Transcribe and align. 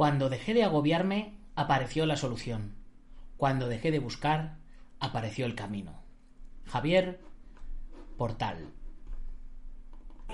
Cuando 0.00 0.30
dejé 0.30 0.54
de 0.54 0.64
agobiarme, 0.64 1.34
apareció 1.56 2.06
la 2.06 2.16
solución. 2.16 2.74
Cuando 3.36 3.68
dejé 3.68 3.90
de 3.90 3.98
buscar, 3.98 4.56
apareció 4.98 5.44
el 5.44 5.54
camino. 5.54 5.92
Javier 6.64 7.20
Portal. 8.16 8.72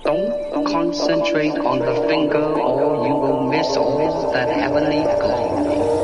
Don't 0.05 0.71
concentrate 0.71 1.59
on 1.59 1.79
the 1.79 2.07
finger 2.07 2.45
or 2.45 3.09
you 3.09 3.15
will 3.15 3.49
miss 3.49 3.67
all 3.75 4.31
that 4.31 4.47
heavenly 4.49 5.03
glory. 5.19 5.96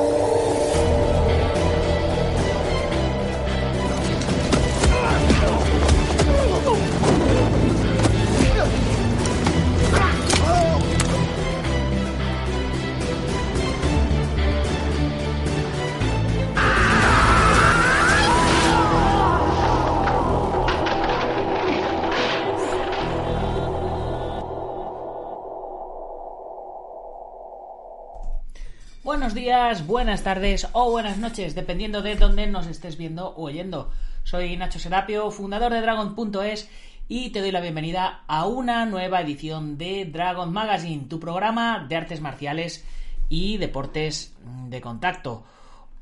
Buenas 29.86 30.24
tardes 30.24 30.68
o 30.72 30.90
buenas 30.90 31.20
noches, 31.20 31.54
dependiendo 31.54 32.02
de 32.02 32.16
dónde 32.16 32.48
nos 32.48 32.66
estés 32.66 32.98
viendo 32.98 33.28
o 33.28 33.44
oyendo. 33.44 33.92
Soy 34.24 34.58
Nacho 34.58 34.80
Serapio, 34.80 35.30
fundador 35.30 35.72
de 35.72 35.82
Dragon.es 35.82 36.72
y 37.08 37.30
te 37.30 37.40
doy 37.40 37.52
la 37.52 37.62
bienvenida 37.62 38.24
a 38.26 38.48
una 38.48 38.88
nueva 38.88 39.22
edición 39.22 39.78
de 39.78 40.06
Dragon 40.06 40.52
Magazine, 40.52 41.06
tu 41.08 41.20
programa 41.20 41.86
de 41.88 41.96
artes 41.96 42.20
marciales 42.20 42.84
y 43.30 43.58
deportes 43.58 44.36
de 44.70 44.82
contacto. 44.82 45.44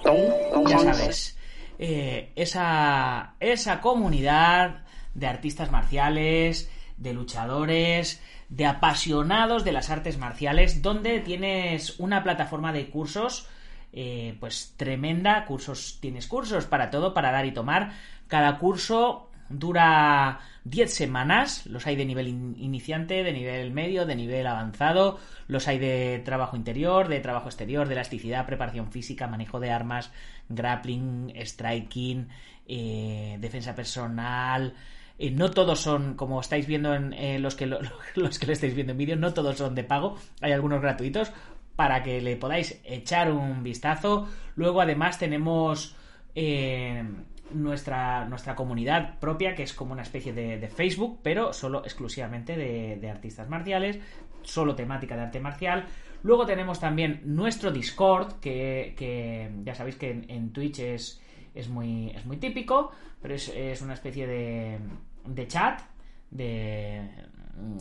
Ya 0.04 0.80
sabes, 0.80 1.38
eh, 1.80 2.32
esa, 2.36 3.36
esa 3.40 3.82
comunidad 3.82 4.84
de 5.14 5.28
artistas 5.28 5.72
marciales, 5.72 6.72
de 6.98 7.14
luchadores, 7.14 8.22
de 8.50 8.66
apasionados 8.66 9.64
de 9.64 9.72
las 9.72 9.90
artes 9.90 10.18
marciales, 10.18 10.82
donde 10.82 11.20
tienes 11.20 12.00
una 12.00 12.24
plataforma 12.24 12.74
de 12.74 12.90
cursos, 12.90 13.48
eh, 13.94 14.36
pues 14.40 14.74
tremenda, 14.78 15.46
cursos, 15.46 15.98
tienes 16.02 16.28
cursos 16.28 16.66
para 16.66 16.90
todo, 16.90 17.14
para 17.14 17.32
dar 17.32 17.46
y 17.46 17.54
tomar. 17.54 17.94
Cada 18.28 18.58
curso 18.60 19.30
dura 19.50 20.40
10 20.64 20.94
semanas, 20.94 21.66
los 21.66 21.88
hay 21.88 21.96
de 21.96 22.06
nivel 22.06 22.28
in- 22.28 22.56
iniciante, 22.58 23.24
de 23.24 23.34
nivel 23.34 23.72
medio, 23.72 24.06
de 24.06 24.16
nivel 24.16 24.46
avanzado, 24.48 25.20
los 25.48 25.68
hay 25.68 25.80
de 25.80 26.22
trabajo 26.24 26.56
interior, 26.56 27.08
de 27.08 27.20
trabajo 27.20 27.48
exterior, 27.48 27.88
de 27.88 27.94
elasticidad, 27.96 28.46
preparación 28.46 28.92
física, 28.92 29.28
manejo 29.28 29.60
de 29.60 29.72
armas, 29.72 30.12
grappling, 30.50 31.34
striking, 31.46 32.28
eh, 32.68 33.38
defensa 33.40 33.74
personal. 33.76 34.74
Eh, 35.18 35.32
no 35.32 35.52
todos 35.52 35.80
son, 35.80 36.16
como 36.16 36.42
estáis 36.42 36.66
viendo 36.68 36.94
en 36.94 37.14
eh, 37.14 37.40
los, 37.40 37.56
que 37.56 37.66
lo, 37.66 37.80
los 38.16 38.40
que 38.40 38.48
lo 38.48 38.54
estáis 38.54 38.74
viendo 38.76 38.92
en 38.92 38.98
vídeo, 38.98 39.16
no 39.16 39.34
todos 39.34 39.58
son 39.58 39.76
de 39.76 39.84
pago, 39.84 40.18
hay 40.42 40.52
algunos 40.52 40.82
gratuitos 40.82 41.32
para 41.76 42.04
que 42.04 42.22
le 42.22 42.36
podáis 42.36 42.80
echar 42.84 43.32
un 43.32 43.64
vistazo. 43.64 44.28
Luego 44.56 44.82
además 44.82 45.18
tenemos 45.18 45.96
eh, 46.36 47.04
nuestra, 47.54 48.26
nuestra 48.26 48.56
comunidad 48.56 49.20
propia, 49.20 49.56
que 49.56 49.64
es 49.64 49.74
como 49.74 49.94
una 49.94 50.02
especie 50.02 50.34
de, 50.34 50.58
de 50.58 50.68
Facebook, 50.68 51.20
pero 51.24 51.54
solo 51.54 51.84
exclusivamente 51.84 52.56
de, 52.56 52.98
de 52.98 53.10
artistas 53.10 53.50
marciales, 53.50 54.00
solo 54.44 54.76
temática 54.76 55.16
de 55.16 55.22
arte 55.24 55.40
marcial. 55.40 55.86
Luego 56.24 56.46
tenemos 56.46 56.80
también 56.80 57.22
nuestro 57.26 57.72
Discord, 57.72 58.40
que, 58.40 58.94
que 58.98 59.52
ya 59.64 59.74
sabéis 59.74 59.96
que 59.96 60.26
en, 60.28 60.54
Twitch 60.54 60.80
es, 60.80 61.22
es, 61.56 61.68
muy, 61.68 62.12
es 62.12 62.26
muy 62.26 62.38
típico, 62.38 62.92
pero 63.22 63.34
es, 63.34 63.50
es 63.50 63.82
una 63.82 63.94
especie 63.94 64.28
de, 64.28 64.80
de 65.26 65.48
chat, 65.48 65.82
de 66.30 67.10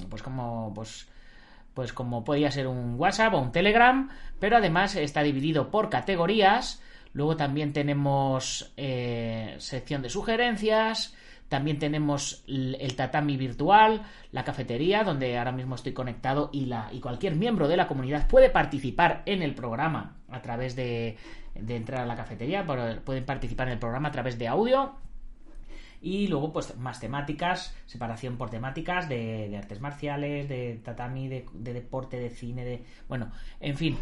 pues 0.09 0.23
como 0.23 0.73
pues 0.75 1.09
pues 1.75 1.93
como 1.93 2.25
podía 2.25 2.51
ser 2.51 2.67
un 2.67 2.97
WhatsApp 2.99 3.35
o 3.35 3.39
un 3.39 3.53
Telegram, 3.53 4.11
pero 4.39 4.57
además 4.57 4.97
está 4.97 5.23
dividido 5.23 5.71
por 5.71 5.89
categorías. 5.89 6.83
Luego 7.13 7.37
también 7.37 7.73
tenemos 7.73 8.73
eh, 8.77 9.57
sección 9.59 10.03
de 10.03 10.11
sugerencias, 10.11 11.15
también 11.49 11.81
tenemos 11.81 12.45
el 12.47 12.95
tatami 12.95 13.37
virtual, 13.37 14.03
la 14.31 14.45
cafetería, 14.45 15.03
donde 15.03 15.37
ahora 15.37 15.51
mismo 15.51 15.75
estoy 15.75 15.93
conectado 15.93 16.49
y, 16.53 16.67
la, 16.67 16.89
y 16.93 17.01
cualquier 17.01 17.35
miembro 17.35 17.67
de 17.67 17.77
la 17.77 17.89
comunidad 17.89 18.29
puede 18.29 18.51
participar 18.51 19.23
en 19.27 19.43
el 19.43 19.55
programa 19.57 20.17
a 20.29 20.41
través 20.43 20.77
de, 20.77 21.17
de 21.55 21.77
entrar 21.77 22.03
a 22.03 22.07
la 22.07 22.15
cafetería, 22.15 22.65
pueden 23.05 23.25
participar 23.25 23.67
en 23.67 23.73
el 23.73 23.79
programa 23.81 24.09
a 24.09 24.13
través 24.13 24.39
de 24.39 24.47
audio 24.47 24.95
y 26.03 26.29
luego, 26.29 26.53
pues, 26.53 26.77
más 26.79 26.99
temáticas, 26.99 27.77
separación 27.85 28.39
por 28.39 28.49
temáticas 28.49 29.09
de, 29.09 29.49
de 29.51 29.57
artes 29.59 29.81
marciales, 29.81 30.49
de 30.49 30.81
tatami, 30.83 31.29
de, 31.29 31.47
de 31.53 31.73
deporte, 31.75 32.19
de 32.19 32.31
cine, 32.31 32.65
de. 32.65 32.85
Bueno, 33.07 33.33
en 33.61 33.77
fin, 33.77 33.99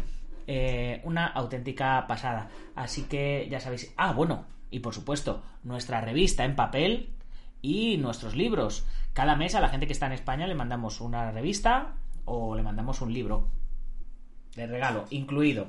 eh, 0.51 0.99
una 1.03 1.27
auténtica 1.27 2.07
pasada. 2.07 2.49
Así 2.75 3.03
que 3.03 3.47
ya 3.51 3.59
sabéis. 3.59 3.93
Ah, 3.97 4.13
bueno, 4.13 4.45
y 4.71 4.79
por 4.79 4.95
supuesto, 4.95 5.43
nuestra 5.63 6.01
revista 6.01 6.43
en 6.43 6.55
papel 6.55 7.13
y 7.61 7.97
nuestros 7.97 8.35
libros. 8.35 8.83
Cada 9.13 9.35
mes 9.35 9.53
a 9.53 9.61
la 9.61 9.69
gente 9.69 9.85
que 9.85 9.93
está 9.93 10.07
en 10.07 10.13
España 10.13 10.47
le 10.47 10.55
mandamos 10.55 11.01
una 11.01 11.29
revista 11.29 11.93
o 12.25 12.55
le 12.55 12.63
mandamos 12.63 12.99
un 13.01 13.13
libro 13.13 13.47
de 14.55 14.65
regalo, 14.65 15.05
incluido. 15.11 15.67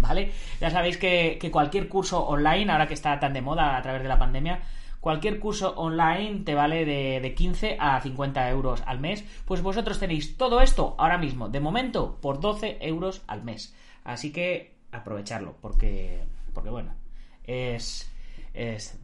¿Vale? 0.00 0.32
Ya 0.62 0.70
sabéis 0.70 0.96
que, 0.96 1.38
cualquier 1.52 1.86
curso 1.86 2.26
online, 2.26 2.72
ahora 2.72 2.88
que 2.88 2.94
está 2.94 3.20
tan 3.20 3.34
de 3.34 3.42
moda 3.42 3.76
a 3.76 3.82
través 3.82 4.02
de 4.02 4.08
la 4.08 4.18
pandemia, 4.18 4.62
cualquier 4.98 5.38
curso 5.38 5.74
online 5.76 6.40
te 6.40 6.54
vale 6.54 6.86
de, 6.86 7.20
de 7.20 7.34
15 7.34 7.76
a 7.78 8.00
50 8.00 8.48
euros 8.48 8.82
al 8.86 8.98
mes. 8.98 9.26
Pues 9.44 9.60
vosotros 9.60 9.98
tenéis 9.98 10.38
todo 10.38 10.62
esto 10.62 10.94
ahora 10.96 11.18
mismo, 11.18 11.50
de 11.50 11.60
momento, 11.60 12.16
por 12.22 12.40
12 12.40 12.78
euros 12.80 13.20
al 13.26 13.44
mes. 13.44 13.74
Así 14.06 14.30
que 14.30 14.76
aprovecharlo, 14.92 15.56
porque, 15.60 16.22
porque 16.54 16.70
bueno, 16.70 16.94
es, 17.42 18.08
es. 18.54 18.96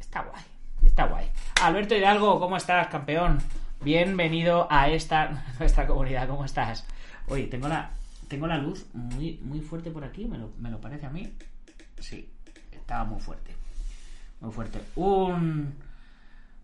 Está 0.00 0.22
guay, 0.22 0.42
está 0.82 1.06
guay. 1.06 1.30
Alberto 1.62 1.94
Hidalgo, 1.94 2.40
¿cómo 2.40 2.56
estás, 2.56 2.88
campeón? 2.88 3.38
Bienvenido 3.82 4.66
a 4.68 4.88
esta 4.88 5.44
nuestra 5.60 5.86
comunidad, 5.86 6.26
¿cómo 6.26 6.44
estás? 6.44 6.84
Oye, 7.28 7.44
tengo 7.46 7.68
la, 7.68 7.92
tengo 8.26 8.48
la 8.48 8.58
luz 8.58 8.86
muy, 8.94 9.38
muy 9.44 9.60
fuerte 9.60 9.92
por 9.92 10.02
aquí, 10.02 10.24
me 10.24 10.38
lo, 10.38 10.50
me 10.58 10.70
lo 10.70 10.80
parece 10.80 11.06
a 11.06 11.10
mí. 11.10 11.32
Sí, 12.00 12.28
estaba 12.72 13.04
muy 13.04 13.20
fuerte. 13.20 13.54
Muy 14.40 14.50
fuerte. 14.50 14.80
Un, 14.96 15.72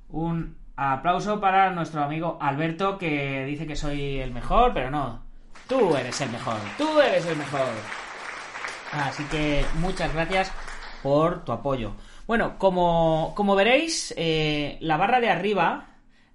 Un 0.09 0.57
aplauso 0.75 1.41
para 1.41 1.71
nuestro 1.71 2.03
amigo 2.03 2.39
Alberto 2.41 2.99
que 2.99 3.45
dice 3.45 3.69
que 3.69 3.77
soy 3.77 4.19
el 4.19 4.33
mejor, 4.33 4.75
pero 4.75 4.91
no. 4.91 5.24
Tú 5.69 5.97
eres 5.97 6.21
el 6.21 6.31
mejor. 6.31 6.59
Tú 6.77 7.01
eres 7.01 7.25
el 7.27 7.37
mejor. 7.37 7.69
Así 8.93 9.25
que 9.25 9.65
muchas 9.81 10.13
gracias 10.13 10.53
por 11.03 11.45
tu 11.45 11.53
apoyo. 11.53 11.93
Bueno, 12.27 12.59
como, 12.59 13.33
como 13.35 13.55
veréis, 13.55 14.15
eh, 14.17 14.79
la 14.81 14.97
barra 14.97 15.21
de 15.21 15.31
arriba, 15.31 15.89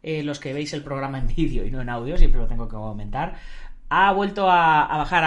eh, 0.04 0.24
los 0.24 0.40
que 0.40 0.54
veis 0.54 0.74
el 0.74 0.84
programa 0.84 1.20
en 1.20 1.28
vídeo 1.36 1.66
y 1.66 1.72
no 1.72 1.82
en 1.82 1.90
audio, 1.90 2.18
siempre 2.18 2.42
lo 2.42 2.48
tengo 2.48 2.68
que 2.68 2.76
aumentar, 2.76 3.36
ha 3.90 4.12
vuelto 4.14 4.50
a, 4.50 4.86
bajar 4.98 5.24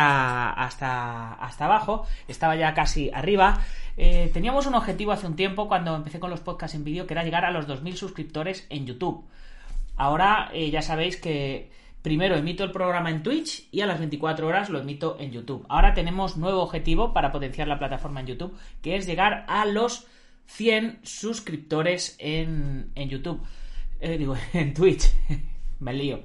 hasta, 0.56 1.34
hasta 1.34 1.64
abajo, 1.64 2.06
estaba 2.28 2.54
ya 2.54 2.74
casi 2.74 3.10
arriba. 3.12 3.60
Eh, 3.96 4.30
teníamos 4.32 4.66
un 4.66 4.74
objetivo 4.74 5.12
hace 5.12 5.26
un 5.26 5.34
tiempo 5.34 5.66
cuando 5.66 5.96
empecé 5.96 6.20
con 6.20 6.30
los 6.30 6.40
podcasts 6.40 6.76
en 6.76 6.84
vídeo 6.84 7.06
que 7.06 7.14
era 7.14 7.24
llegar 7.24 7.44
a 7.44 7.50
los 7.50 7.66
2.000 7.66 7.94
suscriptores 7.94 8.66
en 8.70 8.86
YouTube. 8.86 9.24
Ahora 9.96 10.50
ya 10.54 10.80
sabéis 10.80 11.16
que 11.16 11.70
primero 12.02 12.34
emito 12.34 12.64
el 12.64 12.72
programa 12.72 13.10
en 13.10 13.22
Twitch 13.22 13.68
y 13.70 13.80
a 13.80 13.86
las 13.86 13.98
24 13.98 14.46
horas 14.46 14.68
lo 14.68 14.80
emito 14.80 15.16
en 15.18 15.30
YouTube. 15.30 15.64
Ahora 15.68 15.94
tenemos 15.94 16.36
nuevo 16.36 16.62
objetivo 16.62 17.12
para 17.12 17.32
potenciar 17.32 17.68
la 17.68 17.78
plataforma 17.78 18.20
en 18.20 18.26
YouTube, 18.26 18.56
que 18.82 18.96
es 18.96 19.06
llegar 19.06 19.44
a 19.48 19.64
los 19.64 20.06
100 20.46 21.00
suscriptores 21.02 22.16
en, 22.18 22.90
en 22.94 23.08
YouTube. 23.08 23.40
Eh, 24.00 24.18
digo, 24.18 24.36
en 24.52 24.74
Twitch. 24.74 25.10
Me 25.80 25.92
lío. 25.92 26.20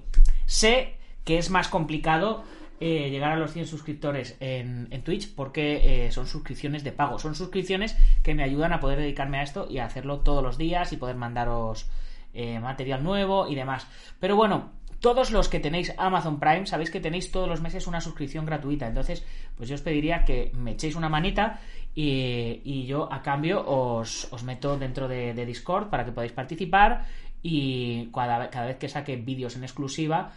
Sé 0.45 0.97
que 1.23 1.37
es 1.37 1.49
más 1.49 1.67
complicado 1.67 2.43
eh, 2.79 3.09
llegar 3.09 3.31
a 3.31 3.37
los 3.37 3.53
100 3.53 3.67
suscriptores 3.67 4.37
en, 4.39 4.89
Twitch 5.03 5.33
porque 5.33 6.05
eh, 6.05 6.11
son 6.11 6.27
suscripciones 6.27 6.83
de 6.83 6.91
pago. 6.91 7.19
Son 7.19 7.35
suscripciones 7.35 7.95
que 8.23 8.35
me 8.35 8.43
ayudan 8.43 8.73
a 8.73 8.79
poder 8.79 8.99
dedicarme 8.99 9.39
a 9.39 9.43
esto 9.43 9.67
y 9.69 9.79
a 9.79 9.85
hacerlo 9.85 10.19
todos 10.19 10.43
los 10.43 10.57
días 10.57 10.91
y 10.93 10.97
poder 10.97 11.15
mandaros 11.15 11.87
material 12.61 13.03
nuevo 13.03 13.47
y 13.47 13.55
demás. 13.55 13.87
Pero 14.19 14.35
bueno, 14.35 14.69
todos 14.99 15.31
los 15.31 15.47
que 15.47 15.59
tenéis 15.59 15.93
Amazon 15.97 16.39
Prime 16.39 16.65
sabéis 16.65 16.89
que 16.89 16.99
tenéis 16.99 17.31
todos 17.31 17.47
los 17.47 17.61
meses 17.61 17.87
una 17.87 18.01
suscripción 18.01 18.45
gratuita. 18.45 18.87
Entonces, 18.87 19.23
pues 19.55 19.69
yo 19.69 19.75
os 19.75 19.81
pediría 19.81 20.25
que 20.25 20.51
me 20.55 20.71
echéis 20.71 20.95
una 20.95 21.09
manita 21.09 21.59
y, 21.93 22.85
yo 22.85 23.11
a 23.11 23.21
cambio 23.21 23.63
os, 23.67 24.29
meto 24.43 24.77
dentro 24.77 25.07
de, 25.07 25.45
Discord 25.45 25.89
para 25.89 26.05
que 26.05 26.11
podáis 26.11 26.31
participar 26.31 27.05
y 27.41 28.09
cada, 28.13 28.65
vez 28.65 28.77
que 28.77 28.89
saque 28.89 29.15
vídeos 29.15 29.55
en 29.55 29.63
exclusiva, 29.63 30.31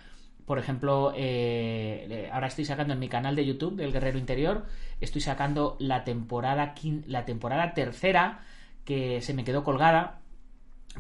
por 0.47 0.59
ejemplo, 0.59 1.13
eh, 1.17 2.29
ahora 2.33 2.49
estoy 2.49 2.65
sacando 2.65 2.95
en 2.95 2.99
mi 2.99 3.09
canal 3.09 3.37
de 3.37 3.47
YouTube 3.47 3.77
del 3.77 3.93
Guerrero 3.93 4.19
Interior, 4.19 4.67
estoy 5.01 5.21
sacando 5.21 5.77
la 5.79 6.05
temporada, 6.05 6.75
la 7.07 7.25
temporada 7.25 7.73
tercera 7.73 8.41
que 8.85 9.21
se 9.21 9.35
me 9.35 9.45
quedó 9.45 9.65
colgada. 9.65 10.19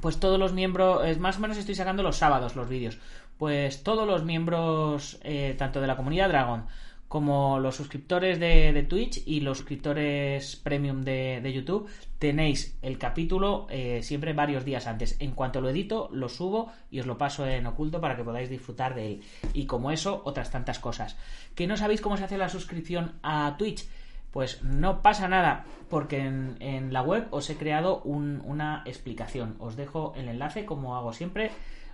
Pues 0.01 0.21
todos 0.21 0.39
los 0.39 0.53
miembros, 0.53 1.19
más 1.19 1.39
o 1.39 1.41
menos 1.41 1.57
estoy 1.57 1.75
sacando 1.75 2.05
los 2.05 2.17
sábados 2.17 2.55
los 2.55 2.69
vídeos 2.69 3.01
pues 3.41 3.83
todos 3.83 4.07
los 4.07 4.23
miembros, 4.23 5.19
eh, 5.25 5.55
tanto 5.57 5.81
de 5.81 5.87
la 5.87 5.97
comunidad 5.97 6.29
Dragon 6.29 6.67
como 7.09 7.59
los 7.59 7.75
suscriptores 7.75 8.39
de, 8.39 8.87
Twitch 8.87 9.23
y 9.27 9.41
los 9.41 9.57
suscriptores 9.57 10.57
premium 10.57 11.01
de, 11.01 11.51
YouTube, 11.51 11.89
tenéis 12.19 12.77
el 12.83 12.99
capítulo 12.99 13.67
eh, 13.71 14.03
siempre 14.03 14.35
varios 14.35 14.67
días 14.67 14.87
antes. 14.87 15.17
En 15.21 15.31
cuanto 15.31 15.63
lo 15.63 15.71
edito, 15.71 16.11
lo 16.13 16.29
subo 16.29 16.71
y 16.91 17.01
os 17.01 17.07
lo 17.07 17.17
paso 17.17 17.47
en 17.47 17.67
oculto 17.67 17.99
para 17.99 18.15
que 18.15 18.25
podáis 18.25 18.51
disfrutar 18.51 18.95
de 18.95 19.07
él. 19.07 19.23
Y 19.55 19.65
como 19.65 19.91
eso, 19.91 20.21
otras 20.27 20.51
tantas 20.51 20.79
cosas. 20.79 21.17
¿Que 21.55 21.67
no 21.67 21.79
sabéis 21.79 22.03
cómo 22.03 22.19
se 22.19 22.25
hace 22.25 22.37
la 22.37 22.51
suscripción 22.51 23.15
a 23.23 23.57
Twitch? 23.57 23.89
Pues 24.33 24.63
no 24.63 25.01
pasa 25.01 25.29
nada, 25.29 25.65
porque 25.89 26.19
en, 26.19 26.93
la 26.93 27.01
web 27.01 27.27
os 27.31 27.49
he 27.49 27.57
creado 27.57 28.03
una 28.03 28.83
explicación. 28.85 29.57
Os 29.61 29.77
dejo 29.77 30.13
el 30.15 30.29
enlace, 30.29 30.67
como 30.67 30.95
hago 30.95 31.15
siempre 31.15 31.51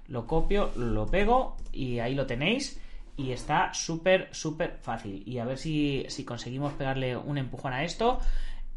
lo 0.08 0.26
copio, 0.26 0.72
lo 0.76 1.06
pego 1.06 1.56
y 1.72 1.98
ahí 1.98 2.14
lo 2.14 2.26
tenéis. 2.26 2.80
Y 3.16 3.30
está 3.32 3.72
súper, 3.72 4.28
súper 4.32 4.78
fácil. 4.82 5.22
Y 5.26 5.38
a 5.38 5.44
ver 5.46 5.56
si, 5.56 6.04
si, 6.08 6.24
conseguimos 6.24 6.74
pegarle 6.74 7.16
un 7.16 7.38
empujón 7.38 7.72
a 7.72 7.82
esto. 7.82 8.18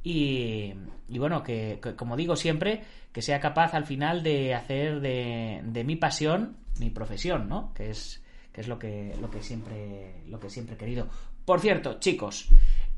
Y, 0.02 0.74
bueno, 1.10 1.44
que, 1.44 1.80
como 1.98 2.16
digo 2.16 2.38
siempre, 2.38 2.84
que 3.12 3.22
sea 3.22 3.42
capaz 3.42 3.74
al 3.74 3.86
final 3.86 4.24
de 4.24 4.56
hacer 4.56 5.02
de, 5.02 5.62
de 5.64 5.84
mi 5.84 5.98
pasión 5.98 6.56
mi 6.80 6.90
profesión, 6.90 7.50
¿no? 7.50 7.74
Que 7.74 7.90
es, 7.90 8.24
que 8.52 8.62
es 8.62 8.68
lo, 8.68 8.80
que, 8.80 9.16
lo, 9.22 9.30
que 9.30 9.44
siempre, 9.44 10.24
lo 10.28 10.40
que 10.40 10.50
siempre 10.50 10.76
he 10.76 10.78
querido. 10.78 11.08
Por 11.46 11.60
cierto, 11.60 12.00
chicos, 12.00 12.50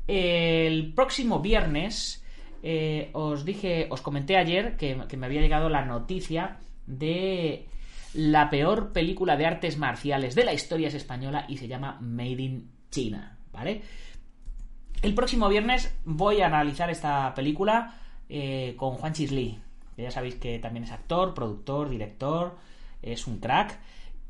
el 0.06 0.92
próximo 0.94 1.40
viernes 1.40 2.24
eh, 2.62 3.10
os 3.12 3.44
dije, 3.44 3.88
os 3.90 4.00
comenté 4.00 4.36
ayer 4.36 4.76
que 4.76 5.16
me 5.16 5.26
había 5.26 5.40
llegado 5.40 5.68
la 5.68 5.84
noticia 5.84 6.58
de 6.86 7.66
la 8.14 8.50
peor 8.50 8.92
película 8.92 9.36
de 9.36 9.46
artes 9.46 9.78
marciales 9.78 10.34
de 10.34 10.44
la 10.44 10.52
historia 10.52 10.88
es 10.88 10.94
española 10.94 11.46
y 11.48 11.56
se 11.56 11.68
llama 11.68 11.98
Made 12.00 12.42
in 12.42 12.70
China, 12.90 13.38
¿vale? 13.52 13.82
El 15.02 15.14
próximo 15.14 15.48
viernes 15.48 15.94
voy 16.04 16.42
a 16.42 16.46
analizar 16.46 16.90
esta 16.90 17.34
película 17.34 17.98
eh, 18.28 18.74
con 18.76 18.94
Juan 18.94 19.12
Chisli, 19.12 19.58
que 19.96 20.02
ya 20.02 20.10
sabéis 20.10 20.36
que 20.36 20.58
también 20.58 20.84
es 20.84 20.92
actor, 20.92 21.34
productor, 21.34 21.88
director, 21.88 22.56
es 23.02 23.26
un 23.26 23.38
crack. 23.38 23.78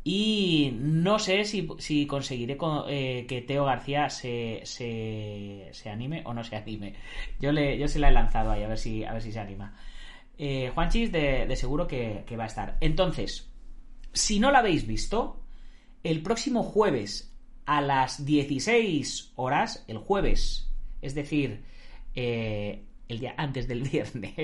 Y 0.05 0.73
no 0.81 1.19
sé 1.20 1.44
si, 1.44 2.06
conseguiré 2.06 2.58
eh, 2.88 3.26
que 3.29 3.43
Teo 3.43 3.67
García 3.67 4.11
se, 4.11 4.62
se, 4.64 5.90
anime 5.90 6.23
o 6.25 6.34
no 6.34 6.43
se 6.43 6.56
anime. 6.56 6.94
Yo, 7.38 7.52
le, 7.52 7.79
yo 7.79 7.87
se 7.87 8.00
la 8.00 8.08
he 8.08 8.12
lanzado 8.12 8.50
ahí, 8.50 8.64
a 8.64 8.69
ver 8.69 8.79
si, 8.79 9.05
a 9.05 9.12
ver 9.12 9.23
si 9.23 9.31
se 9.31 9.38
anima. 9.38 9.76
Eh, 10.38 10.73
Juanchis 10.75 11.12
de, 11.12 11.46
de 11.46 11.56
seguro 11.56 11.87
que, 11.87 12.25
que 12.26 12.37
va 12.37 12.44
a 12.44 12.49
estar. 12.49 12.79
Entonces, 12.81 13.51
si 14.12 14.41
no 14.41 14.50
la 14.50 14.61
habéis 14.61 14.87
visto, 14.87 15.41
el 16.03 16.23
próximo 16.23 16.62
jueves 16.62 17.32
a 17.67 17.81
las 17.81 18.25
16 18.25 19.32
horas, 19.37 19.85
el 19.88 19.99
jueves, 19.99 20.70
es 21.00 21.14
decir, 21.14 21.64
eh, 22.14 22.85
el 23.09 23.20
día 23.20 23.35
antes 23.37 23.69
del 23.69 23.82
viernes. 23.88 24.35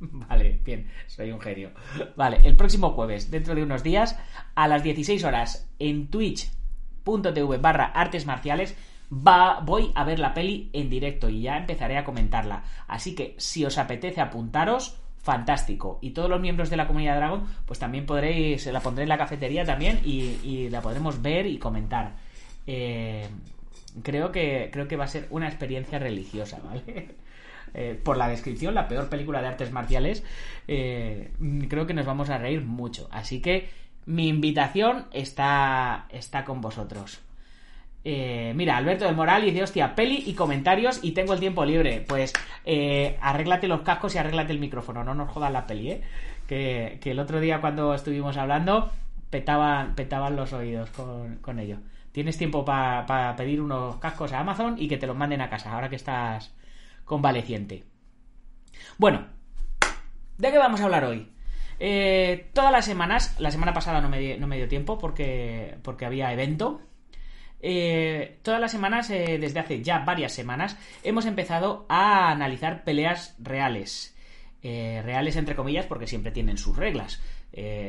vale, 0.00 0.60
bien, 0.64 0.88
soy 1.06 1.30
un 1.30 1.40
genio. 1.40 1.72
Vale, 2.16 2.38
el 2.44 2.56
próximo 2.56 2.90
jueves, 2.90 3.30
dentro 3.30 3.54
de 3.54 3.62
unos 3.62 3.82
días, 3.82 4.18
a 4.54 4.68
las 4.68 4.82
16 4.82 5.22
horas, 5.24 5.70
en 5.78 6.08
twitch.tv 6.08 7.58
barra 7.58 7.86
artes 7.86 8.26
marciales, 8.26 8.76
va, 9.12 9.60
voy 9.60 9.92
a 9.94 10.04
ver 10.04 10.18
la 10.18 10.34
peli 10.34 10.70
en 10.72 10.88
directo 10.88 11.28
y 11.28 11.42
ya 11.42 11.58
empezaré 11.58 11.98
a 11.98 12.04
comentarla. 12.04 12.64
Así 12.86 13.14
que 13.14 13.34
si 13.38 13.64
os 13.64 13.78
apetece 13.78 14.20
apuntaros, 14.20 15.01
fantástico. 15.22 15.98
Y 16.02 16.10
todos 16.10 16.28
los 16.28 16.40
miembros 16.40 16.68
de 16.68 16.76
la 16.76 16.86
comunidad 16.86 17.16
Dragon, 17.16 17.46
pues 17.64 17.78
también 17.78 18.06
podréis, 18.06 18.66
la 18.66 18.80
pondré 18.80 19.04
en 19.04 19.08
la 19.08 19.18
cafetería 19.18 19.64
también 19.64 20.00
y, 20.04 20.68
la 20.68 20.80
podremos 20.82 21.22
ver 21.22 21.46
y 21.46 21.58
comentar. 21.58 22.16
Eh, 22.66 23.26
creo, 24.02 24.32
que, 24.32 24.68
creo 24.72 24.88
que 24.88 24.96
va 24.96 25.04
a 25.04 25.08
ser 25.08 25.26
una 25.30 25.48
experiencia 25.48 25.98
religiosa, 25.98 26.60
¿vale? 26.64 27.14
Eh, 27.74 27.98
por 28.02 28.18
la 28.18 28.28
descripción, 28.28 28.74
la 28.74 28.86
peor 28.86 29.08
película 29.08 29.40
de 29.40 29.48
artes 29.48 29.72
marciales, 29.72 30.22
eh, 30.68 31.30
creo 31.68 31.86
que 31.86 31.94
nos 31.94 32.04
vamos 32.04 32.28
a 32.28 32.36
reír 32.36 32.62
mucho. 32.62 33.08
Así 33.10 33.40
que 33.40 33.70
mi 34.04 34.28
invitación 34.28 35.06
está, 35.12 36.06
está 36.10 36.44
con 36.44 36.60
vosotros. 36.60 37.20
Eh, 38.04 38.52
mira, 38.56 38.76
Alberto 38.76 39.04
del 39.04 39.14
Moral 39.14 39.42
dice, 39.42 39.62
hostia, 39.62 39.94
peli 39.94 40.24
y 40.26 40.34
comentarios 40.34 41.00
y 41.02 41.12
tengo 41.12 41.34
el 41.34 41.40
tiempo 41.40 41.64
libre. 41.64 42.04
Pues 42.06 42.32
eh, 42.64 43.16
arréglate 43.20 43.68
los 43.68 43.82
cascos 43.82 44.14
y 44.14 44.18
arréglate 44.18 44.52
el 44.52 44.58
micrófono, 44.58 45.04
no 45.04 45.14
nos 45.14 45.30
jodas 45.30 45.52
la 45.52 45.66
peli, 45.66 45.90
¿eh? 45.90 46.02
Que, 46.46 46.98
el 47.04 47.18
otro 47.18 47.40
día 47.40 47.60
cuando 47.60 47.94
estuvimos 47.94 48.36
hablando 48.36 48.90
petaban, 49.30 49.94
petaban 49.94 50.36
los 50.36 50.52
oídos 50.52 50.90
con, 50.90 51.58
ello. 51.58 51.78
Tienes 52.10 52.36
tiempo 52.36 52.64
para 52.64 53.34
pedir 53.36 53.60
unos 53.60 53.96
cascos 53.96 54.32
a 54.32 54.40
Amazon 54.40 54.76
y 54.78 54.88
que 54.88 54.98
te 54.98 55.06
los 55.06 55.16
manden 55.16 55.40
a 55.40 55.48
casa, 55.48 55.72
ahora 55.72 55.88
que 55.88 55.96
estás 55.96 56.54
convaleciente. 57.04 57.84
Bueno, 58.98 59.26
¿de 60.36 60.50
qué 60.50 60.58
vamos 60.58 60.80
a 60.80 60.84
hablar 60.84 61.04
hoy? 61.04 61.32
Eh, 61.78 62.50
todas 62.52 62.70
las 62.70 62.84
semanas, 62.84 63.34
la 63.38 63.50
semana 63.50 63.72
pasada 63.72 64.00
no 64.00 64.08
me, 64.10 64.36
no 64.36 64.46
me 64.46 64.56
dio 64.56 64.68
tiempo 64.68 64.98
porque, 64.98 65.78
porque 65.82 66.04
había 66.04 66.32
evento, 66.32 66.82
eh, 67.64 68.38
todas 68.42 68.60
las 68.60 68.72
semanas, 68.72 69.08
eh, 69.10 69.38
desde 69.40 69.60
hace 69.60 69.82
ya 69.82 70.00
varias 70.00 70.32
semanas, 70.32 70.76
hemos 71.04 71.26
empezado 71.26 71.86
a 71.88 72.32
analizar 72.32 72.82
peleas 72.82 73.36
reales. 73.38 74.16
Eh, 74.64 75.00
reales 75.04 75.36
entre 75.36 75.54
comillas 75.54 75.86
porque 75.86 76.08
siempre 76.08 76.32
tienen 76.32 76.58
sus 76.58 76.76
reglas. 76.76 77.20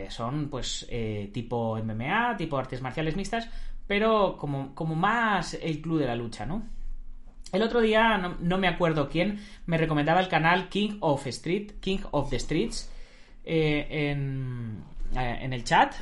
son 0.09 0.49
pues 0.49 0.87
tipo 1.31 1.77
MMA, 1.77 2.35
tipo 2.37 2.57
artes 2.57 2.81
marciales 2.81 3.15
mixtas, 3.15 3.49
pero 3.87 4.37
como, 4.37 4.95
más 4.95 5.55
el 5.55 5.81
club 5.81 5.99
de 5.99 6.07
la 6.07 6.15
lucha, 6.15 6.45
¿no? 6.45 6.63
El 7.51 7.61
otro 7.61 7.81
día, 7.81 8.17
no, 8.17 8.57
me 8.57 8.67
acuerdo 8.67 9.09
quién, 9.09 9.39
me 9.67 9.77
recomendaba 9.77 10.19
el 10.19 10.27
canal 10.27 10.69
King 10.69 10.97
of 11.01 11.25
Street, 11.27 11.73
King 11.79 11.99
of 12.11 12.29
the 12.29 12.39
Streets, 12.39 12.91
en 13.45 14.83
el 15.13 15.63
chat, 15.63 15.93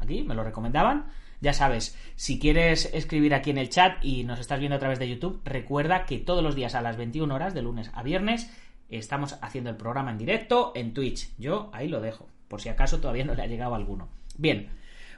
aquí 0.00 0.22
me 0.22 0.34
lo 0.34 0.42
recomendaban. 0.42 1.06
Ya 1.40 1.52
sabes, 1.52 1.96
si 2.14 2.38
quieres 2.38 2.90
escribir 2.94 3.34
aquí 3.34 3.50
en 3.50 3.58
el 3.58 3.68
chat 3.68 4.02
y 4.04 4.24
nos 4.24 4.40
estás 4.40 4.58
viendo 4.58 4.76
a 4.76 4.78
través 4.78 4.98
de 4.98 5.08
YouTube, 5.08 5.40
recuerda 5.44 6.06
que 6.06 6.18
todos 6.18 6.42
los 6.42 6.54
días 6.54 6.74
a 6.74 6.82
las 6.82 6.96
21 6.96 7.34
horas, 7.34 7.54
de 7.54 7.62
lunes 7.62 7.90
a 7.94 8.02
viernes, 8.02 8.50
estamos 8.88 9.38
haciendo 9.42 9.70
el 9.70 9.76
programa 9.76 10.10
en 10.10 10.18
directo 10.18 10.72
en 10.74 10.94
Twitch. 10.94 11.30
Yo 11.38 11.70
ahí 11.72 11.88
lo 11.88 12.00
dejo. 12.00 12.28
por 12.48 12.60
si 12.60 12.68
acaso 12.68 13.00
todavía 13.00 13.24
no 13.24 13.34
le 13.34 13.42
ha 13.42 13.46
llegado 13.46 13.74
alguno. 13.74 14.08
Bien, 14.38 14.68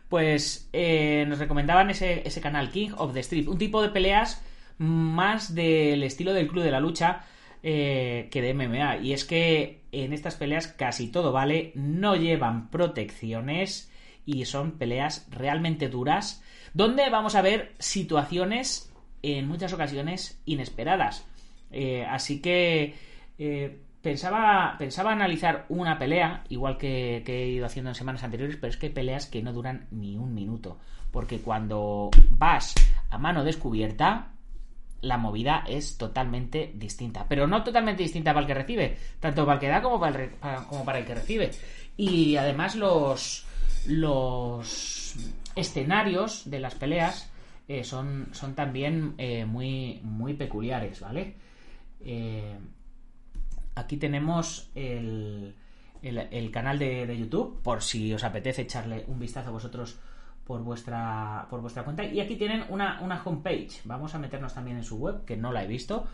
pues 0.08 0.68
eh, 0.72 1.24
nos 1.28 1.38
recomendaban 1.38 1.90
ese, 1.90 2.26
ese 2.26 2.40
canal 2.40 2.70
King 2.70 2.90
of 2.96 3.12
the 3.12 3.20
Street, 3.20 3.48
un 3.48 3.58
tipo 3.58 3.82
de 3.82 3.90
peleas 3.90 4.42
más 4.78 5.54
del 5.54 6.02
estilo 6.02 6.32
del 6.32 6.48
Club 6.48 6.64
de 6.64 6.70
la 6.70 6.80
Lucha 6.80 7.24
eh, 7.62 8.28
que 8.30 8.40
de 8.40 8.54
MMA. 8.54 8.98
Y 8.98 9.12
es 9.12 9.24
que 9.24 9.82
en 9.92 10.12
estas 10.12 10.36
peleas 10.36 10.68
casi 10.68 11.08
todo 11.08 11.32
vale, 11.32 11.72
no 11.74 12.16
llevan 12.16 12.70
protecciones 12.70 13.87
y 14.28 14.44
son 14.44 14.72
peleas 14.72 15.26
realmente 15.30 15.88
duras, 15.88 16.44
donde 16.74 17.08
vamos 17.08 17.34
a 17.34 17.40
ver 17.40 17.72
situaciones 17.78 18.92
en 19.22 19.48
muchas 19.48 19.72
ocasiones 19.72 20.38
inesperadas. 20.44 21.26
Eh, 21.70 22.04
así 22.04 22.42
que 22.42 22.94
eh, 23.38 23.80
pensaba, 24.02 24.76
pensaba 24.78 25.12
analizar 25.12 25.64
una 25.70 25.98
pelea, 25.98 26.44
igual 26.50 26.76
que, 26.76 27.24
he 27.26 27.48
ido 27.48 27.64
haciendo 27.64 27.90
en 27.90 27.94
semanas 27.94 28.22
anteriores, 28.22 28.58
pero 28.60 28.70
es 28.70 28.76
que 28.76 28.88
hay 28.88 28.92
peleas 28.92 29.24
que 29.24 29.42
no 29.42 29.54
duran 29.54 29.86
ni 29.90 30.18
un 30.18 30.34
minuto. 30.34 30.76
Porque 31.10 31.40
cuando 31.40 32.10
vas 32.28 32.74
a 33.08 33.16
mano 33.16 33.44
descubierta, 33.44 34.32
la 35.00 35.16
movida 35.16 35.64
es 35.66 35.96
totalmente 35.96 36.72
distinta. 36.74 37.24
Pero 37.26 37.46
no 37.46 37.64
totalmente 37.64 38.02
distinta 38.02 38.34
para 38.34 38.42
el 38.42 38.46
que 38.46 38.60
recibe, 38.60 38.98
tanto 39.20 39.46
para 39.46 39.54
el 39.54 39.60
que 39.60 39.68
da 39.68 39.80
como 39.80 39.98
para 39.98 40.22
el, 40.22 40.30
para, 40.32 40.64
como 40.64 40.84
para 40.84 40.98
el 40.98 41.06
que 41.06 41.14
recibe. 41.14 41.50
Y 41.96 42.36
además 42.36 42.76
los, 42.76 43.48
los 43.86 45.16
escenarios 45.54 46.48
de 46.50 46.60
las 46.60 46.74
peleas 46.74 47.30
eh, 47.66 47.84
son, 47.84 48.28
son 48.32 48.54
también 48.54 49.14
eh, 49.18 49.44
muy, 49.44 50.00
muy 50.02 50.34
peculiares, 50.34 51.00
¿vale? 51.00 51.34
Eh, 52.00 52.56
aquí 53.74 53.96
tenemos 53.96 54.70
el, 54.74 55.54
el, 56.02 56.50
canal 56.50 56.78
de, 56.78 57.06
de, 57.06 57.18
YouTube, 57.18 57.60
por 57.62 57.82
si 57.82 58.12
os 58.14 58.24
apetece 58.24 58.62
echarle 58.62 59.04
un 59.08 59.18
vistazo 59.18 59.48
a 59.48 59.52
vosotros 59.52 59.98
por 60.48 60.62
vuestra, 60.62 61.46
por 61.50 61.60
vuestra 61.60 61.84
cuenta. 61.84 62.02
Y 62.04 62.20
aquí 62.20 62.36
tienen 62.36 62.64
una, 62.70 63.00
una 63.02 63.22
homepage. 63.22 63.82
Vamos 63.84 64.14
a 64.14 64.18
meternos 64.18 64.54
también 64.54 64.78
en 64.78 64.84
su 64.84 64.96
web, 64.96 65.26
que 65.26 65.36
no 65.36 65.52
la 65.52 65.62
he 65.62 65.66
visto. 65.66 66.06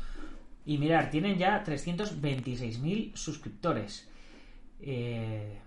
Y 0.66 0.76
mirar, 0.78 1.08
tienen 1.08 1.38
ya 1.38 1.62
326.000 1.62 3.14
suscriptores. 3.14 4.10
Eh, 4.80 5.60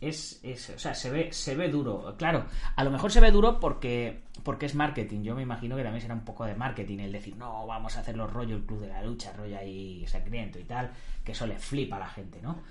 es, 0.00 0.40
es, 0.42 0.70
o 0.70 0.78
sea, 0.78 0.94
se 0.94 1.10
ve, 1.10 1.32
se 1.32 1.56
ve 1.56 1.68
duro. 1.68 2.14
Claro, 2.16 2.46
a 2.76 2.84
lo 2.84 2.90
mejor 2.90 3.10
se 3.10 3.20
ve 3.20 3.30
duro 3.30 3.58
porque, 3.58 4.22
porque 4.42 4.66
es 4.66 4.74
marketing. 4.74 5.22
Yo 5.22 5.34
me 5.34 5.42
imagino 5.42 5.76
que 5.76 5.82
también 5.82 6.02
será 6.02 6.14
un 6.14 6.24
poco 6.24 6.44
de 6.44 6.54
marketing 6.54 6.98
el 6.98 7.12
decir, 7.12 7.36
no, 7.36 7.66
vamos 7.66 7.96
a 7.96 8.00
hacer 8.00 8.16
los 8.16 8.32
rollo 8.32 8.56
el 8.56 8.64
club 8.64 8.80
de 8.80 8.88
la 8.88 9.02
lucha, 9.02 9.32
rollo 9.32 9.58
ahí 9.58 10.06
sangriento 10.06 10.58
y 10.58 10.64
tal, 10.64 10.90
que 11.24 11.32
eso 11.32 11.46
le 11.46 11.58
flipa 11.58 11.96
a 11.96 12.00
la 12.00 12.08
gente, 12.08 12.40
¿no? 12.42 12.62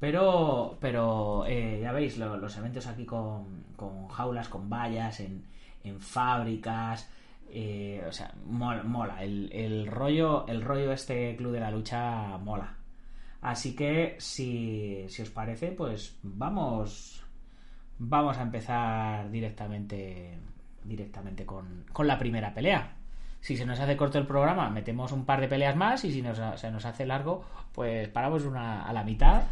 Pero, 0.00 0.78
pero 0.80 1.44
eh, 1.46 1.80
ya 1.82 1.92
veis, 1.92 2.18
lo, 2.18 2.36
los 2.36 2.56
eventos 2.56 2.86
aquí 2.86 3.04
con, 3.04 3.64
con, 3.76 4.08
jaulas, 4.08 4.48
con 4.48 4.70
vallas, 4.70 5.20
en, 5.20 5.44
en 5.84 6.00
fábricas. 6.00 7.10
Eh, 7.50 8.04
o 8.06 8.12
sea, 8.12 8.32
mola, 8.46 8.82
mola. 8.82 9.22
El, 9.22 9.50
el, 9.52 9.86
rollo, 9.86 10.46
el 10.46 10.62
rollo 10.62 10.92
este 10.92 11.34
club 11.36 11.52
de 11.52 11.60
la 11.60 11.70
lucha 11.70 12.38
mola. 12.38 12.77
Así 13.40 13.74
que, 13.74 14.16
si, 14.18 15.04
si 15.08 15.22
os 15.22 15.30
parece, 15.30 15.72
pues 15.72 16.18
vamos. 16.22 17.24
Vamos 17.98 18.38
a 18.38 18.42
empezar 18.42 19.30
directamente. 19.30 20.38
Directamente 20.84 21.44
con, 21.44 21.84
con 21.92 22.06
la 22.06 22.18
primera 22.18 22.54
pelea. 22.54 22.96
Si 23.40 23.56
se 23.56 23.66
nos 23.66 23.78
hace 23.78 23.96
corto 23.96 24.18
el 24.18 24.26
programa, 24.26 24.68
metemos 24.70 25.12
un 25.12 25.24
par 25.24 25.40
de 25.40 25.48
peleas 25.48 25.76
más 25.76 26.04
y 26.04 26.12
si 26.12 26.22
nos, 26.22 26.40
se 26.60 26.70
nos 26.70 26.84
hace 26.84 27.06
largo, 27.06 27.44
pues 27.72 28.08
paramos 28.08 28.44
una 28.44 28.84
a 28.84 28.92
la 28.92 29.04
mitad 29.04 29.42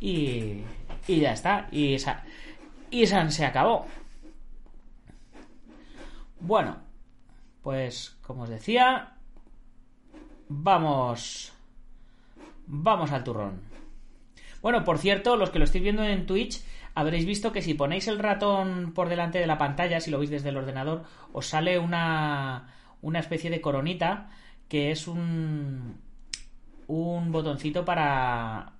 y, 0.00 0.62
y 1.06 1.20
ya 1.20 1.32
está. 1.32 1.68
Y 1.70 1.94
esa, 1.94 2.22
y 2.90 3.02
esa 3.02 3.30
se 3.30 3.46
acabó. 3.46 3.86
Bueno, 6.40 6.78
pues 7.62 8.18
como 8.22 8.42
os 8.42 8.50
decía, 8.50 9.14
vamos, 10.48 11.52
vamos 12.70 13.10
al 13.10 13.24
turrón. 13.24 13.60
Bueno, 14.62 14.84
por 14.84 14.98
cierto, 14.98 15.36
los 15.36 15.50
que 15.50 15.58
lo 15.58 15.64
estéis 15.64 15.84
viendo 15.84 16.04
en 16.04 16.26
Twitch, 16.26 16.62
habréis 16.94 17.26
visto 17.26 17.52
que 17.52 17.62
si 17.62 17.74
ponéis 17.74 18.08
el 18.08 18.18
ratón 18.18 18.92
por 18.94 19.08
delante 19.08 19.38
de 19.38 19.46
la 19.46 19.58
pantalla, 19.58 20.00
si 20.00 20.10
lo 20.10 20.18
veis 20.18 20.30
desde 20.30 20.50
el 20.50 20.56
ordenador, 20.56 21.04
os 21.32 21.46
sale 21.46 21.78
una 21.78 22.74
una 23.02 23.18
especie 23.18 23.48
de 23.48 23.62
coronita 23.62 24.28
que 24.68 24.90
es 24.90 25.08
un 25.08 25.98
un 26.86 27.32
botoncito 27.32 27.84
para 27.84 28.72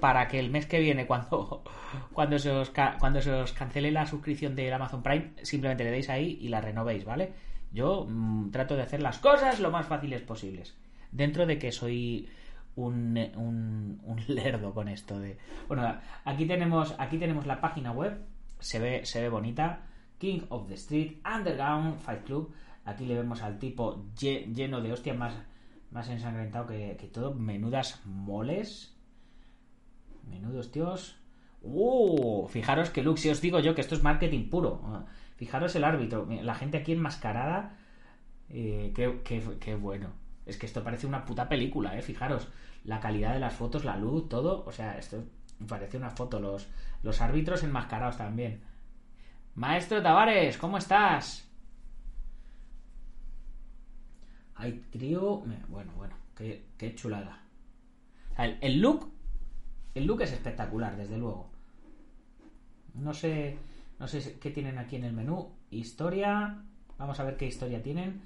para 0.00 0.28
que 0.28 0.38
el 0.38 0.50
mes 0.50 0.66
que 0.66 0.80
viene 0.80 1.06
cuando 1.06 1.62
cuando 2.12 2.38
se 2.38 2.50
os 2.50 2.72
cuando 2.98 3.20
se 3.20 3.32
os 3.32 3.52
cancele 3.52 3.90
la 3.90 4.06
suscripción 4.06 4.56
del 4.56 4.72
Amazon 4.72 5.02
Prime 5.02 5.32
simplemente 5.42 5.84
le 5.84 5.90
deis 5.90 6.08
ahí 6.08 6.38
y 6.40 6.48
la 6.48 6.60
renovéis, 6.60 7.04
¿vale? 7.04 7.32
Yo 7.70 8.06
mmm, 8.08 8.50
trato 8.50 8.76
de 8.76 8.82
hacer 8.82 9.02
las 9.02 9.18
cosas 9.18 9.60
lo 9.60 9.70
más 9.70 9.86
fáciles 9.86 10.22
posibles 10.22 10.74
dentro 11.12 11.46
de 11.46 11.58
que 11.58 11.72
soy 11.72 12.28
un, 12.86 13.18
un, 13.36 14.00
un 14.02 14.24
lerdo 14.28 14.74
con 14.74 14.88
esto 14.88 15.18
de 15.18 15.38
bueno 15.66 15.98
aquí 16.24 16.46
tenemos 16.46 16.94
aquí 16.98 17.18
tenemos 17.18 17.46
la 17.46 17.60
página 17.60 17.92
web 17.92 18.24
se 18.58 18.78
ve 18.78 19.04
se 19.04 19.20
ve 19.20 19.28
bonita 19.28 19.82
King 20.18 20.40
of 20.48 20.66
the 20.68 20.74
Street 20.74 21.18
Underground 21.24 21.98
Fight 22.00 22.24
Club 22.24 22.52
Aquí 22.88 23.04
le 23.04 23.16
vemos 23.16 23.42
al 23.42 23.58
tipo 23.58 24.06
lleno 24.18 24.80
de 24.80 24.94
hostia, 24.94 25.12
más, 25.12 25.34
más 25.90 26.08
ensangrentado 26.08 26.66
que, 26.66 26.96
que 26.98 27.06
todo. 27.06 27.34
Menudas 27.34 28.00
moles. 28.06 28.96
Menudos 30.26 30.72
tíos. 30.72 31.20
¡Uh! 31.60 32.48
Fijaros 32.48 32.88
que 32.88 33.02
look, 33.02 33.18
si 33.18 33.28
os 33.28 33.42
digo 33.42 33.60
yo 33.60 33.74
que 33.74 33.82
esto 33.82 33.94
es 33.94 34.02
marketing 34.02 34.48
puro. 34.48 34.80
Fijaros 35.36 35.76
el 35.76 35.84
árbitro. 35.84 36.26
La 36.42 36.54
gente 36.54 36.78
aquí 36.78 36.92
enmascarada. 36.92 37.76
Eh, 38.48 38.90
qué, 38.94 39.20
qué, 39.22 39.42
qué, 39.60 39.74
bueno. 39.74 40.14
Es 40.46 40.56
que 40.56 40.64
esto 40.64 40.82
parece 40.82 41.06
una 41.06 41.26
puta 41.26 41.46
película, 41.46 41.94
¿eh? 41.98 42.00
Fijaros. 42.00 42.48
La 42.84 43.00
calidad 43.00 43.34
de 43.34 43.40
las 43.40 43.54
fotos, 43.54 43.84
la 43.84 43.96
luz, 43.96 44.28
todo. 44.28 44.64
O 44.66 44.72
sea, 44.72 44.98
esto 44.98 45.24
parece 45.66 45.96
una 45.96 46.10
foto. 46.10 46.40
Los, 46.40 46.68
los 47.02 47.20
árbitros 47.20 47.62
enmascarados 47.62 48.16
también. 48.16 48.60
Maestro 49.54 50.02
Tavares, 50.02 50.56
¿cómo 50.56 50.78
estás? 50.78 51.48
Hay 54.54 54.84
trío. 54.90 55.42
Bueno, 55.68 55.92
bueno, 55.96 56.14
qué, 56.36 56.64
qué 56.76 56.94
chulada. 56.94 57.42
El, 58.36 58.58
el, 58.60 58.80
look. 58.80 59.12
El 59.94 60.06
look 60.06 60.22
es 60.22 60.32
espectacular, 60.32 60.96
desde 60.96 61.18
luego. 61.18 61.50
No 62.94 63.12
sé. 63.12 63.58
No 63.98 64.06
sé 64.06 64.38
qué 64.38 64.50
tienen 64.50 64.78
aquí 64.78 64.96
en 64.96 65.04
el 65.04 65.12
menú. 65.12 65.50
Historia. 65.70 66.62
Vamos 66.98 67.18
a 67.20 67.24
ver 67.24 67.36
qué 67.36 67.46
historia 67.46 67.82
tienen. 67.82 68.22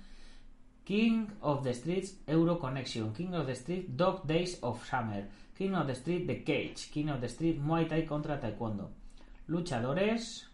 King 0.85 1.31
of 1.43 1.63
the 1.65 1.73
Streets 1.75 2.15
Euro 2.29 2.57
Connection. 2.57 3.13
King 3.15 3.35
of 3.35 3.47
the 3.47 3.55
Street 3.55 3.97
Dog 3.97 4.27
Days 4.27 4.59
of 4.63 4.85
Summer. 4.87 5.25
King 5.57 5.75
of 5.75 5.87
the 5.87 5.95
Street 5.95 6.27
The 6.27 6.43
Cage. 6.43 6.91
King 6.91 7.11
of 7.11 7.21
the 7.21 7.29
Street 7.29 7.63
Muay 7.63 7.89
Thai 7.89 8.03
contra 8.03 8.39
Taekwondo. 8.39 8.89
Luchadores. 9.49 10.45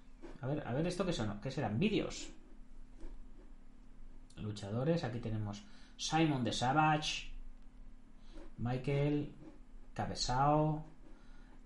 A 0.42 0.46
ver, 0.46 0.62
a 0.66 0.72
ver 0.74 0.86
esto 0.86 1.04
qué 1.04 1.12
son. 1.12 1.40
¿Qué 1.42 1.50
serán? 1.50 1.78
Vídeos 1.78 2.28
luchadores. 4.42 5.04
Aquí 5.04 5.18
tenemos 5.20 5.62
Simon 5.96 6.44
the 6.44 6.52
Savage, 6.52 7.30
Michael 8.58 9.32
Cabezao, 9.94 10.84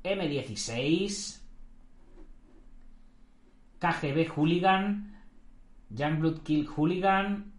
M16, 0.03 1.41
KGB 3.79 4.29
Hooligan, 4.29 5.13
Youngblood 5.95 6.43
Kill 6.43 6.67
Hooligan, 6.67 7.52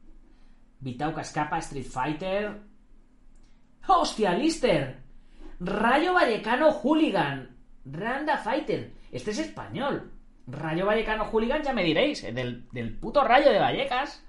Vitauca 0.83 1.21
Escapa 1.21 1.59
Street 1.59 1.85
Fighter. 1.85 2.59
¡Hostia, 3.87 4.33
Lister! 4.33 5.01
Rayo 5.59 6.13
Vallecano 6.13 6.71
Hooligan, 6.71 7.55
Randa 7.85 8.37
Fighter. 8.37 8.91
Este 9.11 9.31
es 9.31 9.39
español. 9.39 10.11
Rayo 10.45 10.85
Vallecano 10.85 11.25
Hooligan, 11.25 11.63
ya 11.63 11.73
me 11.73 11.83
diréis, 11.83 12.21
del, 12.21 12.67
del 12.71 12.97
puto 12.97 13.23
Rayo 13.23 13.51
de 13.51 13.59
Vallecas. 13.59 14.25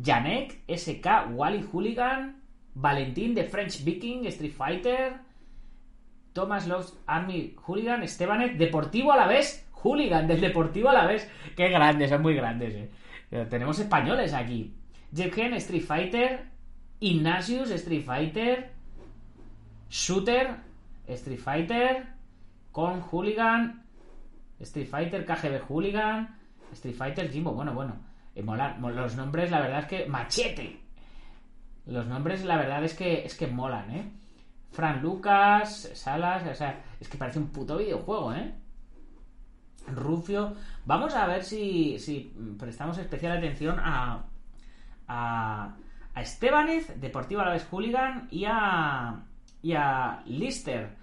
Janek, 0.00 0.62
SK, 0.68 1.06
Wally 1.32 1.66
Hooligan, 1.72 2.42
Valentín 2.74 3.34
de 3.34 3.44
French 3.44 3.82
Viking, 3.82 4.26
Street 4.26 4.52
Fighter, 4.52 5.14
Thomas 6.34 6.68
Loves 6.68 6.98
Army 7.06 7.56
Hooligan, 7.66 8.02
Estebanet, 8.02 8.56
Deportivo 8.56 9.12
a 9.12 9.16
la 9.16 9.26
vez, 9.26 9.66
Hooligan 9.72 10.26
del 10.28 10.40
Deportivo 10.40 10.90
a 10.90 10.94
la 10.94 11.06
vez. 11.06 11.30
Qué 11.56 11.68
grandes, 11.68 12.10
son 12.10 12.22
muy 12.22 12.34
grandes. 12.34 12.74
Eh. 12.74 13.46
Tenemos 13.48 13.78
españoles 13.78 14.34
aquí. 14.34 14.74
Jebgen, 15.12 15.54
Street 15.54 15.84
Fighter, 15.84 16.46
Ignatius, 17.00 17.70
Street 17.70 18.04
Fighter, 18.04 18.70
Shooter, 19.88 20.56
Street 21.08 21.40
Fighter, 21.40 22.06
Con 22.72 23.00
Hooligan, 23.00 23.82
Street 24.60 24.88
Fighter, 24.88 25.24
KGB 25.24 25.60
Hooligan, 25.68 26.28
Street 26.72 26.94
Fighter, 26.94 27.30
Jimbo, 27.30 27.52
bueno, 27.52 27.74
bueno. 27.74 27.96
Eh, 28.34 28.42
molan. 28.42 28.80
Los 28.94 29.16
nombres, 29.16 29.50
la 29.50 29.60
verdad 29.60 29.80
es 29.80 29.86
que. 29.86 30.06
Machete. 30.06 30.80
Los 31.86 32.06
nombres, 32.06 32.44
la 32.44 32.56
verdad 32.56 32.84
es 32.84 32.94
que 32.94 33.24
es 33.24 33.34
que 33.36 33.46
molan, 33.46 33.90
¿eh? 33.90 34.12
Fran 34.70 35.02
Lucas, 35.02 35.90
Salas, 35.94 36.46
o 36.46 36.54
sea, 36.54 36.80
es 37.00 37.08
que 37.08 37.18
parece 37.18 37.40
un 37.40 37.48
puto 37.48 37.76
videojuego, 37.76 38.32
¿eh? 38.34 38.54
Rufio. 39.88 40.54
Vamos 40.84 41.14
a 41.14 41.26
ver 41.26 41.42
si, 41.42 41.98
si 41.98 42.32
prestamos 42.58 42.98
especial 42.98 43.36
atención 43.36 43.78
a, 43.80 44.24
a, 45.10 45.76
a 46.14 46.22
Deportivo 46.96 47.40
Alavés 47.40 47.66
Hooligan 47.70 48.28
y 48.30 48.44
a, 48.46 49.24
y 49.62 49.72
a 49.72 50.22
Lister. 50.26 50.98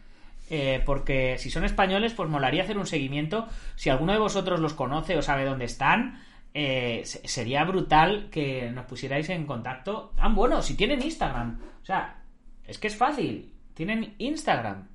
Eh, 0.50 0.82
porque 0.86 1.38
si 1.38 1.50
son 1.50 1.66
españoles, 1.66 2.14
pues 2.14 2.30
molaría 2.30 2.64
hacer 2.64 2.78
un 2.78 2.86
seguimiento. 2.88 3.48
Si 3.76 3.90
alguno 3.90 4.14
de 4.14 4.20
vosotros 4.20 4.60
los 4.62 4.74
conoce 4.74 5.18
o 5.18 5.22
sabe 5.22 5.44
dónde 5.44 5.66
están, 5.66 6.22
eh, 6.54 7.02
se- 7.04 7.28
sería 7.28 7.66
brutal 7.66 8.30
que 8.32 8.72
nos 8.72 8.86
pusierais 8.86 9.28
en 9.30 9.46
contacto. 9.46 10.14
Ah, 10.18 10.30
bueno, 10.30 10.62
si 10.62 10.76
tienen 10.78 11.02
Instagram. 11.04 11.60
O 11.82 11.86
sea, 11.86 12.24
es 12.66 12.78
que 12.80 12.88
es 12.88 12.96
fácil. 12.96 13.54
Tienen 13.74 14.16
Instagram. 14.20 14.88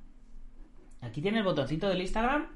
Aquí 1.01 1.21
tiene 1.21 1.37
el 1.39 1.43
botoncito 1.43 1.87
del 1.87 2.01
Instagram. 2.01 2.47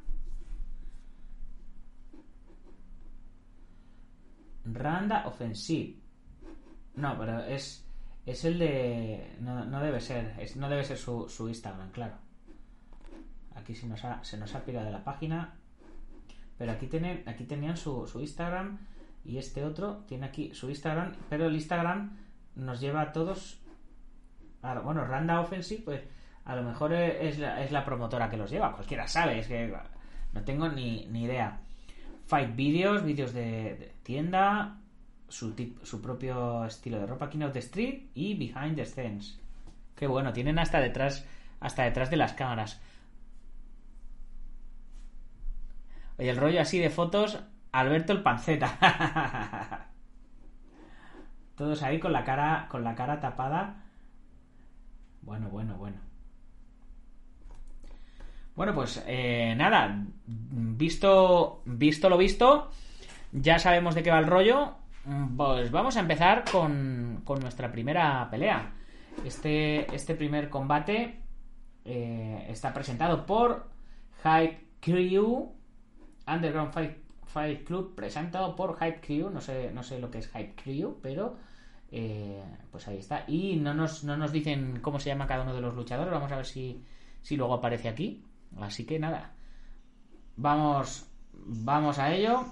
Randa 4.65 5.23
Offensive. 5.27 5.95
No, 6.97 7.17
pero 7.17 7.39
es. 7.45 7.85
Es 8.25 8.43
el 8.43 8.59
de. 8.59 9.37
No, 9.39 9.63
no 9.65 9.79
debe 9.79 10.01
ser. 10.01 10.35
es- 10.39 10.57
no 10.57 10.67
debe 10.67 10.83
ser 10.83 10.97
su, 10.97 11.29
su 11.29 11.47
Instagram, 11.47 11.91
claro. 11.91 12.15
Aquí 13.55 13.73
se 13.73 13.87
nos 13.87 14.03
ha, 14.03 14.23
se 14.23 14.37
nos 14.37 14.53
ha 14.55 14.63
pirado 14.65 14.89
la 14.91 15.03
página. 15.03 15.53
Pero 16.57 16.71
aquí, 16.71 16.87
tienen, 16.87 17.23
aquí 17.27 17.45
tenían 17.45 17.77
su, 17.77 18.05
su 18.07 18.19
Instagram. 18.19 18.79
Y 19.23 19.37
este 19.37 19.63
otro 19.63 20.03
tiene 20.07 20.25
aquí 20.25 20.53
su 20.53 20.69
Instagram. 20.69 21.13
Pero 21.29 21.45
el 21.45 21.55
Instagram 21.55 22.17
nos 22.55 22.79
lleva 22.81 23.01
a 23.01 23.11
todos. 23.13 23.59
a- 24.61 24.79
bueno, 24.79 25.05
Randa 25.05 25.39
Offensive, 25.39 25.83
pues 25.83 26.01
a 26.45 26.55
lo 26.55 26.63
mejor 26.63 26.93
es 26.93 27.39
la, 27.39 27.63
es 27.63 27.71
la 27.71 27.85
promotora 27.85 28.29
que 28.29 28.37
los 28.37 28.49
lleva. 28.49 28.73
Cualquiera 28.73 29.07
sabe, 29.07 29.39
es 29.39 29.47
que 29.47 29.73
no 30.33 30.43
tengo 30.43 30.67
ni, 30.69 31.05
ni 31.07 31.23
idea. 31.23 31.59
Fight 32.25 32.55
Videos, 32.55 33.03
vídeos 33.03 33.33
de, 33.33 33.75
de 33.75 33.93
tienda, 34.03 34.77
su, 35.27 36.01
propio 36.01 36.65
estilo 36.65 37.00
de 37.00 37.05
ropa, 37.05 37.29
King 37.29 37.41
of 37.41 37.53
the 37.53 37.60
Street 37.60 38.10
y 38.13 38.36
Behind 38.36 38.75
the 38.75 38.86
Scenes. 38.86 39.39
Qué 39.96 40.07
bueno, 40.07 40.34
tienen 40.34 40.60
hasta 40.60 40.79
detrás, 40.79 41.25
hasta 41.60 41.84
detrás 41.84 42.10
de 42.10 42.17
las 42.17 42.34
cámaras. 42.34 42.81
Oye, 46.17 46.29
el 46.29 46.38
rollo 46.38 46.62
así 46.62 46.79
de 46.79 46.89
fotos, 46.89 47.39
Alberto 47.72 48.13
el 48.13 48.24
panceta. 48.24 49.88
Todos 51.55 51.84
ahí 51.84 52.00
con 52.00 52.13
la 52.13 52.24
cara, 52.24 52.67
con 52.69 52.84
la 52.84 52.96
cara 52.96 53.19
tapada. 53.19 53.84
Bueno, 55.22 55.50
bueno, 55.50 55.75
bueno. 55.77 55.98
Bueno, 58.55 58.74
pues 58.74 59.03
eh, 59.05 59.53
nada, 59.55 60.03
visto, 60.25 61.62
visto 61.65 62.10
lo 62.10 62.17
visto, 62.17 62.72
ya 63.31 63.60
sabemos 63.60 63.93
de 63.93 64.01
qué 64.01 64.10
va 64.10 64.17
el 64.17 64.25
rollo. 64.25 64.75
Mm, 65.07 65.35
Pues 65.37 65.71
vamos 65.71 65.95
a 65.97 66.01
empezar 66.01 66.43
con, 66.51 67.21
con 67.23 67.39
nuestra 67.39 67.71
primera 67.71 68.27
pelea. 68.29 68.73
Este, 69.25 69.93
este 69.95 70.15
primer 70.15 70.49
combate 70.49 71.21
eh, 71.85 72.45
está 72.49 72.73
presentado 72.73 73.25
por 73.25 73.69
Hype 74.23 74.67
Crew, 74.81 75.51
Underground 76.27 76.71
Fight, 76.73 76.97
Fight 77.25 77.63
Club, 77.65 77.95
presentado 77.95 78.55
por 78.55 78.77
Hype 78.79 79.01
Crew. 79.01 79.29
No 79.29 79.41
sé, 79.41 79.71
no 79.73 79.83
sé 79.83 79.99
lo 79.99 80.11
que 80.11 80.19
es 80.19 80.27
Hype 80.29 80.55
Crew, 80.61 80.99
pero 81.01 81.37
eh, 81.91 82.43
pues 82.71 82.87
ahí 82.87 82.97
está. 82.99 83.23
Y 83.27 83.55
no 83.57 83.73
nos, 83.73 84.03
no 84.03 84.17
nos 84.17 84.31
dicen 84.31 84.79
cómo 84.81 84.99
se 84.99 85.09
llama 85.09 85.27
cada 85.27 85.43
uno 85.43 85.53
de 85.55 85.61
los 85.61 85.75
luchadores. 85.75 86.13
Vamos 86.13 86.31
a 86.31 86.37
ver 86.37 86.45
si, 86.45 86.83
si 87.21 87.35
luego 87.37 87.55
aparece 87.55 87.89
aquí. 87.89 88.23
Así 88.59 88.85
que 88.85 88.99
nada. 88.99 89.33
Vamos. 90.37 91.05
Vamos 91.33 91.99
a 91.99 92.13
ello. 92.13 92.45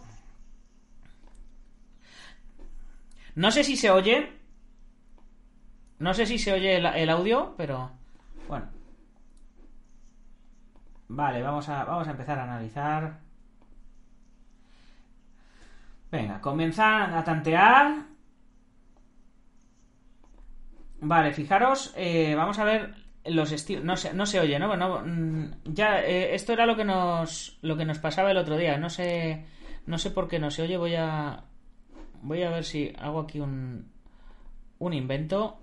No 3.36 3.52
sé 3.52 3.63
si 3.63 3.76
se 3.76 3.91
oye. 3.91 4.32
No 6.00 6.13
sé 6.13 6.26
si 6.26 6.38
se 6.38 6.54
oye 6.54 6.78
el, 6.78 7.10
audio, 7.10 7.54
pero. 7.58 7.91
Bueno. 8.48 8.67
Vale, 11.08 11.41
vamos 11.41 11.69
a, 11.69 11.84
vamos 11.84 12.08
a 12.08 12.12
empezar 12.12 12.39
a 12.39 12.43
analizar. 12.43 13.19
Venga, 16.12 16.39
comienzan 16.41 17.13
a 17.13 17.24
tantear. 17.24 18.06
Vale, 21.02 21.34
fijaros, 21.34 21.93
eh, 21.98 22.34
vamos 22.36 22.58
a 22.60 22.63
ver 22.63 22.95
los 23.26 23.52
estilos. 23.52 23.84
No 23.84 23.98
se, 23.98 24.13
no 24.13 24.26
se 24.26 24.39
oye, 24.39 24.58
¿no? 24.60 24.67
Bueno, 24.67 25.02
mm, 25.06 25.52
ya, 25.65 26.02
eh, 26.02 26.36
esto 26.36 26.54
era 26.54 26.65
lo 26.65 26.76
que 26.76 26.86
nos 26.86 27.58
lo 27.62 27.76
que 27.78 27.86
nos 27.86 28.00
pasaba 28.00 28.32
el 28.32 28.38
otro 28.38 28.58
día. 28.58 28.78
No 28.78 28.89
sé, 28.89 29.45
no 29.86 29.98
sé 29.98 30.12
por 30.12 30.28
qué 30.28 30.39
no 30.39 30.52
se 30.52 30.63
oye. 30.63 30.78
Voy 30.78 30.95
a 30.95 31.43
voy 32.25 32.43
a 32.43 32.49
ver 32.49 32.63
si 32.65 32.93
hago 32.97 33.19
aquí 33.21 33.39
un 33.39 33.89
un 34.79 34.93
invento. 34.93 35.59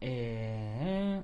Eh, 0.00 1.22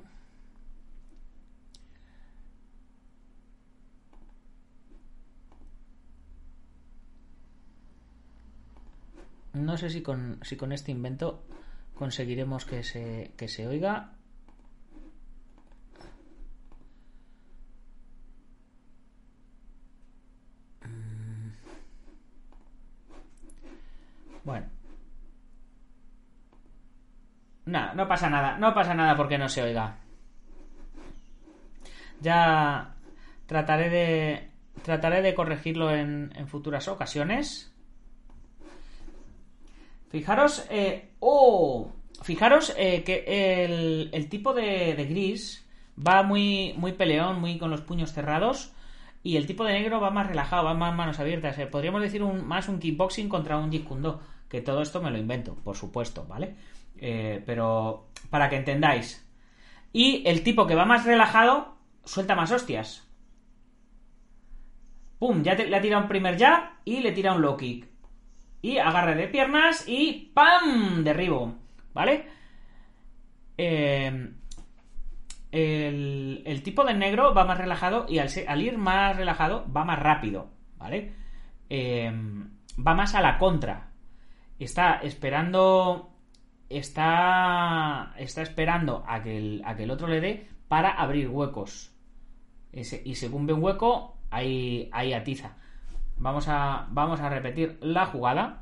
No 9.55 9.77
sé 9.77 9.91
si 9.91 10.01
con, 10.03 10.39
si 10.43 10.57
con 10.57 10.73
este 10.73 10.93
invento 10.93 11.43
conseguiremos 11.95 12.65
que 12.65 12.83
se, 12.83 13.33
que 13.37 13.49
se 13.49 13.67
oiga. 13.67 14.15
Bueno. 24.45 24.67
Nada, 27.67 27.95
no 27.95 28.09
pasa 28.09 28.29
nada. 28.29 28.59
No 28.59 28.75
pasa 28.75 28.95
nada 28.95 29.17
porque 29.17 29.39
no 29.39 29.49
se 29.49 29.63
oiga. 29.63 29.99
Ya 32.21 32.95
trataré 33.47 33.91
de 33.91 34.49
trataré 34.83 35.23
de 35.23 35.35
corregirlo 35.35 35.95
en, 35.95 36.33
en 36.35 36.49
futuras 36.49 36.89
ocasiones. 36.89 37.73
Fijaros, 40.11 40.67
eh, 40.71 41.11
oh, 41.21 41.93
fijaros 42.23 42.75
eh, 42.77 43.03
que 43.05 43.65
el, 43.65 44.11
el 44.13 44.29
tipo 44.29 44.53
de, 44.53 44.95
de 44.95 45.07
gris 45.07 45.67
va 45.97 46.23
muy, 46.23 46.75
muy 46.77 46.93
peleón, 46.93 47.41
muy 47.41 47.59
con 47.59 47.71
los 47.71 47.81
puños 47.83 48.13
cerrados. 48.13 48.75
Y 49.23 49.37
el 49.37 49.47
tipo 49.47 49.65
de 49.65 49.73
negro 49.75 50.01
va 50.01 50.11
más 50.11 50.27
relajado, 50.27 50.65
va 50.65 50.75
más 50.75 50.95
manos 50.95 51.21
abiertas. 51.21 51.59
Eh, 51.59 51.67
podríamos 51.67 52.03
decir 52.03 52.23
más 52.25 52.69
un 52.69 52.79
kickboxing 52.81 53.29
contra 53.29 53.57
un 53.59 53.71
Jeet 53.71 53.87
Que 54.49 54.61
todo 54.61 54.83
esto 54.83 55.01
me 55.01 55.11
lo 55.11 55.19
invento, 55.19 55.55
por 55.57 55.77
supuesto, 55.77 56.27
¿vale? 56.27 56.55
Eh, 56.99 57.43
pero 57.47 58.09
para 58.31 58.49
que 58.51 58.57
entendáis. 58.57 59.25
Y 59.93 60.23
el 60.27 60.43
tipo 60.43 60.67
que 60.67 60.75
va 60.75 60.85
más 60.85 61.05
relajado 61.05 61.77
suelta 62.05 62.35
más 62.35 62.51
hostias. 62.51 63.07
Pum, 65.19 65.43
ya 65.43 65.57
te- 65.57 65.69
le 65.69 65.77
ha 65.77 65.81
tirado 65.81 66.03
un 66.03 66.09
primer 66.09 66.37
jab 66.39 66.63
y 66.85 67.01
le 67.01 67.13
tira 67.13 67.33
un 67.35 67.43
low 67.43 67.57
kick. 67.57 67.87
Y 68.61 68.79
agarre 68.79 69.15
de 69.15 69.29
piernas 69.29 69.85
y 69.89 70.33
¡pam! 70.35 71.05
Derribo. 71.05 71.55
¿Vale? 71.95 72.27
Eh, 73.59 74.33
el, 75.53 76.43
el 76.47 76.63
tipo 76.63 76.83
de 76.85 76.95
negro 76.95 77.35
va 77.35 77.45
más 77.45 77.59
relajado 77.59 78.07
y 78.09 78.19
al, 78.19 78.63
ir 78.63 78.79
más 78.79 79.17
relajado 79.17 79.65
va 79.71 79.85
más 79.85 79.99
rápido. 79.99 80.51
¿Vale? 80.79 81.15
Eh, 81.69 82.11
va 82.85 82.95
más 82.95 83.15
a 83.15 83.21
la 83.21 83.39
contra. 83.39 83.91
Está 84.59 84.95
esperando. 85.03 86.11
Está. 86.69 88.15
Está 88.17 88.43
esperando 88.43 89.05
a 89.07 89.23
que 89.23 89.37
el, 89.37 89.63
a 89.65 89.77
que 89.77 89.85
el 89.85 89.91
otro 89.91 90.09
le 90.09 90.21
dé 90.21 90.49
para 90.69 90.91
abrir 90.91 91.29
huecos. 91.29 91.95
Y 92.73 93.15
según 93.15 93.47
ve 93.47 93.53
un 93.53 93.63
hueco, 93.63 94.17
ahí, 94.31 94.89
ahí 94.93 95.13
atiza. 95.13 95.57
Vamos 96.17 96.49
a, 96.49 96.87
vamos 96.91 97.21
a 97.21 97.29
repetir 97.29 97.79
la 97.83 98.07
jugada. 98.07 98.62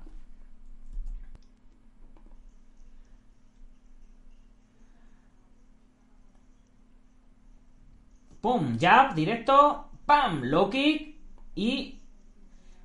Pum, 8.41 8.79
jab, 8.79 9.15
directo, 9.15 9.91
pam, 10.07 10.43
low 10.45 10.71
kick 10.71 11.17
y 11.55 12.01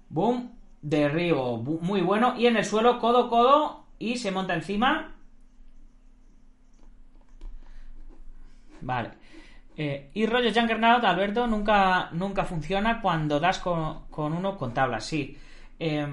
boom, 0.09 0.51
derribo. 0.81 1.57
Muy 1.57 2.01
bueno. 2.01 2.35
Y 2.37 2.47
en 2.47 2.57
el 2.57 2.65
suelo, 2.65 2.99
codo, 2.99 3.29
codo 3.29 3.85
y 3.99 4.17
se 4.17 4.31
monta 4.31 4.53
encima. 4.53 5.15
Vale. 8.81 9.11
Eh, 9.77 10.09
y 10.13 10.25
rollo 10.25 10.49
Juggernaut, 10.53 11.03
Alberto, 11.03 11.47
nunca, 11.47 12.09
nunca 12.11 12.45
funciona 12.45 13.01
cuando 13.01 13.39
das 13.39 13.59
con, 13.59 14.05
uno 14.15 14.57
con 14.57 14.73
tablas, 14.73 15.05
sí. 15.05 15.37
Eh, 15.79 16.07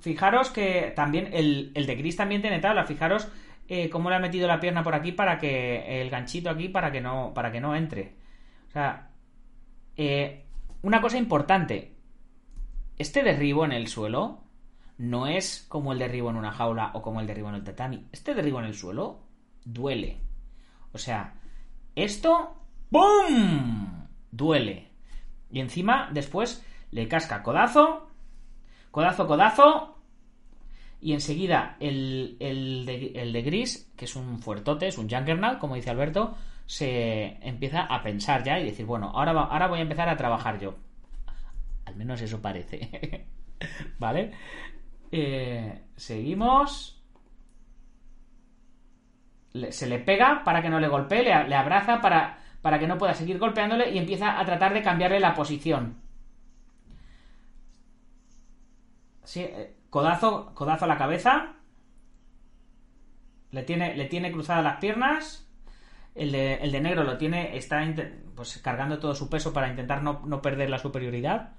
fijaros 0.00 0.50
que 0.50 0.92
también 0.94 1.30
el, 1.32 1.72
el 1.74 1.86
de 1.86 1.94
Gris 1.96 2.16
también 2.16 2.42
tiene 2.42 2.60
tabla. 2.60 2.84
Fijaros 2.84 3.28
eh, 3.68 3.88
cómo 3.88 4.10
le 4.10 4.16
ha 4.16 4.18
metido 4.18 4.46
la 4.46 4.60
pierna 4.60 4.82
por 4.82 4.94
aquí 4.94 5.12
para 5.12 5.38
que 5.38 6.02
el 6.02 6.10
ganchito 6.10 6.50
aquí 6.50 6.68
para 6.68 6.92
que 6.92 7.00
no 7.00 7.32
para 7.34 7.50
que 7.50 7.60
no 7.60 7.74
entre. 7.74 8.12
Sea, 8.74 9.08
eh, 9.96 10.44
una 10.82 11.00
cosa 11.00 11.16
importante, 11.16 11.96
este 12.98 13.22
derribo 13.22 13.64
en 13.64 13.72
el 13.72 13.88
suelo 13.88 14.42
no 14.98 15.26
es 15.26 15.64
como 15.68 15.92
el 15.92 15.98
derribo 15.98 16.28
en 16.28 16.36
una 16.36 16.52
jaula 16.52 16.90
o 16.92 17.00
como 17.00 17.20
el 17.20 17.26
derribo 17.26 17.48
en 17.48 17.54
el 17.54 17.64
tatami. 17.64 18.06
Este 18.12 18.34
derribo 18.34 18.58
en 18.58 18.66
el 18.66 18.74
suelo 18.74 19.20
duele. 19.64 20.20
O 20.92 20.98
sea, 20.98 21.34
esto 21.96 22.60
¡Bum! 22.90 24.06
Duele. 24.30 24.88
Y 25.50 25.58
encima, 25.58 26.10
después, 26.12 26.64
le 26.92 27.08
casca 27.08 27.42
codazo, 27.42 28.08
codazo, 28.92 29.26
codazo. 29.26 29.98
Y 31.00 31.12
enseguida 31.12 31.76
el, 31.80 32.36
el, 32.38 32.86
de, 32.86 33.42
gris, 33.42 33.92
que 33.96 34.04
es 34.04 34.14
un 34.14 34.40
fuertote, 34.40 34.86
es 34.86 34.96
un 34.96 35.10
Juggernaut, 35.10 35.58
como 35.58 35.74
dice 35.74 35.90
Alberto, 35.90 36.36
se 36.66 37.38
empieza 37.46 37.82
a 37.82 38.02
pensar 38.02 38.42
ya 38.42 38.58
y 38.58 38.64
decir, 38.64 38.86
bueno, 38.86 39.10
ahora, 39.14 39.32
ahora 39.32 39.68
voy 39.68 39.80
a 39.80 39.82
empezar 39.82 40.08
a 40.08 40.16
trabajar 40.16 40.58
yo. 40.58 40.76
Al 41.84 41.96
menos 41.96 42.20
eso 42.20 42.40
parece. 42.40 43.26
¿Vale? 43.98 44.32
Eh, 45.12 45.82
seguimos. 45.96 47.02
se 49.70 49.86
le 49.86 49.98
pega 50.00 50.42
para 50.44 50.62
que 50.62 50.70
no 50.70 50.80
le 50.80 50.88
golpee, 50.88 51.22
le 51.22 51.54
abraza 51.54 52.00
para 52.00 52.44
para 52.64 52.78
que 52.78 52.86
no 52.86 52.96
pueda 52.96 53.12
seguir 53.12 53.38
golpeándole 53.38 53.90
y 53.90 53.98
empieza 53.98 54.40
a 54.40 54.44
tratar 54.46 54.72
de 54.72 54.80
cambiarle 54.80 55.20
la 55.20 55.34
posición. 55.34 56.00
Sí, 59.22 59.40
eh, 59.40 59.76
codazo, 59.90 60.54
codazo 60.54 60.86
a 60.86 60.88
la 60.88 60.96
cabeza. 60.96 61.56
Le 63.50 63.64
tiene, 63.64 63.94
le 63.94 64.06
tiene 64.06 64.32
cruzadas 64.32 64.64
las 64.64 64.76
piernas. 64.78 65.43
El 66.14 66.32
de, 66.32 66.54
el 66.54 66.70
de, 66.70 66.80
negro 66.80 67.02
lo 67.02 67.16
tiene, 67.16 67.56
está 67.56 67.84
pues, 68.34 68.58
cargando 68.58 68.98
todo 68.98 69.14
su 69.14 69.28
peso 69.28 69.52
para 69.52 69.68
intentar 69.68 70.02
no, 70.02 70.22
no 70.24 70.40
perder 70.40 70.70
la 70.70 70.78
superioridad. 70.78 71.52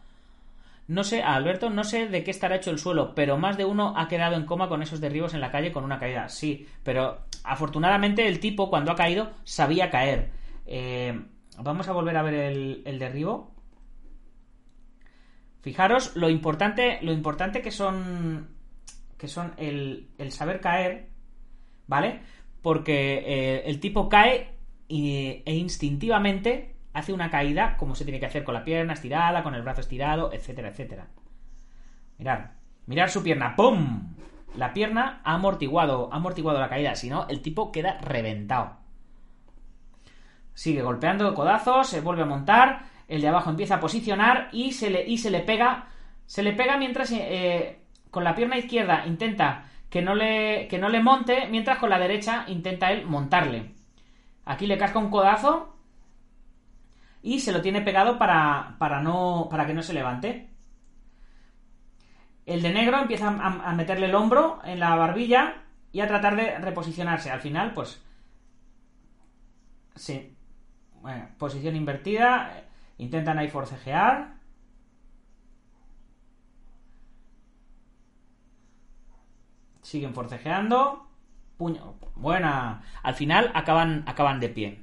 No 0.87 1.03
sé, 1.03 1.23
Alberto, 1.23 1.69
no 1.71 1.83
sé 1.83 2.07
de 2.07 2.23
qué 2.23 2.29
estará 2.29 2.57
hecho 2.57 2.69
el 2.69 2.77
suelo, 2.77 3.15
pero 3.15 3.37
más 3.37 3.57
de 3.57 3.65
uno 3.65 3.97
ha 3.97 4.07
quedado 4.07 4.35
en 4.35 4.45
coma 4.45 4.69
con 4.69 4.83
esos 4.83 5.01
derribos 5.01 5.33
en 5.33 5.41
la 5.41 5.51
calle 5.51 5.71
con 5.71 5.83
una 5.83 5.97
caída. 5.97 6.29
Sí, 6.29 6.67
pero 6.83 7.25
afortunadamente 7.43 8.27
el 8.27 8.39
tipo 8.39 8.69
cuando 8.69 8.91
ha 8.91 8.95
caído 8.95 9.31
sabía 9.43 9.89
caer. 9.89 10.29
Eh, 10.67 11.19
vamos 11.57 11.87
a 11.87 11.93
volver 11.93 12.17
a 12.17 12.21
ver 12.21 12.33
el, 12.35 12.99
derribo. 12.99 13.51
Fijaros 15.61 16.15
lo 16.15 16.29
importante, 16.29 16.99
lo 17.01 17.11
importante 17.11 17.63
que 17.63 17.71
son, 17.71 18.49
que 19.17 19.27
son 19.27 19.53
el, 19.57 20.07
saber 20.29 20.59
caer, 20.59 21.09
¿vale? 21.87 22.21
Porque 22.65 23.21
eh, 23.27 23.63
el 23.67 23.79
tipo 23.79 24.09
cae 24.09 24.57
e 24.89 25.53
instintivamente 25.53 26.73
hace 26.93 27.13
una 27.13 27.29
caída 27.29 27.77
como 27.77 27.93
se 27.93 28.05
tiene 28.05 28.19
que 28.19 28.25
hacer 28.25 28.43
con 28.43 28.55
la 28.55 28.63
pierna 28.63 28.93
estirada, 28.93 29.43
con 29.43 29.53
el 29.53 29.61
brazo 29.61 29.81
estirado, 29.81 30.33
etcétera, 30.33 30.69
etcétera. 30.69 31.09
Mirad, 32.17 32.39
mirad 32.87 33.09
su 33.09 33.21
pierna, 33.21 33.55
¡pum! 33.55 34.15
La 34.55 34.73
pierna 34.73 35.21
ha 35.23 35.35
amortiguado, 35.35 36.09
ha 36.11 36.15
amortiguado 36.15 36.59
la 36.59 36.67
caída, 36.67 36.95
si 36.95 37.07
no, 37.07 37.27
el 37.27 37.43
tipo 37.43 37.71
queda 37.71 37.99
reventado. 38.01 38.77
Sigue 40.55 40.81
golpeando 40.81 41.35
codazos, 41.35 41.87
se 41.87 42.01
vuelve 42.01 42.23
a 42.23 42.25
montar, 42.25 42.85
el 43.07 43.21
de 43.21 43.27
abajo 43.27 43.51
empieza 43.51 43.75
a 43.75 43.79
posicionar 43.79 44.49
y 44.51 44.71
se 44.71 44.89
le, 44.89 45.07
y 45.07 45.19
se 45.19 45.29
le 45.29 45.41
pega. 45.41 45.89
Se 46.25 46.41
le 46.41 46.53
pega 46.53 46.77
mientras 46.77 47.11
eh, 47.11 47.77
con 48.09 48.23
la 48.23 48.33
pierna 48.33 48.57
izquierda 48.57 49.05
intenta 49.05 49.65
que 49.89 50.01
no, 50.01 50.15
le, 50.15 50.67
que 50.67 50.77
no 50.77 50.89
le 50.89 51.01
monte, 51.01 51.47
mientras 51.49 51.77
con 51.77 51.89
la 51.89 51.99
derecha 51.99 52.45
intenta 52.47 52.91
él 52.91 53.05
montarle. 53.05 53.73
Aquí 54.45 54.67
le 54.67 54.77
casca 54.77 54.99
un 54.99 55.09
codazo 55.09 55.77
y 57.21 57.39
se 57.39 57.51
lo 57.51 57.61
tiene 57.61 57.81
pegado 57.81 58.17
para, 58.17 58.75
para, 58.77 59.01
no, 59.01 59.47
para 59.49 59.65
que 59.65 59.73
no 59.73 59.81
se 59.81 59.93
levante. 59.93 60.49
El 62.45 62.61
de 62.61 62.71
negro 62.71 62.99
empieza 62.99 63.29
a, 63.29 63.69
a 63.69 63.73
meterle 63.73 64.05
el 64.05 64.15
hombro 64.15 64.59
en 64.63 64.79
la 64.79 64.95
barbilla 64.95 65.63
y 65.91 66.01
a 66.01 66.07
tratar 66.07 66.35
de 66.35 66.59
reposicionarse. 66.59 67.31
Al 67.31 67.39
final, 67.39 67.73
pues... 67.73 68.03
Sí, 69.95 70.35
bueno, 71.01 71.29
posición 71.37 71.75
invertida. 71.75 72.65
Intentan 72.97 73.39
ahí 73.39 73.47
forcejear. 73.47 74.34
Siguen 79.85 80.15
forcejeando. 80.15 81.05
Puño. 81.57 81.93
Buena. 82.15 82.81
Al 83.03 83.13
final 83.13 83.51
acaban, 83.53 84.03
acaban 84.07 84.39
de 84.39 84.49
pie. 84.49 84.79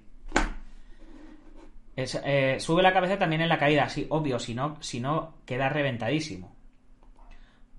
Eh, 1.97 2.57
sube 2.61 2.85
la 2.85 2.93
cabeza 2.93 3.19
también 3.19 3.43
en 3.43 3.49
la 3.49 3.59
caída, 3.59 3.89
sí, 3.89 4.07
obvio, 4.09 4.39
si 4.39 4.55
no, 4.55 4.77
si 4.81 5.01
no 5.01 5.35
queda 5.45 5.69
reventadísimo. 5.69 6.55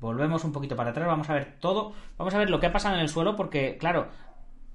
Volvemos 0.01 0.43
un 0.43 0.51
poquito 0.51 0.75
para 0.75 0.89
atrás, 0.91 1.07
vamos 1.07 1.29
a 1.29 1.33
ver 1.33 1.55
todo, 1.62 1.93
vamos 2.17 2.33
a 2.33 2.39
ver 2.39 2.49
lo 2.49 2.59
que 2.59 2.65
ha 2.67 2.73
pasado 2.73 2.95
en 2.95 3.01
el 3.01 3.07
suelo, 3.07 3.38
porque, 3.38 3.77
claro, 3.77 4.09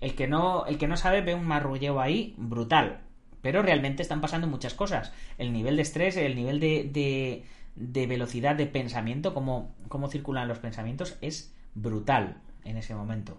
el 0.01 0.15
que 0.15 0.27
no, 0.27 0.65
el 0.65 0.79
que 0.79 0.89
no 0.89 0.97
sabe 0.97 1.21
ve 1.21 1.35
un 1.35 1.47
marrulleo 1.47 2.01
ahí 2.01 2.35
brutal. 2.39 3.03
Pero 3.43 3.63
realmente 3.63 4.01
están 4.01 4.23
pasando 4.23 4.47
muchas 4.47 4.73
cosas. 4.73 5.13
El 5.37 5.53
nivel 5.53 5.77
de 5.77 5.83
estrés, 5.83 6.17
el 6.17 6.35
nivel 6.35 6.61
de, 6.61 7.45
de, 7.77 8.07
velocidad 8.07 8.57
de 8.57 8.67
pensamiento, 8.67 9.35
cómo, 9.35 9.75
cómo 9.89 10.09
circulan 10.09 10.49
los 10.49 10.59
pensamientos, 10.61 11.19
es 11.21 11.55
brutal 11.75 12.41
en 12.65 12.77
ese 12.77 12.95
momento. 12.95 13.37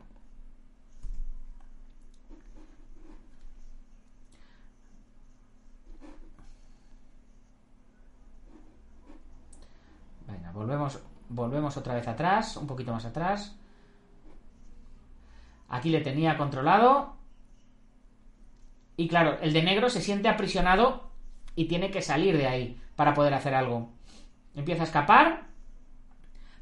Venga, 10.27 10.51
volvemos, 10.51 10.99
volvemos 11.29 11.77
otra 11.77 11.95
vez 11.95 12.07
atrás, 12.07 12.57
un 12.57 12.67
poquito 12.67 12.93
más 12.93 13.05
atrás. 13.05 13.55
Aquí 15.67 15.89
le 15.89 16.01
tenía 16.01 16.37
controlado. 16.37 17.15
Y 18.97 19.07
claro, 19.07 19.37
el 19.41 19.53
de 19.53 19.63
negro 19.63 19.89
se 19.89 20.01
siente 20.01 20.27
aprisionado 20.27 21.09
y 21.55 21.65
tiene 21.65 21.91
que 21.91 22.01
salir 22.01 22.37
de 22.37 22.47
ahí 22.47 22.81
para 22.95 23.13
poder 23.13 23.33
hacer 23.33 23.53
algo. 23.53 23.91
Empieza 24.55 24.83
a 24.83 24.85
escapar, 24.85 25.48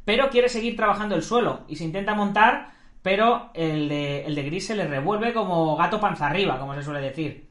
pero 0.07 0.29
quiere 0.29 0.47
seguir 0.47 0.77
trabajando 0.77 1.15
el 1.15 1.21
suelo 1.21 1.65
y 1.67 1.75
se 1.75 1.83
intenta 1.83 2.15
montar, 2.15 2.69
pero 3.01 3.51
el 3.53 3.89
de, 3.89 4.23
el 4.23 4.35
de 4.35 4.43
gris 4.43 4.67
se 4.67 4.75
le 4.77 4.87
revuelve 4.87 5.33
como 5.33 5.75
gato 5.75 5.99
panza 5.99 6.27
arriba, 6.27 6.57
como 6.57 6.73
se 6.75 6.81
suele 6.81 7.01
decir. 7.01 7.49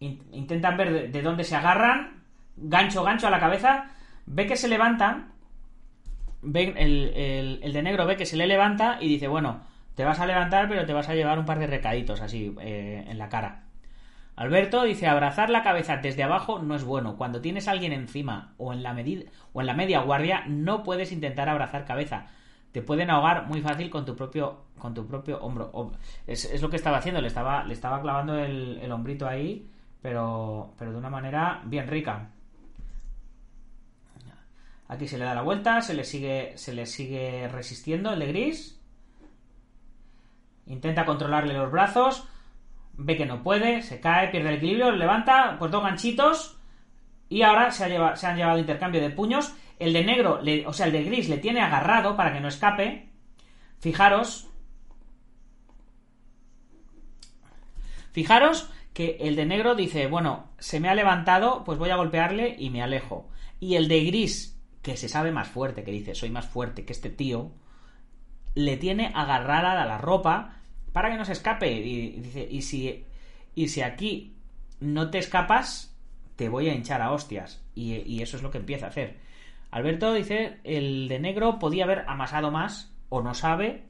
Intentan 0.00 0.76
ver 0.76 1.10
de, 1.10 1.22
dónde 1.22 1.44
se 1.44 1.56
agarran, 1.56 2.24
gancho, 2.58 3.02
gancho 3.04 3.28
a 3.28 3.30
la 3.30 3.40
cabeza, 3.40 3.86
ve 4.26 4.46
que 4.46 4.56
se 4.56 4.68
levantan, 4.68 5.32
ve, 6.42 6.74
el, 6.76 7.60
el 7.62 7.72
de 7.72 7.82
negro 7.82 8.04
ve 8.04 8.18
que 8.18 8.26
se 8.26 8.36
le 8.36 8.46
levanta 8.46 8.98
y 9.00 9.08
dice, 9.08 9.28
bueno, 9.28 9.62
te 9.94 10.04
vas 10.04 10.20
a 10.20 10.26
levantar, 10.26 10.68
pero 10.68 10.84
te 10.84 10.92
vas 10.92 11.08
a 11.08 11.14
llevar 11.14 11.38
un 11.38 11.46
par 11.46 11.58
de 11.58 11.66
recaditos 11.66 12.20
así 12.20 12.54
eh, 12.60 13.06
en 13.08 13.16
la 13.16 13.30
cara. 13.30 13.65
Alberto 14.36 14.82
dice, 14.82 15.06
abrazar 15.06 15.48
la 15.48 15.62
cabeza 15.62 15.96
desde 15.96 16.22
abajo 16.22 16.58
no 16.58 16.76
es 16.76 16.84
bueno. 16.84 17.16
Cuando 17.16 17.40
tienes 17.40 17.68
a 17.68 17.70
alguien 17.70 17.92
encima 17.92 18.54
o 18.58 18.74
en 18.74 18.82
la, 18.82 18.94
o 19.54 19.60
en 19.60 19.66
la 19.66 19.74
media 19.74 20.00
guardia, 20.00 20.44
no 20.46 20.82
puedes 20.82 21.10
intentar 21.10 21.48
abrazar 21.48 21.86
cabeza. 21.86 22.26
Te 22.70 22.82
pueden 22.82 23.08
ahogar 23.10 23.46
muy 23.46 23.62
fácil 23.62 23.88
con 23.88 24.04
tu 24.04 24.14
propio, 24.14 24.66
con 24.78 24.92
tu 24.92 25.06
propio 25.06 25.38
hombro. 25.40 25.92
Es, 26.26 26.60
lo 26.60 26.68
que 26.68 26.76
estaba 26.76 26.98
haciendo, 26.98 27.22
le 27.22 27.28
estaba, 27.28 27.64
le 27.64 27.72
estaba 27.72 28.02
clavando 28.02 28.38
el, 28.38 28.78
el 28.82 28.92
hombrito 28.92 29.26
ahí, 29.26 29.70
pero, 30.02 30.74
pero 30.78 30.92
de 30.92 30.98
una 30.98 31.08
manera 31.08 31.62
bien 31.64 31.88
rica. 31.88 32.28
Aquí 34.88 35.08
se 35.08 35.18
le 35.18 35.24
da 35.24 35.34
la 35.34 35.42
vuelta, 35.42 35.80
se 35.80 35.94
le 35.94 36.04
sigue, 36.04 36.52
se 36.56 36.72
le 36.72 36.86
sigue 36.86 37.48
resistiendo 37.48 38.12
el 38.12 38.20
de 38.20 38.26
gris. 38.26 38.80
Intenta 40.66 41.04
controlarle 41.04 41.54
los 41.54 41.72
brazos, 41.72 42.28
ve 42.96 43.16
que 43.16 43.26
no 43.26 43.42
puede, 43.42 43.82
se 43.82 44.00
cae, 44.00 44.28
pierde 44.28 44.48
el 44.48 44.56
equilibrio, 44.56 44.90
levanta, 44.92 45.56
pues 45.58 45.70
dos 45.70 45.82
ganchitos 45.82 46.58
y 47.28 47.42
ahora 47.42 47.70
se, 47.70 47.88
se 48.14 48.26
han 48.26 48.36
llevado 48.36 48.58
intercambio 48.58 49.00
de 49.00 49.10
puños. 49.10 49.54
El 49.78 49.92
de 49.92 50.04
negro, 50.04 50.40
o 50.66 50.72
sea, 50.72 50.86
el 50.86 50.92
de 50.92 51.04
gris 51.04 51.28
le 51.28 51.38
tiene 51.38 51.60
agarrado 51.60 52.16
para 52.16 52.32
que 52.32 52.40
no 52.40 52.48
escape. 52.48 53.10
Fijaros. 53.78 54.48
Fijaros 58.12 58.70
que 58.94 59.18
el 59.20 59.36
de 59.36 59.44
negro 59.44 59.74
dice, 59.74 60.06
bueno, 60.06 60.48
se 60.58 60.80
me 60.80 60.88
ha 60.88 60.94
levantado, 60.94 61.64
pues 61.64 61.78
voy 61.78 61.90
a 61.90 61.96
golpearle 61.96 62.56
y 62.58 62.70
me 62.70 62.82
alejo. 62.82 63.28
Y 63.60 63.74
el 63.74 63.88
de 63.88 64.04
gris, 64.04 64.58
que 64.80 64.96
se 64.96 65.10
sabe 65.10 65.32
más 65.32 65.48
fuerte, 65.48 65.84
que 65.84 65.90
dice, 65.90 66.14
soy 66.14 66.30
más 66.30 66.46
fuerte 66.46 66.86
que 66.86 66.94
este 66.94 67.10
tío, 67.10 67.52
le 68.54 68.78
tiene 68.78 69.12
agarrada 69.14 69.84
la 69.84 69.98
ropa 69.98 70.62
para 70.96 71.10
que 71.10 71.18
no 71.18 71.26
se 71.26 71.32
escape. 71.32 71.70
Y 71.70 72.12
dice, 72.22 72.48
y 72.50 72.62
si, 72.62 73.04
y 73.54 73.68
si 73.68 73.82
aquí 73.82 74.34
no 74.80 75.10
te 75.10 75.18
escapas, 75.18 75.94
te 76.36 76.48
voy 76.48 76.70
a 76.70 76.74
hinchar 76.74 77.02
a 77.02 77.12
hostias. 77.12 77.62
Y, 77.74 78.22
eso 78.22 78.38
es 78.38 78.42
lo 78.42 78.50
que 78.50 78.56
empieza 78.56 78.86
a 78.86 78.88
hacer. 78.88 79.18
Alberto 79.70 80.14
dice, 80.14 80.56
el 80.64 81.08
de 81.08 81.20
negro 81.20 81.58
podía 81.58 81.84
haber 81.84 82.04
amasado 82.08 82.50
más, 82.50 82.96
o 83.10 83.20
no 83.20 83.34
sabe 83.34 83.82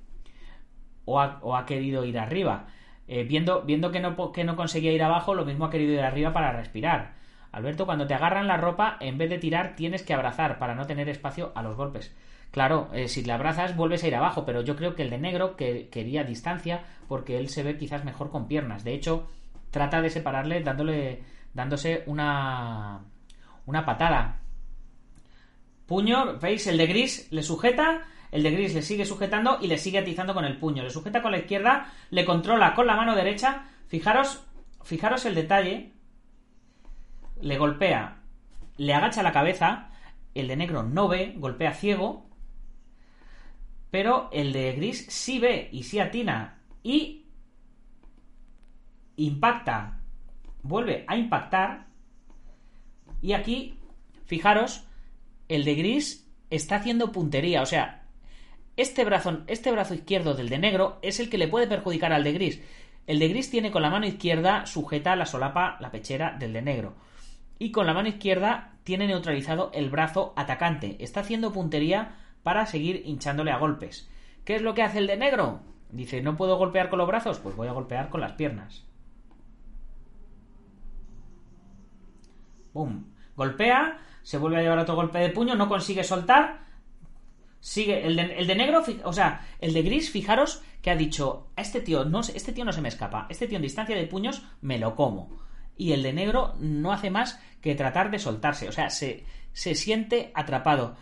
o 1.04 1.20
ha, 1.20 1.64
querido 1.64 2.04
ir 2.04 2.18
arriba. 2.18 2.66
Eh, 3.06 3.22
viendo, 3.22 3.62
viendo 3.62 3.92
que, 3.92 4.00
no, 4.00 4.32
que 4.32 4.42
no 4.42 4.56
conseguía 4.56 4.90
ir 4.90 5.04
abajo, 5.04 5.32
lo 5.32 5.44
mismo 5.44 5.66
ha 5.66 5.70
querido 5.70 5.92
ir 5.92 6.00
arriba 6.00 6.32
para 6.32 6.50
respirar. 6.50 7.14
Alberto, 7.52 7.86
cuando 7.86 8.08
te 8.08 8.14
agarran 8.14 8.48
la 8.48 8.56
ropa, 8.56 8.96
en 8.98 9.16
vez 9.16 9.30
de 9.30 9.38
tirar, 9.38 9.76
tienes 9.76 10.02
que 10.02 10.12
abrazar 10.12 10.58
para 10.58 10.74
no 10.74 10.86
tener 10.86 11.08
espacio 11.08 11.52
a 11.54 11.62
los 11.62 11.76
golpes. 11.76 12.12
Claro, 12.56 12.88
eh, 12.94 13.06
si 13.08 13.22
le 13.22 13.34
abrazas 13.34 13.76
vuelves 13.76 14.02
a 14.02 14.06
ir 14.06 14.14
abajo, 14.14 14.46
pero 14.46 14.62
yo 14.62 14.76
creo 14.76 14.94
que 14.94 15.02
el 15.02 15.10
de 15.10 15.18
negro 15.18 15.56
que, 15.56 15.90
quería 15.90 16.24
distancia 16.24 16.84
porque 17.06 17.36
él 17.36 17.50
se 17.50 17.62
ve 17.62 17.76
quizás 17.76 18.02
mejor 18.02 18.30
con 18.30 18.48
piernas. 18.48 18.82
De 18.82 18.94
hecho, 18.94 19.28
trata 19.70 20.00
de 20.00 20.08
separarle 20.08 20.62
dándole, 20.62 21.22
dándose 21.52 22.02
una, 22.06 23.04
una 23.66 23.84
patada. 23.84 24.40
Puño, 25.84 26.38
¿veis? 26.38 26.66
El 26.66 26.78
de 26.78 26.86
gris 26.86 27.30
le 27.30 27.42
sujeta, 27.42 28.06
el 28.30 28.42
de 28.42 28.50
gris 28.50 28.72
le 28.72 28.80
sigue 28.80 29.04
sujetando 29.04 29.58
y 29.60 29.66
le 29.66 29.76
sigue 29.76 29.98
atizando 29.98 30.32
con 30.32 30.46
el 30.46 30.56
puño. 30.56 30.82
Le 30.82 30.88
sujeta 30.88 31.20
con 31.20 31.32
la 31.32 31.40
izquierda, 31.40 31.92
le 32.08 32.24
controla 32.24 32.72
con 32.72 32.86
la 32.86 32.96
mano 32.96 33.14
derecha. 33.14 33.66
Fijaros, 33.88 34.42
fijaros 34.82 35.26
el 35.26 35.34
detalle. 35.34 35.92
Le 37.38 37.58
golpea, 37.58 38.16
le 38.78 38.94
agacha 38.94 39.22
la 39.22 39.32
cabeza. 39.32 39.90
El 40.32 40.48
de 40.48 40.56
negro 40.56 40.82
no 40.84 41.06
ve, 41.06 41.34
golpea 41.36 41.74
ciego. 41.74 42.24
Pero 43.96 44.28
el 44.30 44.52
de 44.52 44.72
gris 44.72 45.06
sí 45.08 45.38
ve 45.38 45.70
y 45.72 45.84
sí 45.84 46.00
atina. 46.00 46.58
Y 46.82 47.24
impacta. 49.16 50.02
Vuelve 50.62 51.06
a 51.08 51.16
impactar. 51.16 51.86
Y 53.22 53.32
aquí, 53.32 53.80
fijaros, 54.26 54.84
el 55.48 55.64
de 55.64 55.76
gris 55.76 56.30
está 56.50 56.76
haciendo 56.76 57.10
puntería. 57.10 57.62
O 57.62 57.64
sea, 57.64 58.04
este 58.76 59.02
brazo, 59.06 59.44
este 59.46 59.72
brazo 59.72 59.94
izquierdo 59.94 60.34
del 60.34 60.50
de 60.50 60.58
negro 60.58 60.98
es 61.00 61.18
el 61.18 61.30
que 61.30 61.38
le 61.38 61.48
puede 61.48 61.66
perjudicar 61.66 62.12
al 62.12 62.22
de 62.24 62.34
gris. 62.34 62.60
El 63.06 63.18
de 63.18 63.28
gris 63.28 63.48
tiene 63.48 63.70
con 63.70 63.80
la 63.80 63.88
mano 63.88 64.06
izquierda 64.06 64.66
sujeta 64.66 65.16
la 65.16 65.24
solapa, 65.24 65.78
la 65.80 65.90
pechera 65.90 66.36
del 66.38 66.52
de 66.52 66.60
negro. 66.60 66.96
Y 67.58 67.72
con 67.72 67.86
la 67.86 67.94
mano 67.94 68.10
izquierda 68.10 68.74
tiene 68.84 69.06
neutralizado 69.06 69.70
el 69.72 69.88
brazo 69.88 70.34
atacante. 70.36 71.02
Está 71.02 71.20
haciendo 71.20 71.50
puntería 71.50 72.25
para 72.46 72.64
seguir 72.64 73.02
hinchándole 73.04 73.50
a 73.50 73.58
golpes. 73.58 74.08
¿Qué 74.44 74.54
es 74.54 74.62
lo 74.62 74.72
que 74.72 74.84
hace 74.84 74.98
el 74.98 75.08
de 75.08 75.16
negro? 75.16 75.62
Dice, 75.90 76.22
¿no 76.22 76.36
puedo 76.36 76.56
golpear 76.56 76.88
con 76.88 77.00
los 77.00 77.08
brazos? 77.08 77.40
Pues 77.40 77.56
voy 77.56 77.66
a 77.66 77.72
golpear 77.72 78.08
con 78.08 78.20
las 78.20 78.34
piernas. 78.34 78.86
¡Bum! 82.72 83.06
Golpea, 83.34 83.98
se 84.22 84.38
vuelve 84.38 84.58
a 84.58 84.62
llevar 84.62 84.78
otro 84.78 84.94
golpe 84.94 85.18
de 85.18 85.30
puño, 85.30 85.56
no 85.56 85.68
consigue 85.68 86.04
soltar. 86.04 86.60
Sigue, 87.58 88.06
el 88.06 88.14
de, 88.14 88.54
negro, 88.54 88.84
o 89.02 89.12
sea, 89.12 89.44
el 89.58 89.74
de 89.74 89.82
gris, 89.82 90.12
fijaros 90.12 90.62
que 90.82 90.92
ha 90.92 90.96
dicho, 90.96 91.48
a 91.56 91.62
este 91.62 91.80
tío, 91.80 92.04
no, 92.04 92.20
este 92.20 92.52
tío 92.52 92.64
no 92.64 92.72
se 92.72 92.80
me 92.80 92.90
escapa, 92.90 93.26
este 93.28 93.48
tío 93.48 93.56
en 93.56 93.62
distancia 93.62 93.96
de 93.96 94.06
puños 94.06 94.46
me 94.60 94.78
lo 94.78 94.94
como. 94.94 95.36
Y 95.76 95.90
el 95.90 96.04
de 96.04 96.12
negro 96.12 96.54
no 96.60 96.92
hace 96.92 97.10
más 97.10 97.40
que 97.60 97.74
tratar 97.74 98.12
de 98.12 98.20
soltarse, 98.20 98.68
o 98.68 98.72
sea, 98.72 98.88
se, 98.90 99.24
se 99.52 99.74
siente 99.74 100.30
atrapado 100.32 100.94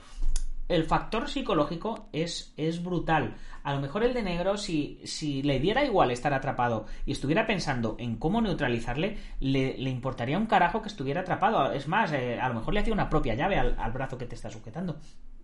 el 0.68 0.84
factor 0.84 1.28
psicológico 1.28 2.08
es, 2.12 2.54
es 2.56 2.82
brutal. 2.82 3.36
A 3.62 3.74
lo 3.74 3.80
mejor 3.80 4.04
el 4.04 4.14
de 4.14 4.22
negro, 4.22 4.56
si, 4.56 5.00
si 5.04 5.42
le 5.42 5.58
diera 5.58 5.84
igual 5.84 6.10
estar 6.10 6.32
atrapado 6.34 6.86
y 7.06 7.12
estuviera 7.12 7.46
pensando 7.46 7.96
en 7.98 8.16
cómo 8.16 8.40
neutralizarle, 8.40 9.18
le, 9.40 9.74
importaría 9.88 10.38
un 10.38 10.46
carajo 10.46 10.82
que 10.82 10.88
estuviera 10.88 11.22
atrapado. 11.22 11.72
Es 11.72 11.88
más, 11.88 12.12
eh, 12.12 12.38
a 12.40 12.48
lo 12.48 12.54
mejor 12.54 12.74
le 12.74 12.80
hacía 12.80 12.92
una 12.92 13.08
propia 13.08 13.34
llave 13.34 13.58
al, 13.58 13.92
brazo 13.92 14.18
que 14.18 14.26
te 14.26 14.34
está 14.34 14.50
sujetando. 14.50 14.98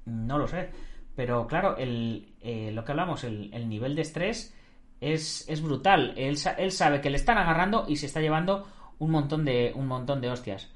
No 0.07 0.39
lo 0.39 0.49
sé. 0.49 0.71
Pero 1.17 1.47
claro, 1.47 1.77
el, 1.77 2.35
eh, 2.41 2.71
lo 2.73 2.85
que 2.85 2.93
hablamos, 2.93 3.25
el, 3.25 3.53
el, 3.53 3.69
nivel 3.69 3.95
de 3.95 4.03
estrés 4.03 4.55
es, 5.01 5.47
es 5.49 5.63
brutal. 5.63 6.15
Él, 6.17 6.37
él 6.59 6.73
sabe 6.73 7.01
que 7.01 7.11
le 7.11 7.17
están 7.17 7.39
agarrando 7.39 7.85
y 7.89 7.97
se 7.97 8.07
está 8.07 8.21
llevando 8.21 8.67
un 8.99 9.11
montón 9.11 9.45
de, 9.45 9.73
un 9.75 9.87
montón 9.87 10.21
de 10.21 10.31
hostias. 10.31 10.71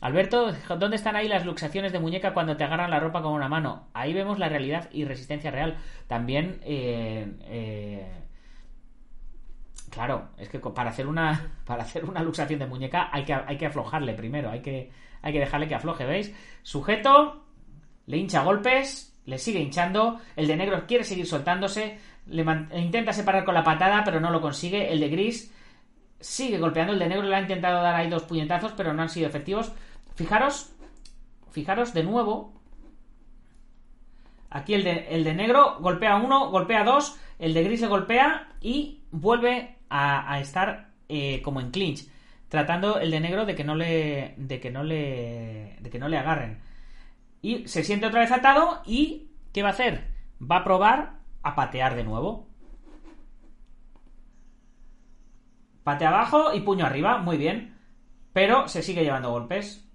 Alberto, 0.00 0.52
¿dónde 0.78 0.96
están 0.96 1.14
ahí 1.14 1.28
las 1.28 1.44
luxaciones 1.44 1.92
de 1.92 2.00
muñeca 2.00 2.32
cuando 2.32 2.56
te 2.56 2.64
agarran 2.64 2.90
la 2.90 3.00
ropa 3.00 3.20
con 3.20 3.34
una 3.34 3.48
mano? 3.48 3.88
Ahí 3.92 4.14
vemos 4.14 4.38
la 4.38 4.48
realidad 4.48 4.88
y 4.92 5.04
resistencia 5.04 5.50
real. 5.50 5.76
También, 6.06 6.58
eh, 6.62 7.30
eh, 7.42 8.10
claro, 9.90 10.30
es 10.38 10.48
que 10.48 10.58
para 10.58 10.90
hacer 10.90 11.06
una 11.06 11.52
para 11.66 11.82
hacer 11.82 12.06
una 12.06 12.22
luxación 12.22 12.58
de 12.60 12.66
muñeca 12.66 13.10
hay 13.12 13.24
que, 13.24 13.34
hay 13.34 13.58
que 13.58 13.66
aflojarle 13.66 14.14
primero, 14.14 14.50
hay 14.50 14.62
que, 14.62 14.90
hay 15.20 15.32
que 15.34 15.40
dejarle 15.40 15.68
que 15.68 15.74
afloje, 15.74 16.06
¿veis? 16.06 16.34
Sujeto, 16.62 17.44
le 18.06 18.16
hincha 18.16 18.42
golpes, 18.42 19.20
le 19.26 19.36
sigue 19.36 19.60
hinchando, 19.60 20.18
el 20.34 20.46
de 20.46 20.56
negro 20.56 20.86
quiere 20.86 21.04
seguir 21.04 21.26
soltándose, 21.26 21.98
le 22.26 22.42
intenta 22.74 23.12
separar 23.12 23.44
con 23.44 23.54
la 23.54 23.64
patada, 23.64 24.02
pero 24.02 24.18
no 24.18 24.30
lo 24.30 24.40
consigue, 24.40 24.90
el 24.90 25.00
de 25.00 25.08
gris 25.10 25.54
sigue 26.20 26.58
golpeando, 26.58 26.92
el 26.92 26.98
de 26.98 27.08
negro 27.08 27.26
le 27.26 27.36
ha 27.36 27.40
intentado 27.40 27.82
dar 27.82 27.94
ahí 27.94 28.08
dos 28.08 28.24
puñetazos, 28.24 28.72
pero 28.72 28.92
no 28.92 29.02
han 29.02 29.08
sido 29.08 29.28
efectivos. 29.28 29.72
Fijaros, 30.14 30.74
fijaros 31.50 31.94
de 31.94 32.02
nuevo. 32.02 32.52
Aquí 34.50 34.74
el 34.74 34.84
de, 34.84 35.06
el 35.10 35.24
de 35.24 35.34
negro 35.34 35.78
golpea 35.80 36.16
uno, 36.16 36.50
golpea 36.50 36.84
dos, 36.84 37.18
el 37.38 37.54
de 37.54 37.64
gris 37.64 37.80
le 37.80 37.86
golpea 37.86 38.48
y 38.60 39.02
vuelve 39.10 39.76
a, 39.88 40.38
estar 40.40 40.90
eh, 41.08 41.40
como 41.42 41.60
en 41.60 41.70
clinch, 41.70 42.08
tratando 42.48 42.98
el 43.00 43.10
de 43.10 43.20
negro 43.20 43.46
de 43.46 43.54
que 43.54 43.64
no 43.64 43.74
le, 43.74 44.34
de 44.36 44.60
que 44.60 44.70
no 44.70 44.82
le, 44.82 45.76
de 45.80 45.90
que 45.90 45.98
no 45.98 46.08
le 46.08 46.18
agarren. 46.18 46.60
Y 47.42 47.66
se 47.68 47.84
siente 47.84 48.06
otra 48.06 48.20
vez 48.20 48.32
atado 48.32 48.82
y 48.86 49.30
¿qué 49.52 49.62
va 49.62 49.70
a 49.70 49.72
hacer? 49.72 50.08
Va 50.40 50.58
a 50.58 50.64
probar 50.64 51.20
a 51.42 51.54
patear 51.54 51.96
de 51.96 52.04
nuevo. 52.04 52.48
Pate 55.84 56.04
abajo 56.04 56.52
y 56.54 56.60
puño 56.60 56.84
arriba, 56.84 57.18
muy 57.18 57.36
bien. 57.36 57.76
Pero 58.32 58.68
se 58.68 58.82
sigue 58.82 59.02
llevando 59.02 59.30
golpes. 59.30 59.89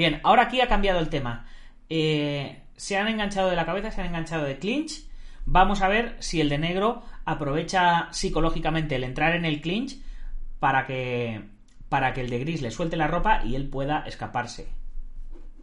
Bien, 0.00 0.18
ahora 0.22 0.44
aquí 0.44 0.62
ha 0.62 0.66
cambiado 0.66 0.98
el 0.98 1.10
tema. 1.10 1.44
Eh, 1.90 2.62
se 2.74 2.96
han 2.96 3.06
enganchado 3.08 3.50
de 3.50 3.56
la 3.56 3.66
cabeza, 3.66 3.90
se 3.90 4.00
han 4.00 4.06
enganchado 4.06 4.44
de 4.44 4.58
clinch. 4.58 5.06
Vamos 5.44 5.82
a 5.82 5.88
ver 5.88 6.16
si 6.20 6.40
el 6.40 6.48
de 6.48 6.56
negro 6.56 7.02
aprovecha 7.26 8.08
psicológicamente 8.10 8.96
el 8.96 9.04
entrar 9.04 9.36
en 9.36 9.44
el 9.44 9.60
clinch 9.60 10.00
para 10.58 10.86
que, 10.86 11.42
para 11.90 12.14
que 12.14 12.22
el 12.22 12.30
de 12.30 12.38
gris 12.38 12.62
le 12.62 12.70
suelte 12.70 12.96
la 12.96 13.08
ropa 13.08 13.44
y 13.44 13.56
él 13.56 13.68
pueda 13.68 14.06
escaparse. 14.06 14.72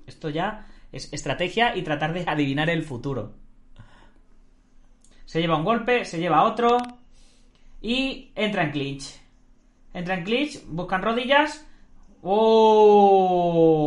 Esto 0.06 0.30
ya 0.30 0.68
es 0.92 1.12
estrategia 1.12 1.76
y 1.76 1.82
tratar 1.82 2.14
de 2.14 2.26
adivinar 2.28 2.70
el 2.70 2.84
futuro. 2.84 3.34
Se 5.26 5.42
lleva 5.42 5.58
un 5.58 5.66
golpe, 5.66 6.06
se 6.06 6.20
lleva 6.20 6.44
otro 6.44 6.78
y 7.82 8.34
entra 8.36 8.66
en 8.66 8.72
clinch. 8.72 9.20
Entra 9.96 10.14
en 10.14 10.24
clinch, 10.24 10.64
buscan 10.68 11.02
rodillas 11.02 11.68
¡Oh! 12.22 13.78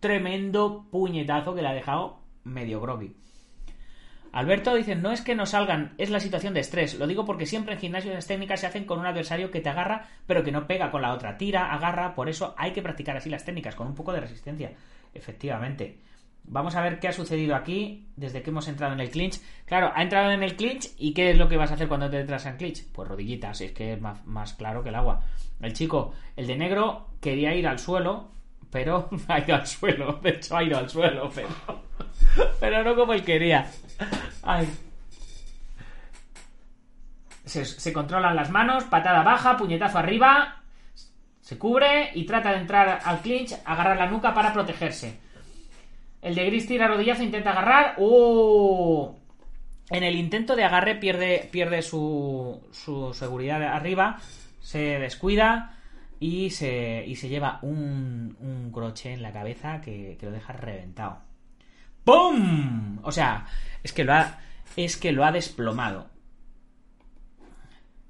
Tremendo 0.00 0.86
puñetazo 0.90 1.54
que 1.54 1.62
le 1.62 1.68
ha 1.68 1.72
dejado 1.72 2.20
medio 2.44 2.80
groggy. 2.80 3.14
Alberto 4.32 4.74
dice, 4.74 4.94
no 4.94 5.10
es 5.10 5.22
que 5.22 5.34
no 5.34 5.46
salgan, 5.46 5.94
es 5.98 6.10
la 6.10 6.20
situación 6.20 6.54
de 6.54 6.60
estrés. 6.60 6.98
Lo 6.98 7.06
digo 7.06 7.24
porque 7.24 7.46
siempre 7.46 7.74
en 7.74 7.80
gimnasio 7.80 8.12
las 8.12 8.26
técnicas 8.26 8.60
se 8.60 8.66
hacen 8.66 8.84
con 8.84 8.98
un 8.98 9.06
adversario 9.06 9.50
que 9.50 9.60
te 9.60 9.70
agarra, 9.70 10.08
pero 10.26 10.44
que 10.44 10.52
no 10.52 10.66
pega 10.66 10.90
con 10.90 11.02
la 11.02 11.14
otra. 11.14 11.38
Tira, 11.38 11.72
agarra, 11.72 12.14
por 12.14 12.28
eso 12.28 12.54
hay 12.58 12.72
que 12.72 12.82
practicar 12.82 13.16
así 13.16 13.30
las 13.30 13.44
técnicas, 13.44 13.74
con 13.74 13.86
un 13.86 13.94
poco 13.94 14.12
de 14.12 14.20
resistencia. 14.20 14.72
Efectivamente. 15.14 15.98
Vamos 16.50 16.76
a 16.76 16.82
ver 16.82 16.98
qué 16.98 17.08
ha 17.08 17.12
sucedido 17.12 17.54
aquí 17.54 18.06
desde 18.16 18.42
que 18.42 18.50
hemos 18.50 18.68
entrado 18.68 18.94
en 18.94 19.00
el 19.00 19.10
clinch. 19.10 19.40
Claro, 19.66 19.92
ha 19.94 20.02
entrado 20.02 20.30
en 20.30 20.42
el 20.42 20.56
clinch 20.56 20.90
y 20.96 21.12
¿qué 21.12 21.30
es 21.30 21.36
lo 21.36 21.48
que 21.48 21.58
vas 21.58 21.70
a 21.70 21.74
hacer 21.74 21.88
cuando 21.88 22.08
te 22.08 22.20
entras 22.20 22.46
en 22.46 22.56
clinch? 22.56 22.86
Pues 22.92 23.08
rodillitas, 23.08 23.60
es 23.60 23.72
que 23.72 23.92
es 23.92 24.00
más, 24.00 24.54
claro 24.54 24.82
que 24.82 24.88
el 24.88 24.94
agua. 24.94 25.20
El 25.60 25.74
chico, 25.74 26.14
el 26.36 26.46
de 26.46 26.56
negro, 26.56 27.08
quería 27.20 27.54
ir 27.54 27.68
al 27.68 27.78
suelo, 27.78 28.30
pero 28.70 29.10
ha 29.28 29.40
ido 29.40 29.56
al 29.56 29.66
suelo. 29.66 30.14
De 30.22 30.30
hecho, 30.30 30.56
ha 30.56 30.62
ido 30.62 30.78
al 30.78 30.88
suelo, 30.88 31.30
pero, 31.34 31.48
pero 32.60 32.82
no 32.82 32.96
como 32.96 33.12
él 33.12 33.24
quería. 33.24 33.70
Se 37.44 37.92
controlan 37.92 38.36
las 38.36 38.50
manos, 38.50 38.84
patada 38.84 39.22
baja, 39.22 39.56
puñetazo 39.58 39.98
arriba, 39.98 40.62
se 41.42 41.58
cubre 41.58 42.10
y 42.14 42.24
trata 42.24 42.52
de 42.52 42.58
entrar 42.58 43.00
al 43.04 43.20
clinch, 43.20 43.54
agarrar 43.64 43.98
la 43.98 44.06
nuca 44.06 44.32
para 44.32 44.52
protegerse. 44.52 45.27
El 46.20 46.34
de 46.34 46.46
gris 46.46 46.66
tira 46.66 46.88
rodillazo, 46.88 47.22
intenta 47.22 47.50
agarrar. 47.52 47.94
¡Oh! 47.98 49.16
En 49.90 50.02
el 50.02 50.16
intento 50.16 50.56
de 50.56 50.64
agarre 50.64 50.96
pierde, 50.96 51.48
pierde 51.50 51.82
su, 51.82 52.60
su 52.72 53.14
seguridad 53.14 53.62
arriba, 53.62 54.18
se 54.60 54.98
descuida 54.98 55.78
y 56.20 56.50
se, 56.50 57.04
y 57.06 57.16
se 57.16 57.28
lleva 57.28 57.58
un, 57.62 58.36
un 58.40 58.70
croche 58.70 59.12
en 59.12 59.22
la 59.22 59.32
cabeza 59.32 59.80
que, 59.80 60.18
lo 60.20 60.30
deja 60.30 60.52
reventado. 60.52 61.20
¡Pum! 62.04 62.98
O 63.02 63.12
sea, 63.12 63.46
es 63.82 63.92
que 63.92 64.04
lo 64.04 64.12
ha, 64.12 64.40
es 64.76 64.96
que 64.96 65.12
lo 65.12 65.24
ha 65.24 65.32
desplomado. 65.32 66.08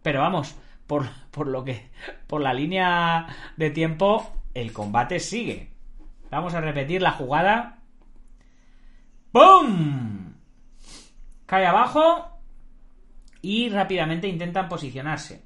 Pero 0.02 0.20
vamos, 0.20 0.56
por, 0.86 1.08
por 1.30 1.46
lo 1.46 1.64
que, 1.64 1.90
por 2.26 2.40
la 2.40 2.54
línea 2.54 3.26
de 3.56 3.70
tiempo, 3.70 4.32
el 4.54 4.72
combate 4.72 5.20
sigue. 5.20 5.70
Vamos 6.30 6.54
a 6.54 6.60
repetir 6.60 7.02
la 7.02 7.12
jugada 7.12 7.77
¡Pum! 9.32 10.34
Cae 11.46 11.66
abajo 11.66 12.40
y 13.42 13.68
rápidamente 13.68 14.28
intentan 14.28 14.68
posicionarse. 14.68 15.44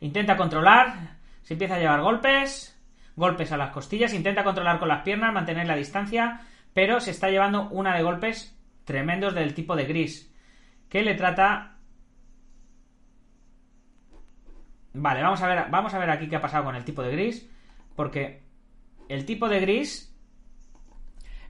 Intenta 0.00 0.36
controlar, 0.36 1.16
se 1.42 1.54
empieza 1.54 1.76
a 1.76 1.78
llevar 1.78 2.02
golpes, 2.02 2.78
golpes 3.16 3.52
a 3.52 3.56
las 3.56 3.70
costillas, 3.70 4.12
intenta 4.12 4.44
controlar 4.44 4.78
con 4.78 4.88
las 4.88 5.02
piernas, 5.02 5.32
mantener 5.32 5.66
la 5.66 5.76
distancia, 5.76 6.40
pero 6.74 7.00
se 7.00 7.10
está 7.10 7.30
llevando 7.30 7.68
una 7.70 7.96
de 7.96 8.02
golpes 8.02 8.58
tremendos 8.84 9.34
del 9.34 9.54
tipo 9.54 9.74
de 9.76 9.86
gris, 9.86 10.32
que 10.88 11.02
le 11.02 11.14
trata... 11.14 11.78
Vale, 14.92 15.22
vamos 15.22 15.42
a 15.42 15.48
ver, 15.48 15.66
vamos 15.70 15.92
a 15.92 15.98
ver 15.98 16.10
aquí 16.10 16.28
qué 16.28 16.36
ha 16.36 16.40
pasado 16.40 16.64
con 16.64 16.76
el 16.76 16.84
tipo 16.84 17.02
de 17.02 17.12
gris, 17.12 17.50
porque 17.94 18.42
el 19.08 19.24
tipo 19.24 19.48
de 19.48 19.60
gris... 19.60 20.15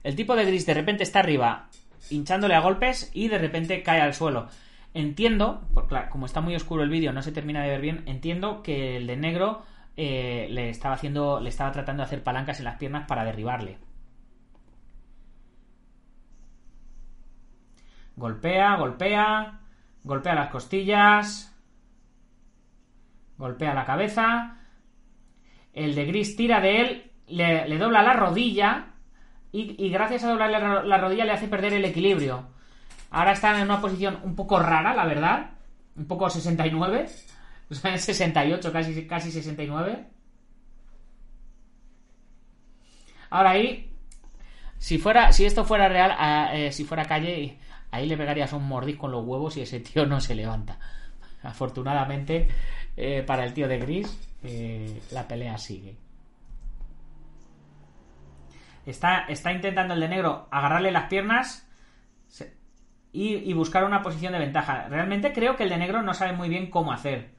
El 0.07 0.15
tipo 0.15 0.37
de 0.37 0.45
gris 0.45 0.65
de 0.65 0.73
repente 0.73 1.03
está 1.03 1.19
arriba, 1.19 1.67
hinchándole 2.09 2.55
a 2.55 2.61
golpes 2.61 3.11
y 3.13 3.27
de 3.27 3.39
repente 3.39 3.83
cae 3.83 3.99
al 3.99 4.13
suelo. 4.13 4.47
Entiendo, 4.93 5.67
porque 5.73 5.97
como 6.09 6.25
está 6.25 6.39
muy 6.39 6.55
oscuro 6.55 6.81
el 6.81 6.89
vídeo, 6.89 7.11
no 7.11 7.21
se 7.21 7.33
termina 7.33 7.61
de 7.61 7.71
ver 7.71 7.81
bien, 7.81 8.03
entiendo 8.05 8.63
que 8.63 8.95
el 8.95 9.05
de 9.05 9.17
negro 9.17 9.63
eh, 9.97 10.47
le 10.49 10.69
estaba 10.69 10.95
haciendo. 10.95 11.41
le 11.41 11.49
estaba 11.49 11.73
tratando 11.73 12.03
de 12.03 12.05
hacer 12.05 12.23
palancas 12.23 12.59
en 12.59 12.63
las 12.63 12.77
piernas 12.77 13.05
para 13.05 13.25
derribarle. 13.25 13.79
Golpea, 18.15 18.77
golpea, 18.77 19.59
golpea 20.05 20.35
las 20.35 20.49
costillas, 20.49 21.53
golpea 23.37 23.73
la 23.73 23.83
cabeza. 23.83 24.55
El 25.73 25.95
de 25.95 26.05
gris 26.05 26.37
tira 26.37 26.61
de 26.61 26.79
él, 26.79 27.11
le, 27.27 27.77
dobla 27.77 28.03
la 28.03 28.13
rodilla 28.13 28.93
y, 29.51 29.89
gracias 29.89 30.23
a 30.23 30.29
doblarle 30.29 30.59
la 30.87 30.97
rodilla 30.97 31.25
le 31.25 31.31
hace 31.31 31.47
perder 31.47 31.73
el 31.73 31.85
equilibrio. 31.85 32.47
Ahora 33.09 33.31
está 33.31 33.55
en 33.57 33.63
una 33.63 33.81
posición 33.81 34.19
un 34.23 34.35
poco 34.35 34.59
rara, 34.59 34.93
la 34.93 35.05
verdad. 35.05 35.51
Un 35.95 36.05
poco 36.05 36.29
69. 36.29 37.07
O 37.69 37.75
sea, 37.75 37.91
en 37.91 37.99
68, 37.99 38.71
casi, 38.71 39.07
casi 39.07 39.31
69. 39.31 40.05
Ahora 43.29 43.51
ahí, 43.51 43.91
si 44.77 44.97
fuera, 44.97 45.33
si 45.33 45.45
esto 45.45 45.65
fuera 45.65 45.89
real, 45.89 46.15
eh, 46.53 46.71
si 46.71 46.85
fuera 46.85 47.05
calle, 47.05 47.57
ahí 47.91 48.07
le 48.07 48.17
pegarías 48.17 48.53
un 48.53 48.67
mordisco 48.67 49.01
con 49.01 49.11
los 49.11 49.25
huevos 49.25 49.57
y 49.57 49.61
ese 49.61 49.79
tío 49.79 50.05
no 50.05 50.21
se 50.21 50.35
levanta. 50.35 50.79
Afortunadamente, 51.43 52.47
eh, 52.95 53.23
para 53.25 53.43
el 53.43 53.53
tío 53.53 53.67
de 53.67 53.79
Gris, 53.79 54.17
eh, 54.43 55.01
la 55.11 55.27
pelea 55.27 55.57
sigue. 55.57 55.95
Está, 58.87 59.25
está 59.27 59.51
intentando 59.51 59.93
el 59.95 59.99
de 59.99 60.07
negro 60.07 60.47
agarrarle 60.49 60.91
las 60.91 61.09
piernas 61.09 61.67
y, 63.11 63.51
buscar 63.51 63.83
una 63.83 64.01
posición 64.01 64.31
de 64.31 64.39
ventaja. 64.39 64.87
Realmente 64.87 65.33
creo 65.33 65.57
que 65.57 65.63
el 65.63 65.69
de 65.69 65.77
negro 65.77 66.03
no 66.03 66.13
sabe 66.13 66.31
muy 66.31 66.47
bien 66.47 66.69
cómo 66.69 66.93
hacer. 66.93 67.31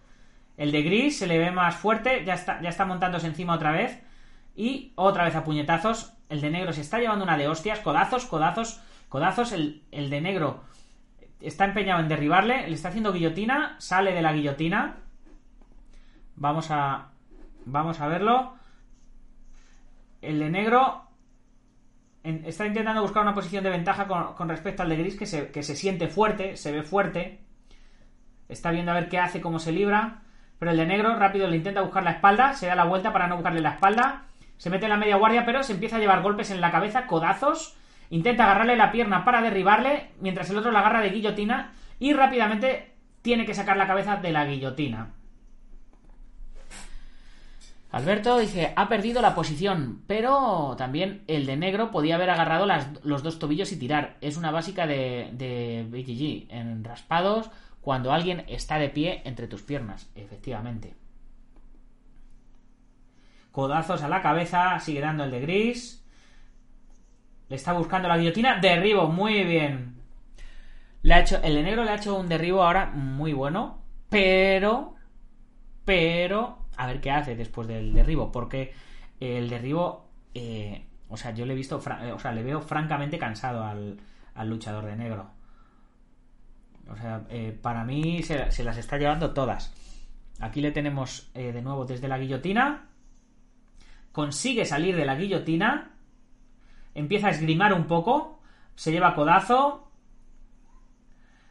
El 0.59 0.73
de 0.73 0.83
gris 0.83 1.19
se 1.19 1.27
le 1.27 1.39
ve 1.39 1.51
más 1.51 1.75
fuerte, 1.75 2.23
ya 2.27 2.35
está, 2.35 2.61
ya 2.61 2.69
está 2.69 2.85
montándose 2.85 3.29
encima 3.29 3.55
otra 3.55 3.73
vez. 3.73 4.03
Y 4.57 4.93
otra 4.95 5.25
vez 5.25 5.37
a 5.37 5.45
puñetazos. 5.45 6.13
El 6.29 6.43
de 6.43 6.51
negro 6.51 6.75
se 6.75 6.83
está 6.83 6.99
llevando 6.99 7.25
una 7.25 7.39
de 7.39 7.49
hostias, 7.49 7.79
codazos, 7.79 8.27
codazos, 8.27 8.83
codazos. 9.09 9.53
El, 9.53 9.85
el 9.91 10.11
de 10.11 10.21
negro 10.21 10.65
está 11.41 11.65
empeñado 11.65 12.01
en 12.01 12.09
derribarle, 12.09 12.69
le 12.69 12.75
está 12.75 12.89
haciendo 12.89 13.13
guillotina, 13.13 13.77
sale 13.79 14.13
de 14.13 14.21
la 14.21 14.35
guillotina. 14.35 14.97
Vamos 16.37 16.71
a. 16.71 17.13
Vamos 17.65 18.01
a 18.03 18.09
verlo. 18.09 18.53
El 20.21 20.41
de 20.41 20.51
negro 20.51 21.08
está 22.45 22.67
intentando 22.67 23.03
buscar 23.03 23.23
una 23.23 23.35
posición 23.35 23.65
de 23.65 23.71
ventaja 23.71 24.07
con, 24.07 24.49
respecto 24.49 24.83
al 24.83 24.89
de 24.89 24.97
Gris, 24.97 25.17
que 25.17 25.27
se, 25.27 25.51
que 25.51 25.63
se, 25.63 25.77
siente 25.77 26.09
fuerte, 26.09 26.57
se 26.57 26.73
ve 26.73 26.83
fuerte. 26.83 27.41
Está 28.49 28.71
viendo 28.71 28.93
a 28.93 28.95
ver 28.95 29.09
qué 29.09 29.19
hace, 29.19 29.41
cómo 29.41 29.59
se 29.59 29.73
libra. 29.73 30.23
Pero 30.59 30.73
el 30.73 30.77
de 30.77 30.87
negro 30.87 31.15
rápido 31.17 31.47
le 31.47 31.57
intenta 31.57 31.83
buscar 31.83 32.03
la 32.03 32.13
espalda, 32.13 32.55
se 32.55 32.67
da 32.67 32.75
la 32.75 32.85
vuelta 32.85 33.13
para 33.13 33.29
no 33.29 33.37
buscarle 33.37 33.61
la 33.61 33.71
espalda. 33.71 34.25
Se 34.57 34.71
mete 34.71 34.87
en 34.87 34.91
la 34.91 34.97
media 34.97 35.17
guardia, 35.17 35.45
pero 35.45 35.63
se 35.63 35.73
empieza 35.73 35.97
a 35.97 36.01
llevar 36.01 36.23
golpes 36.23 36.51
en 36.51 36.61
la 36.61 36.73
cabeza, 36.73 37.07
codazos. 37.07 37.77
Intenta 38.11 38.45
agarrarle 38.45 38.77
la 38.77 38.91
pierna 38.91 39.25
para 39.25 39.43
derribarle, 39.43 40.11
mientras 40.21 40.51
el 40.51 40.59
otro 40.59 40.73
la 40.73 40.81
agarra 40.81 41.01
de 41.01 41.11
guillotina. 41.11 41.73
Y 42.01 42.13
rápidamente 42.13 42.95
tiene 43.23 43.47
que 43.47 43.55
sacar 43.55 43.77
la 43.77 43.87
cabeza 43.87 44.17
de 44.17 44.33
la 44.33 44.47
guillotina. 44.47 45.11
Alberto 47.91 48.39
dice, 48.39 48.75
ha 48.77 48.89
perdido 48.89 49.23
la 49.23 49.35
posición, 49.35 50.03
pero 50.07 50.75
también 50.77 51.25
el 51.27 51.47
de 51.47 51.57
negro 51.57 51.91
podía 51.91 52.17
haber 52.17 52.29
agarrado 52.29 52.67
los 53.03 53.23
dos 53.23 53.39
tobillos 53.39 53.73
y 53.73 53.79
tirar. 53.79 54.19
Es 54.21 54.37
una 54.37 54.51
básica 54.51 54.87
de, 54.87 55.31
de 55.33 55.87
BGG, 55.89 56.55
en 56.55 56.85
raspados, 56.85 57.51
cuando 57.81 58.13
alguien 58.13 58.45
está 58.49 58.79
de 58.79 58.91
pie 58.91 59.23
entre 59.25 59.49
tus 59.49 59.63
piernas, 59.63 60.11
efectivamente. 60.15 60.95
Codazos 63.53 64.03
a 64.03 64.09
la 64.09 64.21
cabeza, 64.21 64.79
sigue 64.81 65.01
dando 65.01 65.25
el 65.25 65.31
de 65.31 65.41
gris. 65.41 66.05
Le 67.49 67.57
está 67.57 67.73
buscando 67.73 68.07
la 68.07 68.19
guillotina, 68.19 68.61
derribo, 68.61 69.09
muy 69.09 69.45
bien. 69.45 70.03
Le 71.01 71.15
ha 71.15 71.21
hecho, 71.21 71.41
el 71.43 71.55
de 71.55 71.63
negro 71.63 71.85
le 71.85 71.93
ha 71.93 71.97
hecho 71.97 72.17
un 72.17 72.29
derribo 72.29 72.63
ahora 72.63 72.87
muy 72.87 73.33
bueno, 73.33 73.83
pero, 74.11 74.95
pero 75.87 76.68
a 76.79 76.87
ver 76.87 77.01
qué 77.01 77.11
hace 77.11 77.35
después 77.35 77.67
del 77.69 77.93
derribo, 77.93 78.31
porque 78.33 78.73
el 79.19 79.51
derribo, 79.51 80.09
eh, 80.33 80.87
o 81.09 81.17
sea, 81.17 81.33
yo 81.33 81.45
le 81.45 81.53
he 81.53 81.57
visto, 81.57 81.83
eh, 82.01 82.13
o 82.13 82.19
sea, 82.19 82.33
le 82.33 82.45
veo 82.45 82.61
francamente 82.63 83.19
cansado 83.19 83.65
al, 83.65 83.99
luchador 84.49 84.87
de 84.87 84.97
negro. 84.97 85.29
O 86.89 86.97
sea, 86.97 87.27
eh, 87.29 87.59
para 87.61 87.85
mí 87.85 88.23
se, 88.23 88.63
las 88.63 88.79
está 88.79 88.97
llevando 88.97 89.35
todas. 89.35 89.75
Aquí 90.41 90.61
le 90.61 90.71
tenemos 90.71 91.31
de 91.35 91.61
nuevo 91.61 91.85
desde 91.85 92.07
la 92.07 92.19
guillotina. 92.19 92.87
Consigue 94.13 94.65
salir 94.65 94.95
de 94.95 95.05
la 95.05 95.17
guillotina. 95.17 95.97
Empieza 96.95 97.27
a 97.27 97.31
esgrimar 97.31 97.75
un 97.75 97.89
poco. 97.89 98.41
Se 98.77 98.93
lleva 98.93 99.17
codazo. 99.17 99.91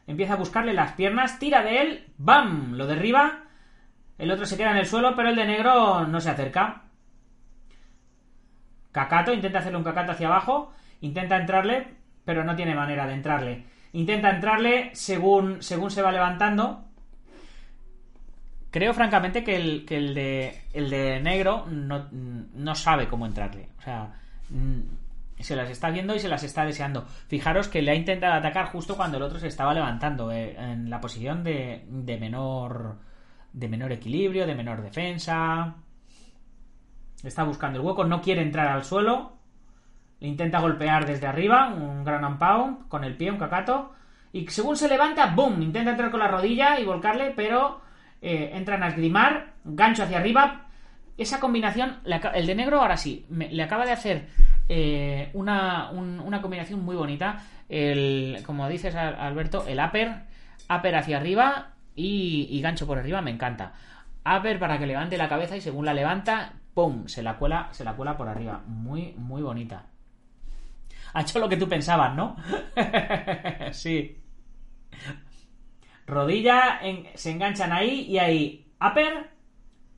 Empieza 0.07 0.33
a 0.33 0.37
buscarle 0.37 0.73
las 0.73 0.93
piernas. 0.93 1.37
Tira 1.37 1.61
de 1.63 1.81
él. 1.81 2.13
¡Bam! 2.17 2.75
Lo 2.75 2.87
derriba. 2.87 3.46
El 4.17 4.31
otro 4.31 4.45
se 4.45 4.57
queda 4.57 4.71
en 4.71 4.77
el 4.77 4.85
suelo, 4.85 5.15
pero 5.15 5.29
el 5.29 5.35
de 5.35 5.45
negro 5.45 6.05
no 6.07 6.19
se 6.19 6.29
acerca. 6.29 6.83
Cacato, 8.91 9.31
intenta 9.31 9.59
hacerle 9.59 9.77
un 9.77 9.83
cacato 9.83 10.11
hacia 10.11 10.27
abajo. 10.27 10.73
Intenta 11.01 11.37
entrarle, 11.37 11.87
pero 12.25 12.43
no 12.43 12.55
tiene 12.55 12.73
manera 12.73 13.05
de 13.05 13.13
entrarle. 13.13 13.65
Intenta 13.93 14.31
entrarle 14.31 14.89
según, 14.93 15.61
según 15.61 15.91
se 15.91 16.01
va 16.01 16.11
levantando. 16.11 16.83
Creo 18.71 18.93
francamente 18.93 19.43
que 19.43 19.55
el, 19.55 19.85
que 19.85 19.97
el, 19.97 20.13
de, 20.13 20.61
el 20.73 20.89
de 20.89 21.19
negro 21.19 21.65
no, 21.69 22.07
no 22.11 22.75
sabe 22.75 23.07
cómo 23.07 23.25
entrarle. 23.25 23.69
O 23.77 23.81
sea, 23.81 24.13
mm, 24.49 24.79
se 25.39 25.55
las 25.55 25.69
está 25.69 25.91
viendo 25.91 26.15
y 26.15 26.19
se 26.19 26.27
las 26.27 26.43
está 26.43 26.65
deseando. 26.65 27.05
Fijaros 27.27 27.67
que 27.67 27.81
le 27.81 27.91
ha 27.91 27.95
intentado 27.95 28.33
atacar 28.33 28.65
justo 28.67 28.97
cuando 28.97 29.17
el 29.17 29.23
otro 29.23 29.39
se 29.39 29.47
estaba 29.47 29.73
levantando, 29.73 30.31
eh, 30.31 30.55
en 30.57 30.89
la 30.89 30.99
posición 30.99 31.43
de, 31.43 31.85
de 31.87 32.17
menor 32.17 32.97
de 33.57 33.67
menor 33.67 33.91
equilibrio, 33.91 34.45
de 34.45 34.55
menor 34.55 34.81
defensa. 34.81 35.75
Está 37.23 37.43
buscando 37.43 37.79
el 37.79 37.85
hueco, 37.85 38.05
no 38.05 38.21
quiere 38.21 38.41
entrar 38.41 38.67
al 38.67 38.83
suelo. 38.83 39.33
Intenta 40.19 40.59
golpear 40.59 41.05
desde 41.05 41.27
arriba, 41.27 41.69
un 41.69 42.03
gran 42.03 42.37
con 42.87 43.03
el 43.03 43.17
pie, 43.17 43.31
un 43.31 43.37
cacato. 43.37 43.93
Y 44.31 44.47
según 44.47 44.77
se 44.77 44.87
levanta, 44.87 45.33
¡boom! 45.33 45.61
Intenta 45.61 45.91
entrar 45.91 46.11
con 46.11 46.19
la 46.19 46.27
rodilla 46.27 46.79
y 46.79 46.85
volcarle, 46.85 47.33
pero 47.35 47.81
eh, 48.21 48.51
entran 48.53 48.83
a 48.83 48.89
esgrimar, 48.89 49.53
gancho 49.63 50.03
hacia 50.03 50.19
arriba. 50.19 50.67
Esa 51.17 51.39
combinación, 51.39 51.97
el 52.35 52.45
de 52.45 52.55
negro 52.55 52.79
ahora 52.79 52.95
sí, 52.95 53.25
le 53.29 53.63
acaba 53.63 53.85
de 53.85 53.91
hacer 53.91 54.27
eh, 54.69 55.31
una, 55.33 55.89
una, 55.89 56.41
combinación 56.43 56.85
muy 56.85 56.95
bonita. 56.95 57.43
El, 57.69 58.43
como 58.45 58.69
dices 58.69 58.93
Alberto, 58.93 59.65
el 59.67 59.79
upper, 59.79 60.25
upper 60.69 60.95
hacia 60.95 61.17
arriba 61.17 61.73
y, 61.97 62.61
gancho 62.61 62.85
por 62.85 62.99
arriba 62.99 63.21
me 63.21 63.31
encanta. 63.31 63.73
Upper 64.23 64.59
para 64.59 64.77
que 64.77 64.85
levante 64.85 65.17
la 65.17 65.27
cabeza 65.27 65.57
y 65.57 65.61
según 65.61 65.85
la 65.85 65.93
levanta, 65.93 66.53
¡pum! 66.73 67.07
Se 67.07 67.23
la 67.23 67.37
cuela, 67.37 67.69
se 67.71 67.83
la 67.83 67.95
cuela 67.95 68.15
por 68.15 68.29
arriba. 68.29 68.61
Muy, 68.67 69.13
muy 69.17 69.41
bonita. 69.41 69.85
Ha 71.13 71.21
hecho 71.21 71.39
lo 71.39 71.49
que 71.49 71.57
tú 71.57 71.67
pensabas, 71.67 72.15
¿no? 72.15 72.35
sí. 73.71 74.21
Rodilla, 76.05 76.79
se 77.15 77.31
enganchan 77.31 77.73
ahí 77.73 78.01
y 78.01 78.19
ahí. 78.19 78.71
Upper, 78.79 79.31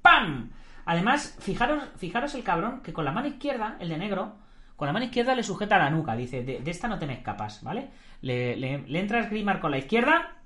¡pam! 0.01 0.51
Además, 0.85 1.37
fijaros, 1.39 1.83
fijaros 1.97 2.33
el 2.33 2.43
cabrón 2.43 2.81
que 2.81 2.93
con 2.93 3.03
la 3.03 3.11
mano 3.11 3.27
izquierda, 3.27 3.75
el 3.79 3.89
de 3.89 3.97
negro, 3.97 4.37
con 4.77 4.85
la 4.85 4.93
mano 4.93 5.05
izquierda 5.05 5.35
le 5.35 5.43
sujeta 5.43 5.77
la 5.77 5.89
nuca. 5.89 6.15
Dice, 6.15 6.43
de, 6.43 6.63
esta 6.65 6.87
no 6.87 6.97
tenéis 6.97 7.19
capas, 7.19 7.61
¿vale? 7.61 7.89
Le, 8.21 8.55
le, 8.55 8.77
le 8.87 9.59
con 9.59 9.71
la 9.71 9.77
izquierda 9.77 10.38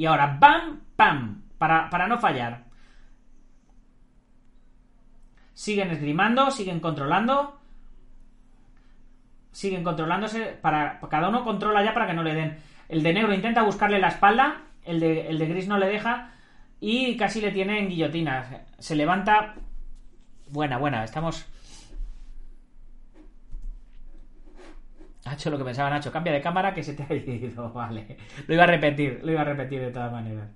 y 0.00 0.06
ahora, 0.06 0.38
¡bam! 0.40 0.80
¡pam! 0.96 1.42
Para, 1.58 1.90
para 1.90 2.08
no 2.08 2.16
fallar. 2.16 2.64
Siguen 5.52 5.90
esgrimando, 5.90 6.50
siguen 6.50 6.80
controlando. 6.80 7.60
siguen 9.52 9.84
controlándose. 9.84 10.56
Para, 10.62 11.00
cada 11.10 11.28
uno 11.28 11.44
controla 11.44 11.84
ya 11.84 11.92
para 11.92 12.06
que 12.06 12.14
no 12.14 12.22
le 12.22 12.32
den. 12.32 12.58
El 12.88 13.02
de 13.02 13.12
negro 13.12 13.34
intenta 13.34 13.62
buscarle 13.62 13.98
la 13.98 14.08
espalda. 14.08 14.62
El 14.86 15.00
de, 15.00 15.28
el 15.28 15.38
de 15.38 15.46
gris 15.48 15.68
no 15.68 15.76
le 15.76 15.88
deja. 15.88 16.32
Y 16.80 17.18
casi 17.18 17.42
le 17.42 17.50
tiene 17.50 17.78
en 17.80 17.90
guillotina. 17.90 18.62
Se 18.78 18.96
levanta. 18.96 19.56
Buena, 20.48 20.78
buena. 20.78 21.04
Estamos. 21.04 21.44
Nacho, 25.24 25.50
lo 25.50 25.58
que 25.58 25.64
pensaba 25.64 25.90
Nacho, 25.90 26.10
cambia 26.10 26.32
de 26.32 26.40
cámara 26.40 26.72
que 26.72 26.82
se 26.82 26.94
te 26.94 27.02
ha 27.02 27.14
ido. 27.14 27.72
Vale. 27.74 28.16
Lo 28.46 28.54
iba 28.54 28.64
a 28.64 28.66
repetir, 28.66 29.20
lo 29.22 29.32
iba 29.32 29.42
a 29.42 29.44
repetir 29.44 29.80
de 29.80 29.90
todas 29.90 30.12
maneras. 30.12 30.48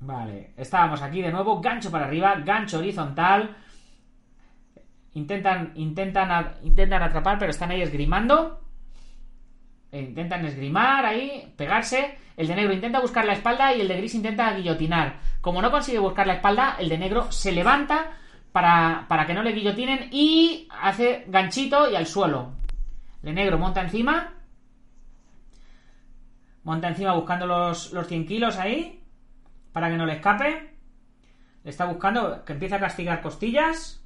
Vale, 0.00 0.52
estábamos 0.56 1.00
aquí 1.00 1.22
de 1.22 1.32
nuevo, 1.32 1.60
gancho 1.60 1.90
para 1.90 2.06
arriba, 2.06 2.34
gancho 2.44 2.78
horizontal. 2.78 3.56
Intentan, 5.14 5.72
intentan, 5.76 6.56
intentan 6.62 7.02
atrapar, 7.02 7.38
pero 7.38 7.50
están 7.50 7.70
ahí 7.70 7.80
esgrimando. 7.80 8.60
E 9.90 10.00
intentan 10.00 10.44
esgrimar 10.44 11.06
ahí, 11.06 11.54
pegarse. 11.56 12.18
El 12.36 12.48
de 12.48 12.56
negro 12.56 12.72
intenta 12.72 13.00
buscar 13.00 13.24
la 13.24 13.32
espalda 13.32 13.74
y 13.74 13.80
el 13.80 13.88
de 13.88 13.96
gris 13.96 14.14
intenta 14.14 14.52
guillotinar. 14.54 15.20
Como 15.40 15.62
no 15.62 15.70
consigue 15.70 16.00
buscar 16.00 16.26
la 16.26 16.34
espalda, 16.34 16.76
el 16.78 16.88
de 16.88 16.98
negro 16.98 17.30
se 17.30 17.52
levanta 17.52 18.18
para, 18.54 19.06
para 19.08 19.26
que 19.26 19.34
no 19.34 19.42
le 19.42 19.50
guillotinen 19.50 20.10
y 20.12 20.68
hace 20.80 21.24
ganchito 21.26 21.90
y 21.90 21.96
al 21.96 22.06
suelo. 22.06 22.52
El 23.20 23.30
de 23.30 23.32
negro 23.32 23.58
monta 23.58 23.82
encima. 23.82 24.32
Monta 26.62 26.86
encima 26.86 27.16
buscando 27.16 27.48
los, 27.48 27.92
los 27.92 28.06
100 28.06 28.26
kilos 28.28 28.56
ahí 28.56 29.02
para 29.72 29.90
que 29.90 29.96
no 29.96 30.06
le 30.06 30.12
escape. 30.12 30.72
Le 31.64 31.68
está 31.68 31.86
buscando 31.86 32.44
que 32.44 32.52
empiece 32.52 32.76
a 32.76 32.78
castigar 32.78 33.22
costillas. 33.22 34.00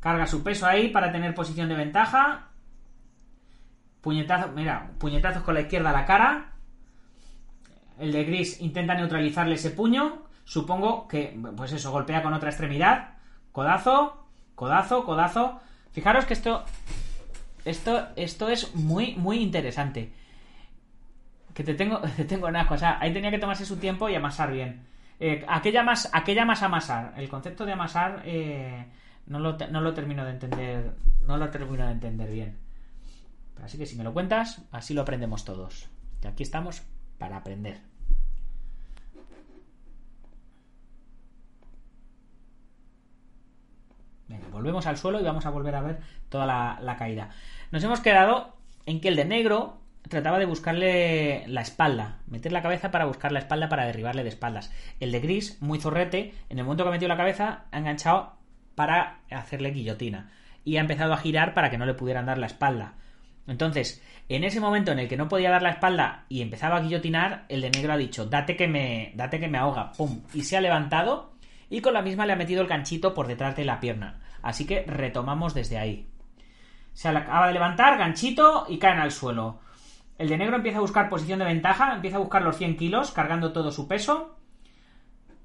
Carga 0.00 0.26
su 0.26 0.42
peso 0.42 0.66
ahí 0.66 0.88
para 0.88 1.12
tener 1.12 1.32
posición 1.32 1.68
de 1.68 1.76
ventaja. 1.76 2.48
Puñetazos, 4.00 4.50
mira, 4.52 4.90
puñetazos 4.98 5.44
con 5.44 5.54
la 5.54 5.60
izquierda 5.60 5.90
a 5.90 5.92
la 5.92 6.06
cara. 6.06 6.54
El 8.00 8.10
de 8.10 8.24
gris 8.24 8.60
intenta 8.60 8.96
neutralizarle 8.96 9.54
ese 9.54 9.70
puño. 9.70 10.31
Supongo 10.44 11.08
que, 11.08 11.38
pues 11.56 11.72
eso, 11.72 11.90
golpea 11.92 12.22
con 12.22 12.34
otra 12.34 12.50
extremidad. 12.50 13.14
Codazo, 13.52 14.26
codazo, 14.54 15.04
codazo. 15.04 15.60
Fijaros 15.92 16.24
que 16.24 16.34
esto, 16.34 16.64
esto, 17.64 18.08
esto 18.16 18.48
es 18.48 18.74
muy, 18.74 19.14
muy 19.16 19.38
interesante 19.38 20.12
que 21.54 21.64
te 21.64 21.74
tengo, 21.74 22.00
te 22.16 22.24
tengo 22.24 22.48
en 22.48 22.56
asco. 22.56 22.74
O 22.74 22.78
sea, 22.78 22.98
ahí 23.00 23.12
tenía 23.12 23.30
que 23.30 23.38
tomarse 23.38 23.66
su 23.66 23.76
tiempo 23.76 24.08
y 24.08 24.14
amasar 24.14 24.52
bien. 24.52 24.84
Eh, 25.20 25.44
aquella 25.48 25.82
más 25.82 26.10
aquella 26.12 26.44
más 26.44 26.62
amasar? 26.62 27.14
El 27.16 27.28
concepto 27.28 27.64
de 27.64 27.72
amasar 27.72 28.22
eh, 28.24 28.86
no, 29.26 29.38
lo, 29.38 29.56
no 29.56 29.80
lo 29.80 29.94
termino 29.94 30.24
de 30.24 30.30
entender. 30.32 30.92
No 31.26 31.36
lo 31.36 31.50
termino 31.50 31.86
de 31.86 31.92
entender 31.92 32.30
bien. 32.30 32.58
así 33.62 33.78
que 33.78 33.86
si 33.86 33.96
me 33.96 34.04
lo 34.04 34.12
cuentas, 34.12 34.62
así 34.72 34.94
lo 34.94 35.02
aprendemos 35.02 35.44
todos. 35.44 35.88
Y 36.22 36.26
aquí 36.26 36.42
estamos 36.42 36.82
para 37.18 37.36
aprender. 37.36 37.80
Venga, 44.32 44.48
volvemos 44.50 44.86
al 44.86 44.96
suelo 44.96 45.20
y 45.20 45.24
vamos 45.24 45.44
a 45.44 45.50
volver 45.50 45.74
a 45.74 45.82
ver 45.82 45.98
toda 46.30 46.46
la, 46.80 46.96
caída. 46.96 47.28
Nos 47.70 47.84
hemos 47.84 48.00
quedado 48.00 48.56
en 48.86 49.00
que 49.00 49.08
el 49.08 49.16
de 49.16 49.26
negro 49.26 49.82
trataba 50.08 50.38
de 50.38 50.46
buscarle 50.46 51.46
la 51.48 51.60
espalda, 51.60 52.16
meter 52.26 52.50
la 52.50 52.62
cabeza 52.62 52.90
para 52.90 53.04
buscar 53.04 53.30
la 53.30 53.40
espalda 53.40 53.68
para 53.68 53.84
derribarle 53.84 54.22
de 54.22 54.30
espaldas. 54.30 54.72
El 55.00 55.12
de 55.12 55.20
gris, 55.20 55.60
muy 55.60 55.78
zorrete, 55.78 56.32
en 56.48 56.58
el 56.58 56.64
momento 56.64 56.84
que 56.84 56.88
ha 56.88 56.92
metido 56.92 57.10
la 57.10 57.18
cabeza, 57.18 57.64
ha 57.70 57.78
enganchado 57.78 58.32
para 58.74 59.18
hacerle 59.30 59.70
guillotina. 59.70 60.30
Y 60.64 60.78
ha 60.78 60.80
empezado 60.80 61.12
a 61.12 61.18
girar 61.18 61.52
para 61.52 61.70
que 61.70 61.76
no 61.76 61.84
le 61.84 61.94
pudieran 61.94 62.24
dar 62.24 62.38
la 62.38 62.46
espalda. 62.46 62.94
Entonces, 63.46 64.02
en 64.30 64.44
ese 64.44 64.60
momento 64.60 64.92
en 64.92 64.98
el 64.98 65.08
que 65.08 65.18
no 65.18 65.28
podía 65.28 65.50
dar 65.50 65.62
la 65.62 65.70
espalda 65.70 66.24
y 66.30 66.40
empezaba 66.40 66.78
a 66.78 66.80
guillotinar, 66.80 67.44
el 67.50 67.60
de 67.60 67.70
negro 67.70 67.92
ha 67.92 67.98
dicho, 67.98 68.24
date 68.24 68.56
que 68.56 68.66
me, 68.66 69.12
date 69.14 69.40
que 69.40 69.48
me 69.48 69.58
ahoga, 69.58 69.92
pum, 69.92 70.22
y 70.32 70.42
se 70.42 70.56
ha 70.56 70.62
levantado 70.62 71.32
y 71.72 71.80
con 71.80 71.94
la 71.94 72.02
misma 72.02 72.26
le 72.26 72.34
ha 72.34 72.36
metido 72.36 72.60
el 72.60 72.68
ganchito 72.68 73.14
por 73.14 73.26
detrás 73.26 73.56
de 73.56 73.64
la 73.64 73.80
pierna. 73.80 74.20
Así 74.42 74.66
que 74.66 74.84
retomamos 74.86 75.54
desde 75.54 75.78
ahí. 75.78 76.08
Se 76.92 77.08
acaba 77.08 77.46
de 77.46 77.54
levantar, 77.54 77.98
ganchito 77.98 78.66
y 78.68 78.78
caen 78.78 78.98
al 78.98 79.12
suelo. 79.12 79.60
El 80.18 80.28
de 80.28 80.38
negro 80.38 80.56
empieza 80.56 80.78
a 80.78 80.82
buscar 80.82 81.08
posición 81.08 81.38
de 81.38 81.44
ventaja, 81.46 81.94
empieza 81.94 82.16
a 82.16 82.20
buscar 82.20 82.42
los 82.42 82.56
100 82.56 82.76
kilos, 82.76 83.12
cargando 83.12 83.52
todo 83.52 83.70
su 83.70 83.88
peso. 83.88 84.36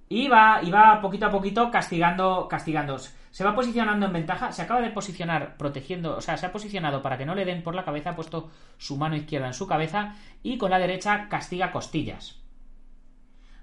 Y 0.09 0.27
va, 0.27 0.61
y 0.61 0.71
va 0.71 1.01
poquito 1.01 1.25
a 1.25 1.31
poquito 1.31 1.71
castigando, 1.71 2.47
castigando. 2.47 2.97
Se 2.97 3.43
va 3.43 3.55
posicionando 3.55 4.05
en 4.05 4.13
ventaja, 4.13 4.51
se 4.51 4.61
acaba 4.61 4.81
de 4.81 4.89
posicionar 4.89 5.57
protegiendo, 5.57 6.17
o 6.17 6.21
sea, 6.21 6.37
se 6.37 6.45
ha 6.45 6.51
posicionado 6.51 7.01
para 7.01 7.17
que 7.17 7.25
no 7.25 7.35
le 7.35 7.45
den 7.45 7.61
por 7.61 7.75
la 7.75 7.85
cabeza, 7.85 8.11
ha 8.11 8.15
puesto 8.15 8.49
su 8.77 8.97
mano 8.97 9.15
izquierda 9.15 9.47
en 9.47 9.53
su 9.53 9.67
cabeza 9.67 10.15
y 10.43 10.57
con 10.57 10.71
la 10.71 10.79
derecha 10.79 11.27
castiga 11.29 11.71
costillas. 11.71 12.41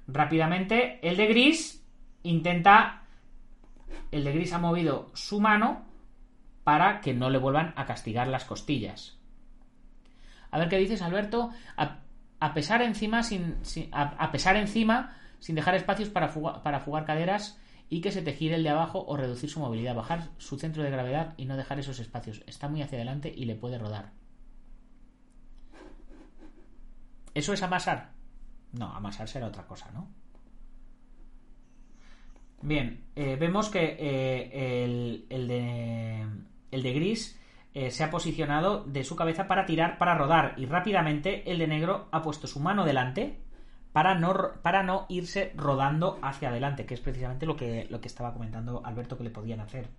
Rápidamente, 0.07 0.99
el 1.07 1.17
de 1.17 1.27
gris 1.27 1.87
intenta... 2.23 3.04
El 4.11 4.25
de 4.25 4.33
gris 4.33 4.53
ha 4.53 4.59
movido 4.59 5.11
su 5.15 5.41
mano 5.41 5.85
para 6.65 7.01
que 7.01 7.15
no 7.15 7.31
le 7.31 7.39
vuelvan 7.39 7.75
a 7.77 7.85
castigar 7.85 8.29
las 8.29 8.45
costillas. 8.45 9.19
A 10.51 10.59
ver 10.59 10.69
qué 10.69 10.79
dices, 10.79 11.03
Alberto. 11.03 11.51
A, 11.77 12.55
pesar 12.55 12.83
encima, 12.83 13.23
sin, 13.23 13.61
dejar 15.49 15.75
espacios 15.75 16.09
para, 16.09 16.33
para 16.63 16.81
fugar 16.81 17.05
caderas 17.05 17.59
y 17.89 18.01
que 18.01 18.13
se 18.13 18.23
te 18.23 18.33
gire 18.33 18.57
el 18.57 18.63
de 18.63 18.71
abajo 18.71 19.05
o 19.07 19.17
reducir 19.17 19.51
su 19.51 19.61
movilidad, 19.61 19.95
bajar 19.95 20.31
su 20.39 20.59
centro 20.59 20.83
de 20.83 20.91
gravedad 20.91 21.35
y 21.37 21.45
no 21.45 21.57
dejar 21.57 21.79
esos 21.79 22.01
espacios. 22.01 22.43
Está 22.47 22.69
muy 22.69 22.83
hacia 22.83 22.99
adelante 22.99 23.33
y 23.35 23.45
le 23.45 23.57
puede 23.57 23.79
rodar. 23.79 24.13
¿Eso 27.35 27.53
es 27.53 27.63
amasar? 27.63 28.13
No, 28.73 28.95
amasar 28.95 29.29
será 29.29 29.47
otra 29.47 29.67
cosa, 29.67 29.91
¿no? 29.93 30.09
Bien, 32.65 33.05
eh, 33.15 33.37
vemos 33.39 33.69
que 33.69 33.95
eh, 34.01 34.85
el, 35.31 35.49
de, 35.49 36.93
gris 36.95 37.39
eh, 37.75 37.91
se 37.91 38.03
ha 38.03 38.11
posicionado 38.11 38.85
de 38.85 39.05
su 39.05 39.17
cabeza 39.17 39.47
para 39.47 39.67
tirar, 39.67 39.99
para 39.99 40.15
rodar 40.15 40.55
y 40.57 40.65
rápidamente 40.65 41.51
el 41.51 41.59
de 41.59 41.67
negro 41.67 42.09
ha 42.11 42.23
puesto 42.23 42.47
su 42.47 42.61
mano 42.61 42.87
delante 42.87 43.39
para 43.93 44.15
no, 44.15 44.33
para 44.63 44.83
no 44.83 45.05
irse 45.11 45.53
rodando 45.57 46.19
hacia 46.23 46.49
adelante, 46.49 46.87
que 46.87 46.95
es 46.95 47.01
precisamente 47.01 47.45
lo 47.45 47.55
que, 47.55 47.87
lo 47.91 48.01
que 48.01 48.09
estaba 48.09 48.33
comentando 48.33 48.81
Alberto 48.83 49.19
que 49.19 49.25
le 49.25 49.31
podían 49.31 49.61
hacer. 49.61 49.91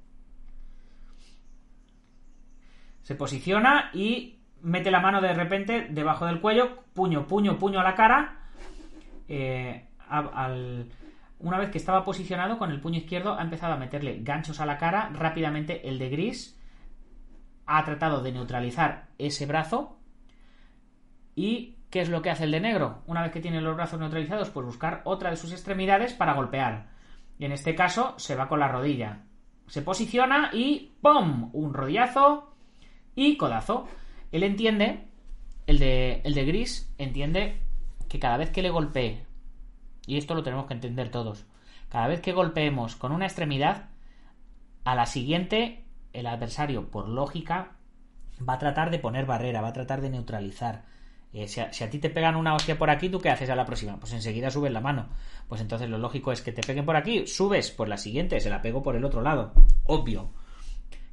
Se 3.04 3.14
posiciona 3.14 3.92
y 3.94 4.40
mete 4.62 4.90
la 4.90 5.02
mano 5.02 5.22
de 5.22 5.36
repente 5.36 5.86
debajo 5.92 6.26
del 6.26 6.42
cuello, 6.42 6.80
puño, 6.96 7.28
puño, 7.28 7.60
puño 7.60 7.80
a 7.80 7.84
la 7.84 7.94
cara. 7.94 8.40
Eh, 9.28 9.86
una 11.46 11.60
vez 11.60 11.70
que 11.70 11.78
estaba 11.78 12.04
posicionado 12.04 12.58
con 12.58 12.72
el 12.72 12.82
puño 12.82 12.98
izquierdo, 12.98 13.38
ha 13.38 13.44
empezado 13.44 13.74
a 13.74 13.78
meterle 13.78 14.18
ganchos 14.24 14.60
a 14.60 14.66
la 14.66 14.80
cara. 14.80 15.12
Rápidamente 15.14 15.88
el 15.88 16.00
de 16.00 16.10
gris 16.10 16.60
ha 17.68 17.86
tratado 17.86 18.24
de 18.24 18.32
neutralizar 18.32 19.10
ese 19.20 19.46
brazo. 19.46 20.00
¿Y 21.36 21.76
qué 21.92 22.02
es 22.02 22.10
lo 22.10 22.24
que 22.24 22.32
hace 22.32 22.46
el 22.46 22.52
de 22.52 22.62
negro? 22.62 23.04
Una 23.06 23.22
vez 23.22 23.32
que 23.32 23.42
tiene 23.42 23.62
los 23.62 23.76
brazos 23.76 24.00
neutralizados, 24.00 24.50
pues 24.50 24.66
buscar 24.66 25.04
otra 25.04 25.30
de 25.30 25.36
sus 25.36 25.52
extremidades 25.52 26.14
para 26.14 26.34
golpear. 26.34 26.88
Y 27.38 27.46
en 27.46 27.52
este 27.52 27.76
caso 27.76 28.16
se 28.18 28.36
va 28.36 28.48
con 28.48 28.60
la 28.60 28.70
rodilla. 28.70 29.22
Se 29.68 29.84
posiciona 29.84 30.50
y 30.52 30.94
¡pum! 31.00 31.52
Un 31.54 31.76
rodillazo 31.76 32.56
y 33.14 33.38
codazo. 33.38 33.88
Él 34.32 34.42
entiende, 34.42 35.06
el 35.68 35.78
de, 35.78 36.22
el 36.24 36.34
de 36.34 36.46
gris, 36.46 36.92
entiende 36.98 37.62
que 38.10 38.18
cada 38.18 38.38
vez 38.38 38.50
que 38.50 38.64
le 38.64 38.72
golpee, 38.72 39.26
y 40.08 40.18
esto 40.18 40.36
lo 40.36 40.44
tenemos 40.44 40.66
que 40.68 40.74
entender 40.74 41.10
todos, 41.10 41.46
cada 41.90 42.08
vez 42.08 42.22
que 42.22 42.34
golpeemos 42.34 42.96
con 42.96 43.12
una 43.12 43.26
extremidad, 43.26 43.90
a 44.84 44.96
la 44.96 45.06
siguiente 45.06 45.84
el 46.14 46.28
adversario, 46.28 46.90
por 46.90 47.10
lógica, 47.10 47.72
va 48.48 48.54
a 48.54 48.60
tratar 48.60 48.92
de 48.92 49.00
poner 49.00 49.26
barrera, 49.26 49.62
va 49.62 49.70
a 49.70 49.74
tratar 49.74 50.02
de 50.02 50.10
neutralizar. 50.10 50.84
Eh, 51.34 51.48
si, 51.48 51.60
a, 51.60 51.90
ti 51.90 52.00
te 52.00 52.10
pegan 52.10 52.38
una 52.38 52.56
hostia 52.56 52.78
por 52.78 52.90
aquí, 52.90 53.10
¿tú 53.10 53.20
qué 53.20 53.30
haces 53.30 53.50
a 53.50 53.56
la 53.56 53.66
próxima? 53.66 54.00
Pues 54.00 54.14
enseguida 54.14 54.50
subes 54.50 54.72
la 54.72 54.80
mano. 54.80 55.10
Pues 55.50 55.60
entonces 55.60 55.90
lo 55.90 55.98
lógico 55.98 56.32
es 56.32 56.42
que 56.42 56.54
te 56.54 56.62
peguen 56.62 56.86
por 56.86 56.96
aquí, 56.96 57.28
subes, 57.28 57.72
pues 57.72 57.90
la 57.90 57.98
siguiente 57.98 58.40
se 58.40 58.50
la 58.50 58.62
pego 58.62 58.82
por 58.82 58.96
el 58.96 59.04
otro 59.04 59.22
lado. 59.22 59.52
Obvio. 59.84 60.32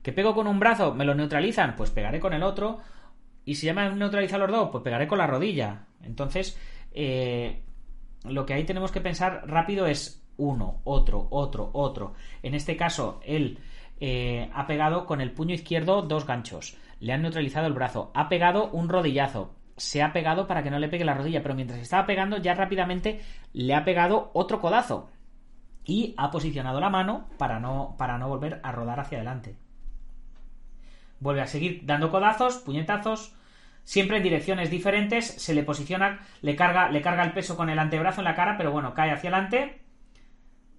¿Que 0.03 0.13
pego 0.13 0.35
con 0.35 0.47
un 0.47 0.61
brazo? 0.61 0.95
¿Me 0.95 1.05
lo 1.05 1.15
neutralizan? 1.15 1.75
Pues 1.75 1.91
pegaré 1.91 2.21
con 2.21 2.33
el 2.33 2.43
otro. 2.43 2.79
Y 3.45 3.57
si 3.57 3.67
ya 3.67 3.75
me 3.75 3.83
han 3.83 3.99
neutralizado 3.99 4.47
los 4.47 4.57
dos, 4.57 4.69
pues 4.71 4.85
pegaré 4.85 5.09
con 5.09 5.19
la 5.19 5.27
rodilla. 5.27 5.87
Entonces, 6.03 6.57
eh, 6.93 7.63
lo 8.25 8.47
que 8.47 8.55
ahí 8.55 8.65
tenemos 8.65 8.93
que 8.93 9.01
pensar 9.01 9.43
rápido 9.47 9.87
es 9.87 10.23
uno, 10.37 10.81
otro, 10.85 11.29
otro, 11.31 11.71
otro. 11.73 12.15
En 12.43 12.55
este 12.55 12.77
caso, 12.77 13.21
él 13.25 13.59
eh, 14.01 14.51
ha 14.55 14.67
pegado 14.67 15.07
con 15.07 15.21
el 15.21 15.33
puño 15.33 15.55
izquierdo 15.55 16.03
dos 16.03 16.27
ganchos, 16.27 16.77
le 17.01 17.13
han 17.13 17.23
neutralizado 17.23 17.67
el 17.67 17.73
brazo, 17.73 18.11
ha 18.15 18.29
pegado 18.29 18.71
un 18.71 18.89
rodillazo, 18.89 19.55
se 19.77 20.03
ha 20.03 20.13
pegado 20.13 20.47
para 20.47 20.63
que 20.63 20.71
no 20.71 20.79
le 20.79 20.89
pegue 20.89 21.05
la 21.05 21.15
rodilla, 21.15 21.43
pero 21.43 21.55
mientras 21.55 21.81
estaba 21.81 22.07
pegando 22.07 22.39
ya 22.39 22.55
rápidamente 22.55 23.21
le 23.53 23.75
ha 23.75 23.85
pegado 23.85 24.31
otro 24.35 24.61
codazo. 24.61 25.11
y 25.85 26.15
ha 26.17 26.31
posicionado 26.31 26.79
la 26.79 26.91
mano 26.91 27.29
para 27.39 27.59
no, 27.59 27.97
para 27.99 28.17
no 28.17 28.29
volver 28.29 28.61
a 28.63 28.71
rodar 28.71 29.01
hacia 29.01 29.19
adelante. 29.19 29.57
Vuelve 31.19 31.43
a 31.43 31.49
seguir 31.49 31.83
dando 31.85 32.11
codazos, 32.11 32.59
puñetazos, 32.59 33.35
siempre 33.85 34.19
en 34.19 34.23
direcciones 34.23 34.71
diferentes, 34.71 35.27
se 35.27 35.55
le 35.55 35.63
posiciona, 35.63 36.21
le 36.41 36.57
carga, 36.57 36.91
le 36.91 37.03
carga 37.03 37.25
el 37.25 37.33
peso 37.33 37.57
con 37.57 37.71
el 37.71 37.79
antebrazo 37.79 38.21
en 38.21 38.27
la 38.27 38.35
cara, 38.35 38.57
pero 38.57 38.73
bueno, 38.73 38.95
cae 38.95 39.11
hacia 39.11 39.31
adelante, 39.31 39.83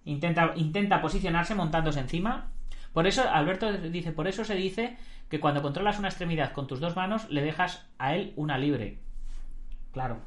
intenta, 0.06 0.54
intenta 0.56 1.02
posicionarse 1.02 1.56
montándose 1.56 2.00
encima. 2.00 2.52
Por 2.94 3.08
eso, 3.08 3.28
Alberto 3.30 3.72
dice, 3.74 4.12
por 4.12 4.28
eso 4.28 4.44
se 4.44 4.56
dice 4.56 4.98
que 5.30 5.40
cuando 5.40 5.62
controlas 5.62 6.00
una 6.00 6.10
extremidad 6.10 6.54
con 6.54 6.68
tus 6.68 6.80
dos 6.80 6.96
manos, 6.96 7.30
le 7.30 7.42
dejas 7.42 7.90
a 7.98 8.16
él 8.16 8.34
una 8.36 8.58
libre. 8.58 9.00
Claro. 9.92 10.20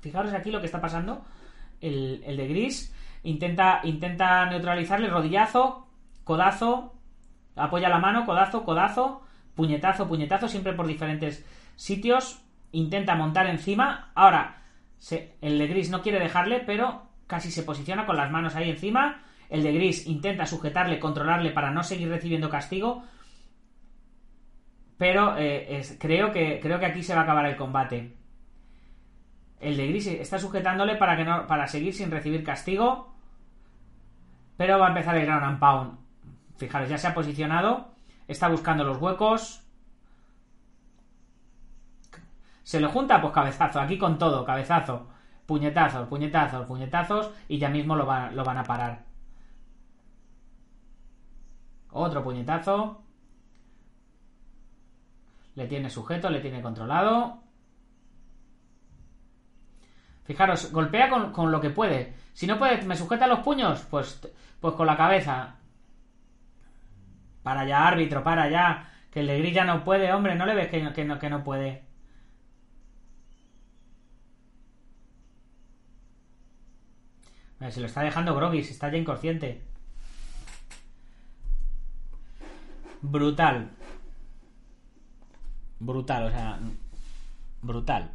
Fijaros 0.00 0.32
aquí 0.32 0.50
lo 0.50 0.60
que 0.60 0.66
está 0.66 0.80
pasando. 0.80 1.24
El, 1.80 2.22
el 2.26 2.36
de 2.36 2.48
gris 2.48 2.94
intenta, 3.22 3.80
intenta 3.84 4.46
neutralizarle, 4.46 5.08
rodillazo, 5.08 5.88
codazo, 6.24 6.94
apoya 7.56 7.88
la 7.88 7.98
mano, 7.98 8.26
codazo, 8.26 8.64
codazo, 8.64 9.22
puñetazo, 9.54 10.06
puñetazo, 10.06 10.48
siempre 10.48 10.74
por 10.74 10.86
diferentes 10.86 11.44
sitios, 11.80 12.42
intenta 12.72 13.14
montar 13.14 13.46
encima, 13.46 14.12
ahora 14.14 14.62
el 15.40 15.58
de 15.58 15.66
gris 15.66 15.88
no 15.88 16.02
quiere 16.02 16.20
dejarle, 16.20 16.60
pero 16.60 17.08
casi 17.26 17.50
se 17.50 17.62
posiciona 17.62 18.04
con 18.04 18.16
las 18.16 18.30
manos 18.30 18.54
ahí 18.54 18.68
encima, 18.68 19.22
el 19.48 19.62
de 19.62 19.72
gris 19.72 20.06
intenta 20.06 20.44
sujetarle, 20.44 21.00
controlarle 21.00 21.52
para 21.52 21.70
no 21.70 21.82
seguir 21.82 22.10
recibiendo 22.10 22.50
castigo, 22.50 23.02
pero 24.98 25.36
eh, 25.38 25.82
creo, 25.98 26.32
que, 26.32 26.60
creo 26.60 26.78
que 26.78 26.86
aquí 26.86 27.02
se 27.02 27.14
va 27.14 27.22
a 27.22 27.24
acabar 27.24 27.46
el 27.46 27.56
combate. 27.56 28.14
El 29.58 29.78
de 29.78 29.88
gris 29.88 30.06
está 30.06 30.38
sujetándole 30.38 30.96
para, 30.96 31.16
que 31.16 31.24
no, 31.24 31.46
para 31.46 31.66
seguir 31.66 31.94
sin 31.94 32.10
recibir 32.10 32.44
castigo, 32.44 33.14
pero 34.58 34.78
va 34.78 34.86
a 34.86 34.90
empezar 34.90 35.16
el 35.16 35.24
ground 35.24 35.44
and 35.44 35.58
pound. 35.58 35.98
Fijaros, 36.58 36.90
ya 36.90 36.98
se 36.98 37.06
ha 37.06 37.14
posicionado. 37.14 37.94
Está 38.28 38.48
buscando 38.48 38.84
los 38.84 38.98
huecos. 38.98 39.59
Se 42.62 42.80
le 42.80 42.86
junta, 42.86 43.20
pues 43.20 43.32
cabezazo. 43.32 43.80
Aquí 43.80 43.98
con 43.98 44.18
todo, 44.18 44.44
cabezazo. 44.44 45.08
Puñetazos, 45.46 46.08
puñetazos, 46.08 46.66
puñetazos. 46.66 47.30
Y 47.48 47.58
ya 47.58 47.68
mismo 47.68 47.96
lo, 47.96 48.04
lo 48.04 48.44
van 48.44 48.58
a 48.58 48.64
parar. 48.64 49.04
Otro 51.90 52.22
puñetazo. 52.22 53.02
Le 55.54 55.66
tiene 55.66 55.90
sujeto, 55.90 56.30
le 56.30 56.40
tiene 56.40 56.62
controlado. 56.62 57.42
Fijaros, 60.24 60.70
golpea 60.72 61.10
con, 61.10 61.32
con, 61.32 61.50
lo 61.50 61.60
que 61.60 61.70
puede. 61.70 62.14
Si 62.32 62.46
no 62.46 62.58
puede, 62.58 62.82
me 62.82 62.96
sujeta 62.96 63.26
los 63.26 63.40
puños, 63.40 63.84
pues, 63.90 64.20
pues 64.60 64.74
con 64.74 64.86
la 64.86 64.96
cabeza. 64.96 65.56
Para 67.42 67.62
allá, 67.62 67.88
árbitro, 67.88 68.22
para 68.22 68.44
allá. 68.44 68.88
Que 69.10 69.20
el 69.20 69.26
de 69.26 69.38
Grilla 69.38 69.64
no 69.64 69.82
puede, 69.82 70.12
hombre, 70.12 70.36
¿no 70.36 70.46
le 70.46 70.54
ves 70.54 70.68
que 70.68 70.92
que 70.92 71.18
que 71.18 71.30
no 71.30 71.42
puede? 71.42 71.89
Se 77.68 77.80
lo 77.80 77.86
está 77.86 78.02
dejando 78.02 78.34
groggy, 78.34 78.64
se 78.64 78.72
está 78.72 78.90
ya 78.90 78.96
inconsciente. 78.96 79.62
Brutal. 83.02 83.70
Brutal, 85.78 86.24
o 86.24 86.30
sea. 86.30 86.58
Brutal. 87.62 88.10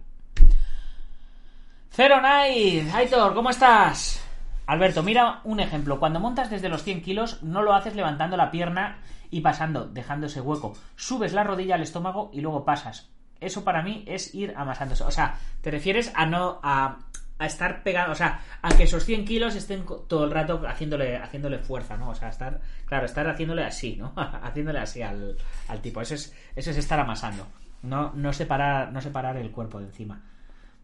Zero 1.92 2.22
Night, 2.22 2.94
Aitor, 2.94 3.34
¿cómo 3.34 3.52
estás? 3.52 4.22
Alberto, 4.66 5.04
mira 5.04 5.42
un 5.44 5.60
ejemplo. 5.60 6.00
Cuando 6.00 6.20
montas 6.20 6.50
desde 6.50 6.70
los 6.70 6.84
100 6.84 7.02
kilos, 7.02 7.44
no 7.44 7.62
lo 7.62 7.74
haces 7.74 7.96
levantando 7.96 8.36
la 8.36 8.52
pierna 8.52 9.00
y 9.30 9.42
pasando, 9.42 9.86
dejando 9.86 10.26
ese 10.26 10.42
hueco. 10.42 10.74
Subes 10.96 11.34
la 11.34 11.44
rodilla 11.44 11.76
al 11.76 11.84
estómago 11.84 12.32
y 12.34 12.42
luego 12.42 12.66
pasas. 12.66 13.10
Eso 13.40 13.64
para 13.64 13.84
mí 13.84 14.04
es 14.08 14.34
ir 14.34 14.54
amasándose. 14.58 15.04
O 15.04 15.12
sea, 15.12 15.38
te 15.62 15.72
refieres 15.72 16.12
a 16.16 16.26
no 16.26 16.60
a, 16.64 16.98
estar 17.40 17.84
pegado, 17.84 18.14
o 18.14 18.16
sea, 18.16 18.40
a 18.62 18.70
que 18.70 18.84
esos 18.84 19.04
100 19.04 19.26
kilos 19.26 19.56
estén 19.56 19.86
todo 20.08 20.24
el 20.24 20.32
rato 20.32 20.62
haciéndole, 20.68 21.18
haciéndole 21.18 21.60
fuerza, 21.60 21.98
¿no? 21.98 22.10
O 22.10 22.16
sea, 22.16 22.30
estar, 22.30 22.62
claro, 22.86 23.06
estar 23.06 23.28
haciéndole 23.28 23.64
así, 23.64 23.98
¿no? 23.98 24.14
haciéndole 24.16 24.80
así 24.80 25.02
al, 25.02 25.36
al, 25.68 25.82
tipo. 25.82 26.02
Eso 26.02 26.16
es, 26.16 26.34
eso 26.56 26.72
es 26.72 26.78
estar 26.78 27.00
amasando. 27.00 27.46
No, 27.84 28.14
no, 28.16 28.32
separar, 28.32 28.92
no 28.92 29.02
separar 29.02 29.36
el 29.38 29.52
cuerpo 29.52 29.80
de 29.80 29.86
encima. 29.86 30.22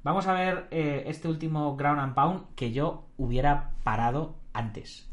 Vamos 0.03 0.27
a 0.27 0.33
ver 0.33 0.67
eh, 0.71 1.03
este 1.07 1.27
último 1.27 1.75
ground 1.75 1.99
and 1.99 2.15
pound 2.15 2.55
que 2.55 2.71
yo 2.71 3.05
hubiera 3.17 3.71
parado 3.83 4.35
antes. 4.51 5.07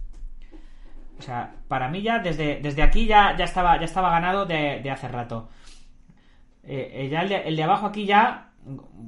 O 1.18 1.22
sea, 1.22 1.54
para 1.66 1.88
mí 1.88 2.02
ya 2.02 2.20
desde, 2.20 2.60
desde 2.60 2.82
aquí 2.82 3.06
ya, 3.06 3.36
ya, 3.36 3.44
estaba, 3.44 3.78
ya 3.78 3.84
estaba 3.84 4.10
ganado 4.10 4.46
de, 4.46 4.88
hace 4.90 5.08
rato. 5.08 5.48
Eh, 6.62 6.90
eh, 6.94 7.08
ya 7.08 7.22
el 7.22 7.56
de, 7.56 7.62
abajo 7.62 7.86
aquí 7.86 8.06
ya, 8.06 8.47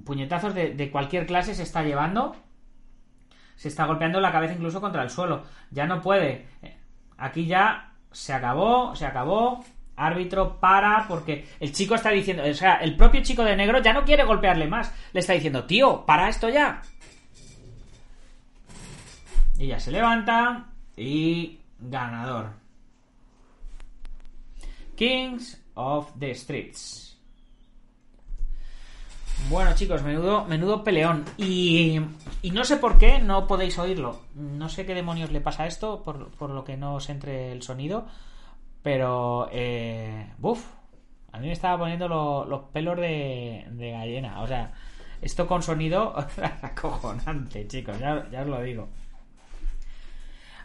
puñetazos 0.04 0.54
de, 0.54 0.90
cualquier 0.90 1.26
clase 1.26 1.54
se 1.54 1.62
está 1.62 1.82
llevando. 1.82 2.36
Se 3.56 3.68
está 3.68 3.86
golpeando 3.86 4.20
la 4.20 4.32
cabeza 4.32 4.54
incluso 4.54 4.80
contra 4.80 5.02
el 5.02 5.10
suelo. 5.10 5.42
Ya 5.70 5.86
no 5.86 6.00
puede. 6.00 6.46
Aquí 7.18 7.46
ya 7.46 7.92
se 8.10 8.32
acabó, 8.32 8.94
se 8.96 9.06
acabó 9.06 9.64
árbitro 9.96 10.58
para 10.58 11.06
porque 11.06 11.46
el 11.60 11.72
chico 11.72 11.94
está 11.94 12.10
diciendo, 12.10 12.42
o 12.42 12.54
sea, 12.54 12.76
el 12.76 12.96
propio 12.96 13.22
chico 13.22 13.44
de 13.44 13.54
negro 13.54 13.82
ya 13.82 13.92
no 13.92 14.04
quiere 14.04 14.24
golpearle 14.24 14.66
más, 14.66 14.92
le 15.12 15.20
está 15.20 15.34
diciendo, 15.34 15.64
tío, 15.64 16.06
para 16.06 16.28
esto 16.28 16.48
ya. 16.48 16.80
Y 19.58 19.66
ya 19.66 19.78
se 19.78 19.90
levanta 19.90 20.70
y 20.96 21.60
ganador. 21.78 22.52
Kings 24.96 25.62
of 25.74 26.10
the 26.18 26.34
Streets. 26.34 27.09
Bueno, 29.48 29.74
chicos, 29.74 30.02
menudo, 30.02 30.44
menudo 30.44 30.84
peleón. 30.84 31.24
Y, 31.36 32.00
y, 32.42 32.50
no 32.50 32.64
sé 32.64 32.76
por 32.76 32.98
qué 32.98 33.18
no 33.18 33.46
podéis 33.46 33.78
oírlo. 33.78 34.20
No 34.34 34.68
sé 34.68 34.86
qué 34.86 34.94
demonios 34.94 35.32
le 35.32 35.40
pasa 35.40 35.64
a 35.64 35.66
esto, 35.66 36.02
por, 36.02 36.30
por 36.30 36.50
lo 36.50 36.64
que 36.64 36.76
no 36.76 36.94
os 36.94 37.08
entre 37.10 37.50
el 37.52 37.62
sonido. 37.62 38.06
Pero, 38.82 39.48
eh, 39.52 40.32
buf, 40.38 40.64
a 41.32 41.38
mí 41.38 41.46
me 41.46 41.52
estaba 41.52 41.78
poniendo 41.78 42.08
los 42.08 42.62
pelos 42.72 42.96
de, 42.96 43.66
de, 43.70 43.90
gallina. 43.92 44.40
O 44.42 44.46
sea, 44.46 44.72
esto 45.20 45.46
con 45.46 45.62
sonido 45.62 46.14
acojonante, 46.62 47.66
chicos, 47.66 47.98
ya, 47.98 48.28
ya, 48.30 48.42
os 48.42 48.48
lo 48.48 48.62
digo. 48.62 48.88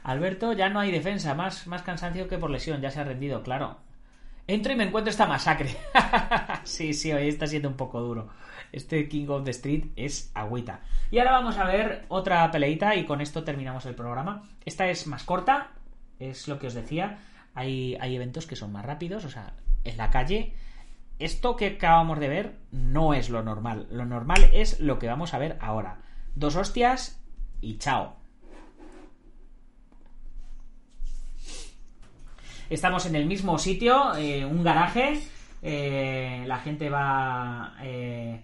Alberto, 0.04 0.54
ya 0.54 0.70
no 0.70 0.80
hay 0.80 0.92
defensa, 0.92 1.34
más, 1.34 1.68
más 1.68 1.82
cansancio 1.82 2.28
que 2.28 2.38
por 2.38 2.52
lesión, 2.52 2.82
ya 2.82 2.92
se 2.92 3.00
ha 3.00 3.04
rendido, 3.04 3.42
claro. 3.44 3.78
Entro 4.48 4.74
y 4.74 4.76
me 4.76 4.84
encuentro 4.84 5.10
esta 5.10 5.26
masacre. 5.26 5.76
sí, 6.64 6.94
sí, 6.94 7.12
hoy 7.12 7.28
está 7.28 7.48
siendo 7.48 7.70
un 7.70 7.76
poco 7.76 8.00
duro. 8.02 8.30
Este 8.72 9.08
King 9.08 9.28
of 9.30 9.44
the 9.44 9.52
Street 9.52 9.86
es 9.96 10.32
agüita. 10.34 10.82
Y 11.12 11.20
ahora 11.20 11.32
vamos 11.32 11.58
a 11.58 11.66
ver 11.66 12.06
otra 12.10 12.50
peleita 12.52 12.96
y 12.96 13.06
con 13.06 13.22
esto 13.22 13.44
terminamos 13.44 13.86
el 13.86 13.96
programa. 13.96 14.44
Esta 14.66 14.88
es 14.88 15.08
más 15.08 15.24
corta, 15.24 15.72
es 16.20 16.48
lo 16.48 16.60
que 16.60 16.68
os 16.68 16.74
decía 16.74 17.20
hay, 17.56 17.96
eventos 18.16 18.46
que 18.46 18.58
son 18.58 18.72
más 18.72 18.86
rápidos, 18.86 19.26
o 19.26 19.30
sea, 19.30 19.54
en 19.86 19.98
la 19.98 20.12
calle. 20.12 20.54
Esto 21.18 21.56
que 21.56 21.68
acabamos 21.68 22.20
de 22.20 22.28
ver 22.28 22.58
no 22.72 23.14
es 23.14 23.30
lo 23.30 23.42
normal. 23.42 23.88
Lo 23.90 24.06
normal 24.06 24.50
es 24.54 24.82
lo 24.82 25.00
que 25.00 25.08
vamos 25.08 25.34
a 25.34 25.40
ver 25.40 25.58
ahora. 25.62 26.02
Dos 26.36 26.58
hostias 26.58 27.22
y 27.62 27.78
chao. 27.78 28.18
Estamos 32.70 33.06
en 33.06 33.16
el 33.16 33.26
mismo 33.26 33.60
sitio, 33.60 34.16
eh, 34.16 34.44
un 34.44 34.64
garaje. 34.64 35.22
Eh, 35.62 36.44
la 36.48 36.58
gente 36.60 36.90
va. 36.90 37.76
Eh, 37.82 38.44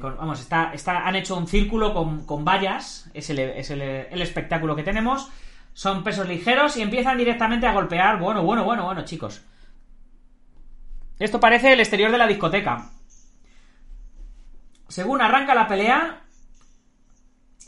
vamos, 0.00 0.40
está, 0.40 0.72
está, 0.72 1.06
han 1.06 1.16
hecho 1.16 1.36
un 1.36 1.48
círculo 1.48 1.92
con, 1.92 2.44
vallas. 2.44 3.10
Es, 3.12 3.30
el, 3.30 3.40
es 3.40 3.70
el, 3.70 3.82
el 3.82 4.22
espectáculo 4.22 4.76
que 4.76 4.82
tenemos. 4.84 5.28
Son 5.72 6.04
pesos 6.04 6.28
ligeros 6.28 6.76
y 6.76 6.82
empiezan 6.82 7.18
directamente 7.18 7.66
a 7.66 7.72
golpear. 7.72 8.18
Bueno, 8.18 8.42
bueno, 8.42 8.64
bueno, 8.64 8.84
bueno, 8.84 9.04
chicos. 9.04 9.42
Esto 11.18 11.40
parece 11.40 11.72
el 11.72 11.80
exterior 11.80 12.10
de 12.10 12.18
la 12.18 12.26
discoteca. 12.26 12.90
Según 14.88 15.20
arranca 15.20 15.54
la 15.54 15.68
pelea, 15.68 16.22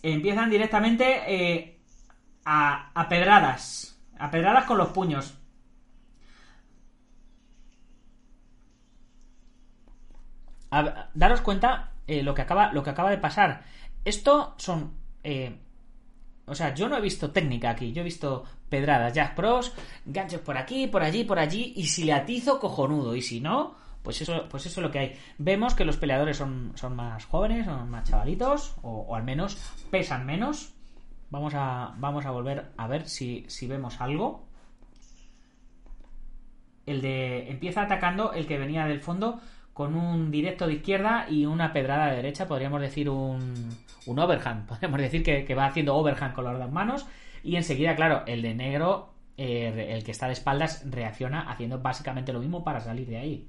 empiezan 0.03 0.50
directamente 0.50 1.78
a 2.44 3.07
pedradas. 3.09 3.91
A 4.23 4.31
pedradas 4.31 4.64
con 4.64 4.79
los 4.79 4.89
puños. 4.89 5.39
daros 11.12 11.43
cuenta 11.43 11.93
eh, 12.07 12.23
lo, 12.23 12.33
que 12.33 12.41
acaba, 12.41 12.73
lo 12.73 12.83
que 12.83 12.91
acaba 12.91 13.11
de 13.11 13.18
pasar. 13.18 13.62
Esto 14.05 14.55
son 14.57 14.95
eh, 15.23 15.55
o 16.47 16.55
sea, 16.55 16.75
yo 16.75 16.89
no 16.89 16.97
he 16.97 17.01
visto 17.01 17.31
técnica 17.31 17.70
aquí, 17.70 17.93
yo 17.93 18.03
he 18.03 18.05
visto 18.05 18.45
pedradas, 18.68 19.12
jazz 19.12 19.31
pros, 19.31 19.73
ganchos 20.05 20.41
por 20.41 20.57
aquí, 20.57 20.87
por 20.87 21.03
allí, 21.03 21.25
por 21.25 21.39
allí, 21.39 21.73
y 21.77 21.87
si 21.87 22.05
le 22.05 22.12
atizo, 22.12 22.59
cojonudo, 22.59 23.14
y 23.14 23.23
si 23.23 23.41
no, 23.41 23.75
pues 24.03 24.20
eso, 24.23 24.47
pues 24.51 24.66
eso 24.66 24.81
es 24.81 24.85
lo 24.85 24.91
que 24.91 24.99
hay. 24.99 25.18
Vemos 25.39 25.75
que 25.75 25.85
los 25.85 25.97
peleadores 25.97 26.37
son, 26.37 26.73
son 26.75 26.97
más 26.97 27.25
jóvenes, 27.27 27.66
son 27.66 27.89
más 27.91 28.09
chavalitos, 28.09 28.75
o, 28.83 29.14
al 29.14 29.23
menos 29.23 29.57
pesan 29.91 30.27
menos, 30.27 30.75
Vamos 31.33 31.55
a, 31.55 31.95
vamos 31.97 32.26
a 32.26 32.30
volver 32.30 32.72
a 32.76 32.87
ver 32.87 33.09
si, 33.09 33.47
si 33.49 33.66
vemos 33.66 34.03
algo. 34.03 34.45
El 36.85 37.01
de. 37.01 37.49
Empieza 37.51 37.80
atacando 37.80 38.35
el 38.35 38.47
que 38.47 38.59
venía 38.59 38.85
del 38.85 39.01
fondo 39.01 39.41
con 39.72 39.95
un 39.95 40.30
directo 40.30 40.66
de 40.66 40.74
izquierda 40.74 41.26
y 41.30 41.47
una 41.47 41.72
pedrada 41.72 42.11
de 42.11 42.16
derecha. 42.16 42.47
Podríamos 42.47 42.83
decir 42.83 43.09
un, 43.09 43.55
un 44.05 44.18
overhand. 44.18 44.66
Podríamos 44.68 45.01
decir 45.01 45.22
que, 45.22 45.47
que 45.47 45.55
va 45.55 45.64
haciendo 45.64 45.97
overhand 45.97 46.35
con 46.35 46.45
las 46.45 46.59
dos 46.59 46.70
manos. 46.70 47.07
Y 47.43 47.57
enseguida, 47.57 47.97
claro, 47.97 48.24
el 48.26 48.43
de 48.43 48.55
negro, 48.55 49.14
eh, 49.39 49.89
el 49.89 50.05
que 50.05 50.11
está 50.11 50.26
de 50.26 50.35
espaldas, 50.35 50.85
reacciona 50.91 51.51
haciendo 51.51 51.78
básicamente 51.78 52.35
lo 52.35 52.41
mismo 52.41 52.62
para 52.62 52.80
salir 52.80 53.09
de 53.09 53.16
ahí. 53.16 53.49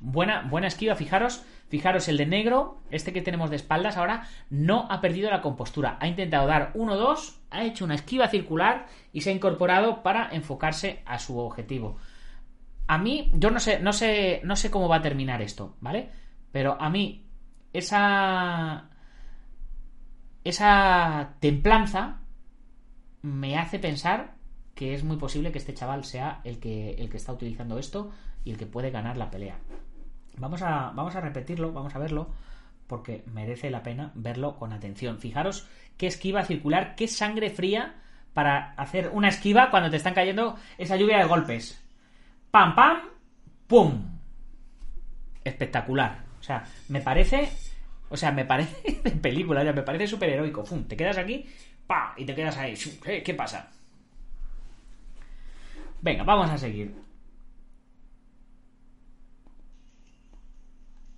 Buena, 0.00 0.42
buena 0.42 0.66
esquiva, 0.66 0.94
fijaros, 0.96 1.44
fijaros, 1.68 2.08
el 2.08 2.18
de 2.18 2.26
negro, 2.26 2.80
este 2.90 3.12
que 3.12 3.22
tenemos 3.22 3.50
de 3.50 3.56
espaldas 3.56 3.96
ahora, 3.96 4.28
no 4.50 4.86
ha 4.90 5.00
perdido 5.00 5.30
la 5.30 5.40
compostura. 5.40 5.96
Ha 6.00 6.06
intentado 6.06 6.46
dar 6.46 6.72
1-2, 6.74 7.38
ha 7.50 7.64
hecho 7.64 7.84
una 7.84 7.94
esquiva 7.94 8.28
circular 8.28 8.86
y 9.12 9.22
se 9.22 9.30
ha 9.30 9.34
incorporado 9.34 10.02
para 10.02 10.28
enfocarse 10.30 11.02
a 11.06 11.18
su 11.18 11.38
objetivo. 11.38 11.96
A 12.86 12.98
mí, 12.98 13.30
yo 13.34 13.50
no 13.50 13.60
sé, 13.60 13.80
no 13.80 13.92
sé, 13.92 14.40
no 14.44 14.56
sé 14.56 14.70
cómo 14.70 14.88
va 14.88 14.96
a 14.96 15.02
terminar 15.02 15.40
esto, 15.40 15.76
¿vale? 15.80 16.10
Pero 16.52 16.76
a 16.80 16.90
mí, 16.90 17.26
esa. 17.72 18.90
Esa 20.44 21.36
templanza 21.40 22.20
me 23.22 23.56
hace 23.56 23.78
pensar 23.78 24.34
que 24.74 24.92
es 24.92 25.02
muy 25.02 25.16
posible 25.16 25.50
que 25.50 25.58
este 25.58 25.72
chaval 25.72 26.04
sea 26.04 26.42
el 26.44 26.58
que, 26.58 26.94
el 26.96 27.08
que 27.08 27.16
está 27.16 27.32
utilizando 27.32 27.78
esto 27.78 28.10
y 28.44 28.50
el 28.50 28.58
que 28.58 28.66
puede 28.66 28.90
ganar 28.90 29.16
la 29.16 29.30
pelea. 29.30 29.58
Vamos 30.38 30.62
a, 30.62 30.92
vamos 30.94 31.14
a 31.14 31.20
repetirlo, 31.20 31.72
vamos 31.72 31.94
a 31.94 31.98
verlo, 31.98 32.28
porque 32.86 33.24
merece 33.32 33.70
la 33.70 33.82
pena 33.82 34.12
verlo 34.14 34.56
con 34.56 34.72
atención. 34.72 35.18
Fijaros 35.18 35.68
qué 35.96 36.06
esquiva 36.06 36.44
circular, 36.44 36.94
qué 36.96 37.08
sangre 37.08 37.50
fría 37.50 37.94
para 38.32 38.72
hacer 38.72 39.10
una 39.12 39.28
esquiva 39.28 39.70
cuando 39.70 39.90
te 39.90 39.96
están 39.96 40.14
cayendo 40.14 40.56
esa 40.76 40.96
lluvia 40.96 41.18
de 41.18 41.24
golpes. 41.24 41.82
¡Pam, 42.50 42.74
pam! 42.74 42.98
¡Pum! 43.66 44.18
Espectacular. 45.44 46.24
O 46.40 46.42
sea, 46.42 46.64
me 46.88 47.00
parece. 47.00 47.50
O 48.10 48.16
sea, 48.16 48.32
me 48.32 48.44
parece 48.44 48.92
película, 49.22 49.64
ya 49.64 49.72
me 49.72 49.82
parece 49.82 50.06
súper 50.06 50.30
heroico. 50.30 50.64
¡Pum! 50.64 50.84
Te 50.84 50.96
quedas 50.96 51.16
aquí, 51.18 51.46
¡pa! 51.86 52.14
Y 52.16 52.24
te 52.24 52.34
quedas 52.34 52.56
ahí. 52.58 52.74
¿Qué 53.24 53.34
pasa? 53.34 53.70
Venga, 56.02 56.24
vamos 56.24 56.50
a 56.50 56.58
seguir. 56.58 56.94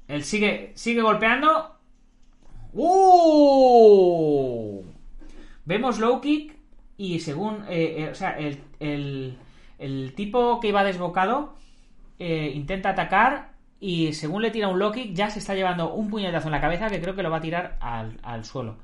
Él 0.08 0.24
sigue, 0.24 0.72
sigue 0.74 1.02
golpeando. 1.02 1.76
¡Uh! 2.72 4.06
Vemos 5.64 5.98
low 5.98 6.20
kick 6.20 6.56
y 6.96 7.20
según, 7.20 7.64
eh, 7.68 7.96
eh, 7.98 8.08
o 8.10 8.14
sea, 8.14 8.38
el, 8.38 9.38
el, 9.78 10.12
tipo 10.14 10.60
que 10.60 10.68
iba 10.68 10.84
desbocado 10.84 11.56
eh, 12.18 12.52
intenta 12.54 12.90
atacar 12.90 13.52
y 13.80 14.12
según 14.12 14.42
le 14.42 14.50
tira 14.50 14.68
un 14.68 14.78
low 14.78 14.92
kick 14.92 15.12
ya 15.12 15.28
se 15.30 15.40
está 15.40 15.54
llevando 15.54 15.92
un 15.92 16.08
puñetazo 16.08 16.48
en 16.48 16.52
la 16.52 16.60
cabeza 16.60 16.88
que 16.88 17.00
creo 17.00 17.16
que 17.16 17.22
lo 17.22 17.30
va 17.30 17.38
a 17.38 17.42
tirar 17.42 17.76
al, 17.80 18.18
al 18.22 18.44
suelo. 18.44 18.76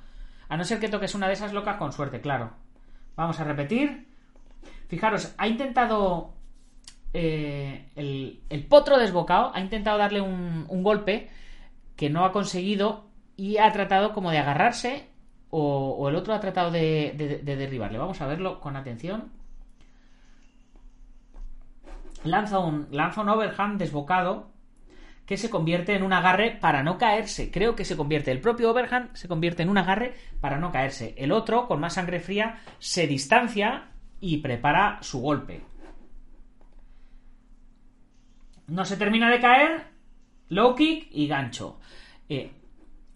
A 0.48 0.56
no 0.56 0.64
ser 0.64 0.80
que 0.80 0.88
toques 0.88 1.14
una 1.14 1.28
de 1.28 1.34
esas 1.34 1.52
locas 1.52 1.76
con 1.76 1.92
suerte, 1.92 2.20
claro. 2.20 2.50
Vamos 3.16 3.38
a 3.40 3.44
repetir. 3.44 4.06
Fijaros, 4.88 5.34
ha 5.38 5.48
intentado 5.48 6.34
eh, 7.14 7.90
el, 7.94 8.66
potro 8.68 8.98
desbocado 8.98 9.52
ha 9.54 9.60
intentado 9.60 9.98
darle 9.98 10.20
un, 10.20 10.82
golpe 10.82 11.28
que 11.96 12.08
no 12.08 12.24
ha 12.24 12.32
conseguido 12.32 13.04
y 13.36 13.58
ha 13.58 13.70
tratado 13.72 14.12
como 14.12 14.30
de 14.30 14.38
agarrarse 14.38 15.08
o, 15.50 16.08
el 16.08 16.16
otro 16.16 16.32
ha 16.32 16.40
tratado 16.40 16.70
de, 16.70 17.40
derribarle. 17.44 17.98
Vamos 17.98 18.20
a 18.20 18.26
verlo 18.26 18.60
con 18.60 18.76
atención. 18.76 19.30
Lanza 22.24 22.58
un, 22.60 22.88
lanza 22.90 23.20
un 23.20 23.28
overhand 23.28 23.78
desbocado 23.78 24.50
que 25.26 25.36
se 25.36 25.50
convierte 25.50 25.94
en 25.94 26.02
un 26.02 26.12
agarre 26.12 26.56
para 26.60 26.82
no 26.82 26.96
caerse. 26.98 27.50
Creo 27.50 27.76
que 27.76 27.84
se 27.84 27.96
convierte, 27.96 28.30
el 28.30 28.40
propio 28.40 28.70
overhand 28.70 29.14
se 29.14 29.28
convierte 29.28 29.62
en 29.62 29.68
un 29.68 29.78
agarre 29.78 30.14
para 30.40 30.58
no 30.58 30.72
caerse. 30.72 31.14
El 31.18 31.32
otro, 31.32 31.66
con 31.68 31.80
más 31.80 31.94
sangre 31.94 32.20
fría, 32.20 32.60
se 32.78 33.06
distancia 33.06 33.88
y 34.20 34.38
prepara 34.38 34.98
su 35.02 35.20
golpe. 35.20 35.71
No 38.66 38.84
se 38.84 38.96
termina 38.96 39.30
de 39.30 39.40
caer, 39.40 39.84
low 40.48 40.74
kick 40.74 41.08
y 41.10 41.26
gancho. 41.26 41.78
Eh, 42.28 42.52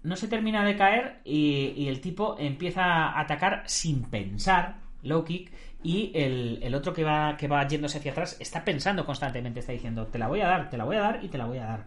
no 0.02 0.16
se 0.16 0.28
termina 0.28 0.64
de 0.64 0.76
caer 0.76 1.20
y, 1.24 1.88
el 1.88 2.00
tipo 2.00 2.36
empieza 2.38 2.84
a 2.84 3.20
atacar 3.20 3.64
sin 3.66 4.02
pensar, 4.04 4.76
low 5.02 5.24
kick, 5.24 5.52
y 5.82 6.12
el, 6.14 6.74
otro 6.74 6.92
que 6.92 7.04
va, 7.04 7.36
que 7.36 7.48
va 7.48 7.66
yéndose 7.66 7.98
hacia 7.98 8.12
atrás 8.12 8.36
está 8.40 8.64
pensando 8.64 9.04
constantemente, 9.04 9.60
está 9.60 9.72
diciendo, 9.72 10.06
te 10.06 10.18
la 10.18 10.28
voy 10.28 10.40
a 10.40 10.48
dar, 10.48 10.70
te 10.70 10.76
la 10.76 10.84
voy 10.84 10.96
a 10.96 11.00
dar 11.00 11.24
y 11.24 11.28
te 11.28 11.38
la 11.38 11.46
voy 11.46 11.58
a 11.58 11.66
dar. 11.66 11.84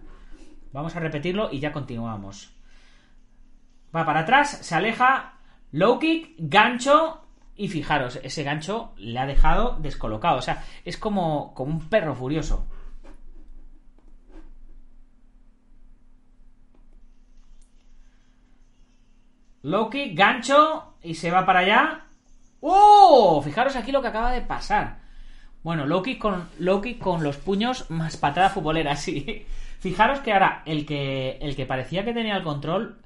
Vamos 0.72 0.96
a 0.96 1.00
repetirlo 1.00 1.50
y 1.52 1.60
ya 1.60 1.72
continuamos. 1.72 2.54
Va 3.96 4.06
para 4.06 4.22
atrás, 4.22 4.50
se 4.50 4.76
aleja, 4.76 5.34
low 5.72 5.98
kick, 5.98 6.36
gancho 6.38 7.26
y 7.56 7.68
fijaros, 7.68 8.20
ese 8.24 8.44
gancho 8.44 8.94
le 8.98 9.20
ha 9.20 9.26
dejado 9.26 9.78
descolocado. 9.80 10.38
O 10.38 10.42
sea, 10.42 10.64
es 10.86 10.98
como, 10.98 11.54
como 11.54 11.72
un 11.72 11.90
perro 11.90 12.16
furioso. 12.16 12.68
Loki, 19.62 20.14
gancho 20.14 20.96
y 21.04 21.16
se 21.16 21.32
va 21.32 21.46
para 21.46 21.60
allá. 21.60 22.06
¡Oh! 22.62 23.42
Fijaros 23.44 23.76
aquí 23.76 23.92
lo 23.92 24.02
que 24.02 24.08
acaba 24.08 24.32
de 24.32 24.42
pasar. 24.42 25.00
Bueno, 25.64 25.86
Loki 25.86 26.18
con, 26.18 26.50
Loki 26.60 26.96
con 26.96 27.24
los 27.24 27.38
puños 27.38 27.90
más 27.90 28.18
patada 28.18 28.50
futbolera, 28.50 28.96
sí. 28.98 29.46
Fijaros 29.80 30.20
que 30.20 30.34
ahora 30.34 30.64
el 30.66 30.86
que, 30.86 31.38
el 31.42 31.56
que 31.56 31.66
parecía 31.66 32.04
que 32.04 32.14
tenía 32.14 32.36
el 32.36 32.44
control 32.44 33.00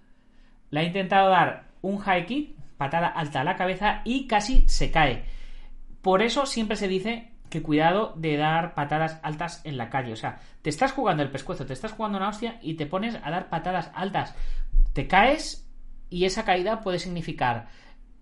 le 0.69 0.79
ha 0.79 0.83
intentado 0.83 1.29
dar 1.29 1.65
un 1.81 1.99
high 1.99 2.25
kick, 2.25 2.55
patada 2.77 3.07
alta 3.07 3.41
a 3.41 3.43
la 3.43 3.55
cabeza 3.55 4.01
y 4.05 4.27
casi 4.27 4.67
se 4.67 4.91
cae. 4.91 5.25
Por 6.01 6.21
eso 6.21 6.45
siempre 6.45 6.75
se 6.75 6.87
dice 6.87 7.31
que 7.49 7.61
cuidado 7.61 8.13
de 8.17 8.35
dar 8.37 8.73
patadas 8.73 9.19
altas 9.21 9.61
en 9.63 9.77
la 9.77 9.89
calle. 9.89 10.13
O 10.13 10.15
sea, 10.15 10.39
te 10.63 10.69
estás 10.69 10.91
jugando 10.91 11.21
el 11.21 11.29
pescuezo, 11.29 11.65
te 11.65 11.73
estás 11.73 11.91
jugando 11.91 12.17
una 12.17 12.29
hostia 12.29 12.57
y 12.61 12.73
te 12.73 12.87
pones 12.87 13.15
a 13.23 13.29
dar 13.29 13.49
patadas 13.49 13.91
altas. 13.93 14.35
Te 14.93 15.07
caes 15.07 15.71
y 16.13 16.25
esa 16.25 16.45
caída 16.45 16.79
puede 16.79 16.99
significar 16.99 17.69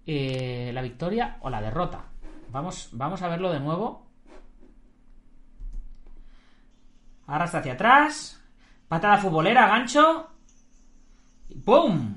eh, 0.05 0.71
la 0.73 0.81
victoria 0.81 1.35
o 1.41 1.49
la 1.49 1.61
derrota. 1.61 2.05
Vamos, 2.49 2.87
vamos 2.93 3.21
a 3.21 3.27
verlo 3.27 3.51
de 3.51 3.59
nuevo. 3.59 4.07
Arrastra 7.27 7.59
hacia 7.59 7.73
atrás. 7.73 8.41
Patada 8.87 9.17
futbolera, 9.17 9.67
gancho. 9.67 10.29
¡Pum! 11.65 12.15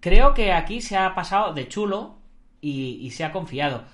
Creo 0.00 0.34
que 0.34 0.52
aquí 0.52 0.80
se 0.80 0.96
ha 0.96 1.14
pasado 1.14 1.54
de 1.54 1.68
chulo 1.68 2.18
y, 2.60 3.08
se 3.12 3.24
ha 3.24 3.30
confiado. 3.30 3.84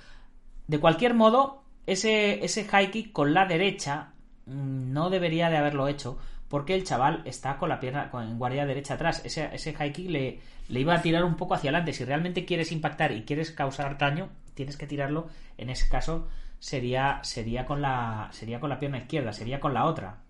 De 0.67 0.81
cualquier 0.81 1.13
modo, 1.13 1.65
ese, 1.85 2.43
ese 2.43 2.65
high 2.65 2.91
kick 2.91 3.13
con 3.13 3.35
la 3.35 3.45
derecha 3.45 4.15
mm, 4.47 4.91
no 4.91 5.11
debería 5.11 5.51
de 5.51 5.59
haberlo 5.59 5.87
hecho 5.87 6.19
porque 6.49 6.75
el 6.75 6.85
chaval 6.85 7.23
está 7.25 7.57
con 7.57 7.69
la 7.69 7.81
pierna 7.81 8.11
con 8.11 8.39
guardia 8.39 8.67
derecha 8.67 8.95
atrás. 8.95 9.23
Ese, 9.25 9.49
ese 9.53 9.75
high 9.75 9.93
kick 9.93 10.11
le, 10.11 10.41
le 10.69 10.81
iba 10.81 10.95
a 10.95 11.03
tirar 11.03 11.25
un 11.25 11.37
poco 11.37 11.55
hacia 11.55 11.71
adelante. 11.71 11.93
Si 11.93 12.05
realmente 12.05 12.45
quieres 12.45 12.73
impactar 12.73 13.13
y 13.13 13.23
quieres 13.23 13.51
causar 13.51 13.99
daño, 13.99 14.31
tienes 14.55 14.77
que 14.77 14.87
tirarlo. 14.87 15.29
En 15.59 15.71
ese 15.71 15.89
caso 15.89 16.29
sería, 16.59 17.21
sería, 17.23 17.67
con, 17.67 17.83
la, 17.83 18.29
sería 18.33 18.61
con 18.61 18.71
la 18.71 18.79
pierna 18.79 18.99
izquierda, 18.99 19.33
sería 19.33 19.61
con 19.61 19.75
la 19.75 19.85
otra. 19.87 20.23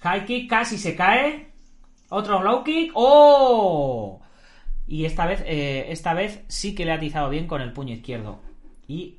High 0.00 0.24
kick 0.24 0.48
casi 0.48 0.78
se 0.78 0.94
cae. 0.94 1.52
Otro 2.08 2.42
low 2.42 2.62
kick. 2.62 2.92
¡Oh! 2.94 4.20
Y 4.86 5.04
esta 5.04 5.26
vez, 5.26 5.42
eh, 5.46 5.86
esta 5.90 6.14
vez 6.14 6.44
sí 6.46 6.74
que 6.74 6.84
le 6.84 6.92
ha 6.92 6.96
atizado 6.96 7.28
bien 7.28 7.46
con 7.46 7.60
el 7.60 7.72
puño 7.72 7.94
izquierdo. 7.94 8.40
Y 8.86 9.18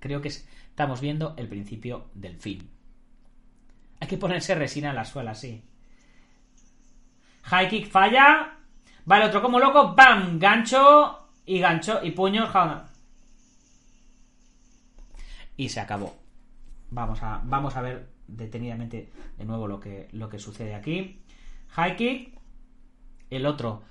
creo 0.00 0.20
que 0.20 0.28
es 0.28 0.46
estamos 0.82 1.00
viendo 1.00 1.34
el 1.36 1.46
principio 1.46 2.06
del 2.12 2.36
fin. 2.36 2.68
Hay 4.00 4.08
que 4.08 4.16
ponerse 4.16 4.56
resina 4.56 4.90
en 4.90 4.96
la 4.96 5.04
suela, 5.04 5.32
sí. 5.32 5.62
High 7.44 7.68
kick 7.68 7.88
falla. 7.88 8.58
Vale, 9.04 9.26
otro 9.26 9.40
como 9.40 9.60
loco. 9.60 9.94
¡Bam! 9.94 10.40
Gancho 10.40 11.28
y 11.46 11.60
gancho 11.60 12.00
y 12.02 12.10
puño. 12.10 12.50
Y 15.56 15.68
se 15.68 15.78
acabó. 15.78 16.16
Vamos 16.90 17.22
a, 17.22 17.40
vamos 17.44 17.76
a 17.76 17.82
ver 17.82 18.08
detenidamente 18.26 19.12
de 19.38 19.44
nuevo 19.44 19.68
lo 19.68 19.78
que, 19.78 20.08
lo 20.10 20.28
que 20.28 20.40
sucede 20.40 20.74
aquí. 20.74 21.22
High 21.68 21.94
kick. 21.94 22.40
El 23.30 23.46
otro 23.46 23.84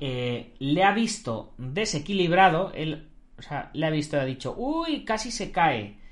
eh, 0.00 0.54
le 0.60 0.82
ha 0.82 0.92
visto 0.92 1.52
desequilibrado. 1.58 2.72
O 3.38 3.42
sea, 3.42 3.68
le 3.74 3.84
ha 3.84 3.90
visto 3.90 4.18
ha 4.18 4.24
dicho, 4.24 4.54
uy, 4.56 5.04
casi 5.04 5.30
se 5.30 5.52
cae 5.52 6.07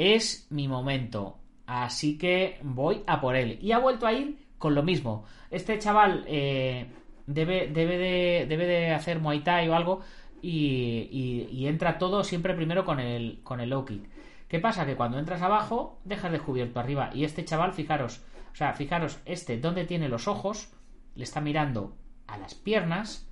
es 0.00 0.46
mi 0.50 0.66
momento. 0.66 1.38
Así 1.66 2.18
que 2.18 2.58
voy 2.62 3.02
a 3.06 3.20
por 3.20 3.36
él. 3.36 3.58
Y 3.60 3.72
ha 3.72 3.78
vuelto 3.78 4.06
a 4.06 4.12
ir 4.12 4.38
con 4.58 4.74
lo 4.74 4.82
mismo. 4.82 5.24
Este 5.50 5.78
chaval 5.78 6.24
eh, 6.26 6.86
debe, 7.26 7.68
debe, 7.68 7.98
de, 7.98 8.46
debe 8.48 8.66
de 8.66 8.90
hacer 8.90 9.20
Muay 9.20 9.40
Thai 9.40 9.68
o 9.68 9.74
algo 9.74 10.00
y, 10.42 11.66
entra 11.66 11.98
todo 11.98 12.24
siempre 12.24 12.54
primero 12.54 12.84
con 12.84 12.98
el, 12.98 13.40
con 13.42 13.60
el 13.60 13.70
low 13.70 13.84
kick. 13.84 14.08
¿Qué 14.48 14.58
pasa? 14.58 14.84
Que 14.84 14.96
cuando 14.96 15.18
entras 15.18 15.42
abajo, 15.42 16.00
dejas 16.04 16.32
descubierto 16.32 16.80
arriba. 16.80 17.10
Y 17.14 17.24
este 17.24 17.44
chaval, 17.44 17.72
fijaros, 17.72 18.22
o 18.52 18.56
sea, 18.56 18.72
fijaros, 18.72 19.20
este, 19.24 19.58
donde 19.58 19.84
tiene 19.84 20.08
los 20.08 20.26
ojos, 20.26 20.72
le 21.14 21.22
está 21.22 21.40
mirando 21.40 21.96
a 22.26 22.36
las 22.38 22.54
piernas. 22.54 23.28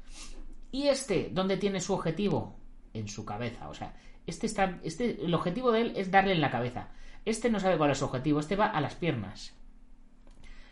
Y 0.70 0.88
este, 0.88 1.30
donde 1.32 1.56
tiene 1.56 1.80
su 1.80 1.94
objetivo, 1.94 2.56
en 2.92 3.08
su 3.08 3.24
cabeza. 3.24 3.68
O 3.68 3.74
sea, 3.74 3.94
este 4.28 4.46
está. 4.46 4.78
Este, 4.82 5.24
el 5.24 5.34
objetivo 5.34 5.72
de 5.72 5.80
él 5.80 5.92
es 5.96 6.10
darle 6.10 6.32
en 6.32 6.40
la 6.40 6.50
cabeza. 6.50 6.88
Este 7.24 7.50
no 7.50 7.60
sabe 7.60 7.78
cuál 7.78 7.90
es 7.90 7.98
su 7.98 8.04
objetivo, 8.04 8.40
este 8.40 8.56
va 8.56 8.66
a 8.66 8.80
las 8.80 8.94
piernas. 8.94 9.56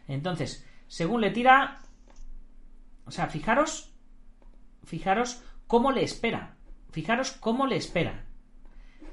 Entonces, 0.09 0.67
según 0.87 1.21
le 1.21 1.31
tira. 1.31 1.81
O 3.07 3.11
sea, 3.11 3.29
fijaros. 3.29 3.93
Fijaros 4.85 5.43
cómo 5.67 5.91
le 5.91 6.05
espera. 6.05 6.57
Fijaros 6.91 7.33
cómo 7.33 7.67
le 7.67 7.77
espera. 7.77 8.25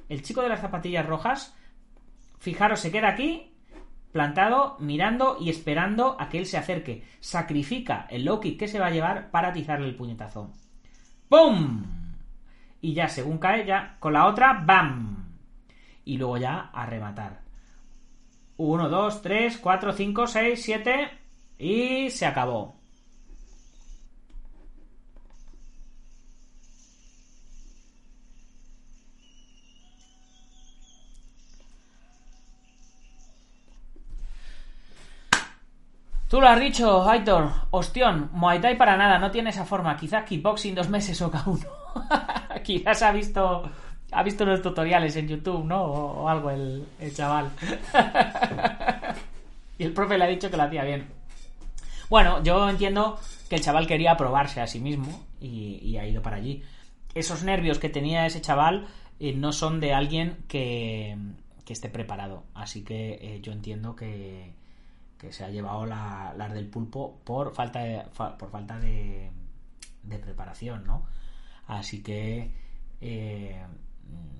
El 0.09 0.21
chico 0.21 0.41
de 0.41 0.49
las 0.49 0.61
zapatillas 0.61 1.05
rojas. 1.05 1.55
Fijaros, 2.39 2.81
se 2.81 2.91
queda 2.91 3.09
aquí, 3.09 3.55
plantado, 4.11 4.75
mirando 4.79 5.37
y 5.39 5.49
esperando 5.49 6.17
a 6.19 6.29
que 6.29 6.39
él 6.39 6.45
se 6.45 6.57
acerque. 6.57 7.03
Sacrifica 7.21 8.05
el 8.09 8.25
low 8.25 8.39
kick 8.39 8.59
que 8.59 8.67
se 8.67 8.79
va 8.79 8.87
a 8.87 8.91
llevar 8.91 9.31
para 9.31 9.49
atizarle 9.49 9.87
el 9.87 9.95
puñetazo. 9.95 10.51
¡Pum! 11.29 12.02
Y 12.83 12.93
ya, 12.93 13.07
según 13.07 13.37
cae, 13.37 13.65
ya 13.65 13.95
con 13.97 14.11
la 14.11 14.25
otra, 14.25 14.61
¡bam! 14.65 15.37
Y 16.03 16.17
luego 16.17 16.35
ya 16.37 16.69
a 16.73 16.85
rematar. 16.85 17.39
1, 18.57 18.89
2, 18.89 19.21
3, 19.21 19.57
4, 19.57 19.93
5, 19.93 20.27
6, 20.27 20.61
7 20.61 21.11
y 21.59 22.09
se 22.09 22.25
acabó. 22.25 22.75
Tú 36.27 36.41
lo 36.41 36.49
has 36.49 36.59
dicho, 36.59 37.09
Aitor. 37.09 37.49
Ostión, 37.71 38.29
Muay 38.33 38.59
Thai 38.59 38.75
para 38.77 38.97
nada, 38.97 39.19
no 39.19 39.31
tiene 39.31 39.51
esa 39.51 39.63
forma. 39.63 39.95
Quizás 39.95 40.25
kickboxing 40.25 40.75
dos 40.75 40.89
meses 40.89 41.21
o 41.21 41.31
cada 41.31 41.45
uno. 41.45 41.65
Quizás 42.63 43.01
ha 43.03 43.11
visto 43.11 43.69
ha 44.13 44.23
visto 44.23 44.45
los 44.45 44.61
tutoriales 44.61 45.15
en 45.15 45.27
YouTube, 45.27 45.65
¿no? 45.65 45.83
O, 45.83 46.29
algo 46.29 46.51
el, 46.51 46.85
el 46.99 47.13
chaval. 47.13 47.51
y 49.77 49.83
el 49.83 49.93
profe 49.93 50.17
le 50.17 50.23
ha 50.23 50.27
dicho 50.27 50.49
que 50.49 50.57
lo 50.57 50.63
hacía 50.63 50.83
bien. 50.83 51.07
Bueno, 52.09 52.43
yo 52.43 52.69
entiendo 52.69 53.19
que 53.49 53.55
el 53.55 53.61
chaval 53.61 53.87
quería 53.87 54.15
probarse 54.15 54.61
a 54.61 54.67
sí 54.67 54.79
mismo 54.79 55.25
y, 55.39 55.97
ha 55.97 56.07
ido 56.07 56.21
para 56.21 56.37
allí. 56.37 56.63
Esos 57.15 57.43
nervios 57.43 57.79
que 57.79 57.89
tenía 57.89 58.25
ese 58.25 58.41
chaval 58.41 58.87
eh, 59.19 59.33
no 59.33 59.51
son 59.51 59.79
de 59.79 59.93
alguien 59.93 60.37
que, 60.47 61.17
que 61.65 61.73
esté 61.73 61.89
preparado. 61.89 62.43
Así 62.53 62.83
que 62.83 63.19
eh, 63.21 63.39
yo 63.41 63.51
entiendo 63.51 63.95
que, 63.95 64.53
que 65.17 65.31
se 65.31 65.43
ha 65.43 65.49
llevado 65.49 65.85
la, 65.85 66.33
las 66.37 66.53
del 66.53 66.67
pulpo 66.67 67.19
por 67.23 67.53
falta 67.53 68.05
por 68.13 68.49
falta 68.51 68.79
de, 68.79 69.31
de 70.03 70.19
preparación, 70.19 70.85
¿no? 70.85 71.05
Así 71.67 72.03
que 72.03 72.51
eh, 73.01 73.61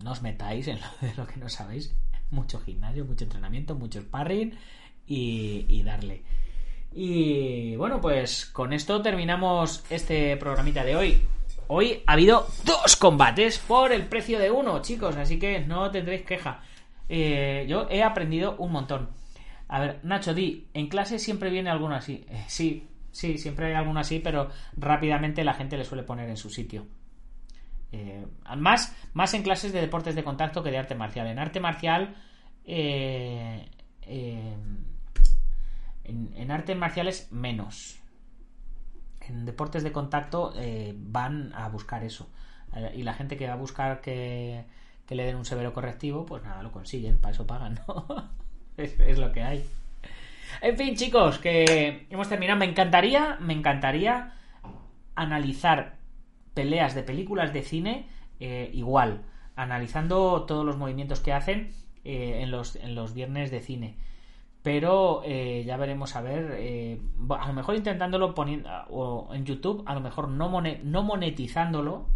no 0.04 0.12
os 0.12 0.22
metáis 0.22 0.68
en 0.68 0.80
lo, 0.80 0.88
de 1.08 1.16
lo 1.16 1.28
que 1.28 1.38
no 1.38 1.50
sabéis. 1.50 1.96
Mucho 2.32 2.60
gimnasio, 2.60 3.06
mucho 3.06 3.26
entrenamiento, 3.26 3.76
mucho 3.76 4.02
sparring 4.02 4.58
y, 5.06 5.84
darle. 5.84 6.24
Y 6.92 7.76
bueno, 7.76 8.02
pues 8.02 8.46
con 8.48 8.74
esto 8.74 9.02
terminamos 9.02 9.84
este 9.90 10.36
programita 10.38 10.84
de 10.84 10.96
hoy. 10.96 11.22
Hoy 11.68 12.04
ha 12.06 12.14
habido 12.14 12.48
dos 12.66 12.96
combates 12.96 13.60
por 13.60 13.92
el 13.92 14.06
precio 14.06 14.40
de 14.40 14.52
uno, 14.52 14.82
chicos, 14.82 15.16
así 15.16 15.40
que 15.40 15.60
no 15.60 15.92
tendréis 15.92 16.24
queja. 16.24 16.62
Eh, 17.10 17.66
yo 17.68 17.88
he 17.90 18.04
aprendido 18.04 18.56
un 18.58 18.72
montón. 18.72 19.10
A 19.68 19.80
ver, 19.80 20.00
Nacho, 20.04 20.34
di, 20.34 20.68
en 20.74 20.88
clase 20.88 21.20
siempre 21.20 21.50
viene 21.50 21.70
alguno 21.70 21.96
así. 21.96 22.26
Eh, 22.30 22.44
sí, 22.48 22.88
sí, 23.12 23.38
siempre 23.38 23.68
hay 23.68 23.74
alguno 23.74 24.00
así, 24.00 24.20
pero 24.20 24.50
rápidamente 24.78 25.44
la 25.44 25.54
gente 25.54 25.78
le 25.78 25.86
suele 25.86 26.04
poner 26.04 26.30
en 26.30 26.38
su 26.38 26.50
sitio. 26.50 26.86
Eh, 27.94 28.26
más, 28.58 28.96
más 29.14 29.34
en 29.36 29.44
clases 29.44 29.72
de 29.72 29.80
deportes 29.80 30.16
de 30.16 30.24
contacto 30.24 30.64
que 30.64 30.72
de 30.72 30.80
arte 30.80 30.96
marcial. 30.96 31.28
En 31.28 31.38
arte 31.38 31.60
marcial, 31.60 32.16
eh, 32.66 33.70
eh, 34.02 34.56
en, 36.04 36.34
en 36.36 36.52
artes 36.52 36.76
marciales 36.76 37.32
menos. 37.32 38.00
En 39.22 39.46
deportes 39.46 39.84
de 39.84 39.92
contacto 39.92 40.54
eh, 40.58 40.94
van 40.98 41.54
a 41.54 41.70
buscar 41.70 42.04
eso. 42.04 42.30
Y 42.96 43.04
la 43.04 43.14
gente 43.14 43.38
que 43.38 43.48
va 43.48 43.54
a 43.54 43.58
buscar 43.58 44.02
que, 44.02 44.66
que 45.06 45.14
le 45.14 45.26
den 45.26 45.36
un 45.36 45.46
severo 45.46 45.74
correctivo, 45.74 46.26
pues 46.26 46.42
nada, 46.42 46.64
lo 46.64 46.72
consiguen, 46.72 47.20
para 47.20 47.34
eso 47.34 47.46
pagan, 47.46 47.80
¿no? 47.88 48.08
es, 48.78 49.00
es 49.00 49.20
lo 49.20 49.32
que 49.32 49.44
hay. 49.44 49.64
En 50.60 50.76
fin, 50.76 50.96
chicos, 50.96 51.38
que 51.38 52.08
hemos 52.10 52.28
terminado. 52.28 52.58
Me 52.58 52.66
encantaría, 52.66 53.38
me 53.40 53.54
encantaría 53.54 54.34
analizar 55.14 55.98
peleas 56.54 56.96
de 56.96 57.04
películas 57.04 57.54
de 57.54 57.62
cine 57.64 58.08
eh, 58.40 58.70
igual, 58.74 59.22
analizando 59.56 60.44
todos 60.44 60.66
los 60.66 60.78
movimientos 60.78 61.20
que 61.20 61.34
hacen 61.34 61.72
eh, 62.04 62.40
en, 62.42 62.52
los, 62.52 62.76
en 62.76 62.96
los 62.96 63.14
viernes 63.14 63.52
de 63.52 63.62
cine. 63.62 63.96
Pero 64.62 65.22
eh, 65.26 65.64
ya 65.66 65.76
veremos 65.78 66.16
a 66.16 66.22
ver. 66.22 67.00
a 67.30 67.48
lo 67.48 67.54
mejor 67.54 67.76
intentándolo 67.76 68.34
poniendo 68.34 68.70
o 68.90 69.34
en 69.34 69.46
YouTube, 69.46 69.84
a 69.86 69.94
lo 69.94 70.00
mejor 70.00 70.30
no, 70.30 70.48
mone- 70.50 70.80
no 70.84 71.04
monetizándolo, 71.04 72.08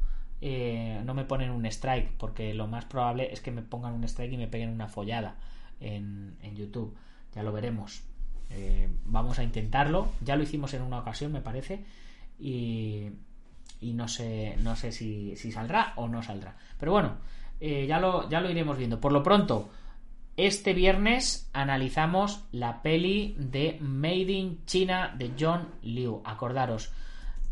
no 0.42 1.14
me 1.14 1.26
ponen 1.26 1.52
un 1.52 1.66
strike, 1.66 2.12
porque 2.18 2.54
lo 2.54 2.68
más 2.68 2.86
probable 2.86 3.34
es 3.34 3.42
que 3.42 3.52
me 3.52 3.64
pongan 3.64 3.94
un 3.94 4.06
strike 4.06 4.34
y 4.34 4.38
me 4.38 4.48
peguen 4.48 4.70
una 4.70 4.88
follada 4.88 5.36
en, 5.82 6.38
en 6.42 6.56
YouTube. 6.56 6.96
Ya 7.36 7.44
lo 7.44 7.52
veremos. 7.52 8.04
Vamos 9.04 9.40
a 9.40 9.44
intentarlo. 9.44 10.08
Ya 10.22 10.38
lo 10.38 10.44
hicimos 10.44 10.74
en 10.74 10.84
una 10.84 11.00
ocasión, 11.00 11.34
me 11.34 11.42
parece. 11.42 11.84
Y, 12.40 13.10
y 13.80 13.94
no 13.94 14.08
sé, 14.08 14.56
no 14.60 14.76
sé 14.76 14.92
si, 14.92 15.36
saldrá 15.36 15.94
o 15.96 16.08
no 16.08 16.22
saldrá. 16.22 16.56
Pero 16.80 16.92
bueno, 16.92 17.18
eh, 17.60 17.86
ya, 17.88 18.00
lo, 18.00 18.30
ya 18.30 18.42
lo 18.42 18.50
iremos 18.50 18.78
viendo. 18.78 19.00
Por 19.00 19.12
lo 19.12 19.24
pronto, 19.24 19.70
este 20.38 20.74
viernes 20.74 21.50
analizamos 21.54 22.44
la 22.52 22.82
peli 22.82 23.36
de 23.40 23.78
Made 23.82 24.32
in 24.32 24.66
China 24.66 25.14
de 25.18 25.32
John 25.40 25.70
Liu. 25.82 26.22
Acordaros, 26.24 26.92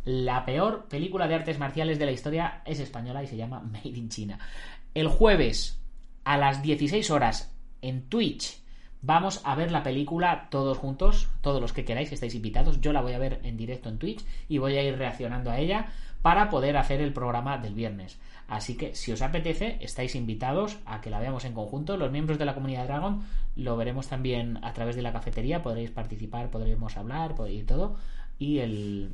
la 0.05 0.45
peor 0.45 0.85
película 0.87 1.27
de 1.27 1.35
artes 1.35 1.57
marciales 1.57 1.97
de 1.97 2.05
la 2.05 2.11
historia 2.11 2.61
es 2.65 2.79
española 2.79 3.23
y 3.23 3.27
se 3.27 3.37
llama 3.37 3.59
Made 3.71 3.89
in 3.89 4.09
China. 4.09 4.39
El 4.93 5.07
jueves 5.07 5.81
a 6.23 6.37
las 6.37 6.61
16 6.61 7.09
horas 7.11 7.51
en 7.81 8.07
Twitch 8.07 8.61
vamos 9.01 9.41
a 9.43 9.55
ver 9.55 9.71
la 9.71 9.83
película 9.83 10.47
todos 10.49 10.77
juntos, 10.77 11.29
todos 11.41 11.61
los 11.61 11.73
que 11.73 11.85
queráis, 11.85 12.11
estáis 12.11 12.35
invitados. 12.35 12.81
Yo 12.81 12.93
la 12.93 13.01
voy 13.01 13.13
a 13.13 13.19
ver 13.19 13.39
en 13.43 13.57
directo 13.57 13.89
en 13.89 13.99
Twitch 13.99 14.25
y 14.49 14.57
voy 14.57 14.77
a 14.77 14.83
ir 14.83 14.97
reaccionando 14.97 15.51
a 15.51 15.59
ella 15.59 15.91
para 16.25 16.49
poder 16.49 16.75
hacer 16.75 17.01
el 17.01 17.13
programa 17.13 17.59
del 17.59 17.75
viernes. 17.75 18.19
Así 18.47 18.75
que 18.75 18.95
si 18.95 19.11
os 19.11 19.21
apetece, 19.21 19.77
estáis 19.81 20.15
invitados 20.15 20.79
a 20.87 20.99
que 20.99 21.11
la 21.11 21.19
veamos 21.19 21.45
en 21.45 21.53
conjunto. 21.53 21.97
Los 21.97 22.11
miembros 22.11 22.39
de 22.39 22.45
la 22.45 22.55
comunidad 22.55 22.87
Dragon 22.87 23.21
lo 23.55 23.77
veremos 23.77 24.07
también 24.07 24.57
a 24.63 24.73
través 24.73 24.95
de 24.95 25.03
la 25.03 25.13
cafetería, 25.13 25.61
podréis 25.61 25.91
participar, 25.91 26.49
podremos 26.49 26.97
hablar 26.97 27.35
y 27.47 27.61
todo. 27.61 27.97
Y 28.39 28.57
el, 28.57 29.13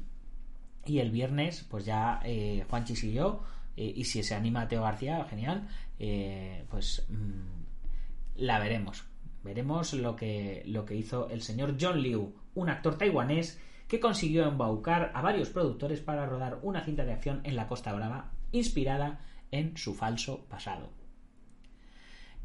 y 0.85 0.99
el 0.99 1.11
viernes, 1.11 1.67
pues 1.69 1.83
ya 1.83 2.21
eh, 2.23 2.63
Juanchis 2.69 3.03
y 3.03 3.11
yo, 3.11 3.43
eh, 3.75 3.91
y 3.93 4.05
si 4.05 4.23
se 4.23 4.33
anima 4.33 4.69
Teo 4.69 4.83
García, 4.83 5.25
genial, 5.25 5.67
eh, 5.99 6.63
pues 6.69 7.05
mm, 7.09 8.37
la 8.37 8.57
veremos. 8.59 9.03
Veremos 9.43 9.91
lo 9.91 10.15
que, 10.15 10.63
lo 10.65 10.85
que 10.85 10.95
hizo 10.95 11.27
el 11.27 11.41
señor 11.41 11.75
John 11.77 12.01
Liu, 12.01 12.33
un 12.55 12.69
actor 12.69 12.97
taiwanés 12.97 13.59
que 13.91 13.99
consiguió 13.99 14.47
embaucar 14.47 15.11
a 15.13 15.21
varios 15.21 15.49
productores 15.49 15.99
para 15.99 16.25
rodar 16.25 16.59
una 16.61 16.79
cinta 16.79 17.03
de 17.03 17.11
acción 17.11 17.41
en 17.43 17.57
la 17.57 17.67
Costa 17.67 17.91
Brava 17.91 18.31
inspirada 18.53 19.19
en 19.51 19.75
su 19.75 19.93
falso 19.93 20.45
pasado. 20.47 20.93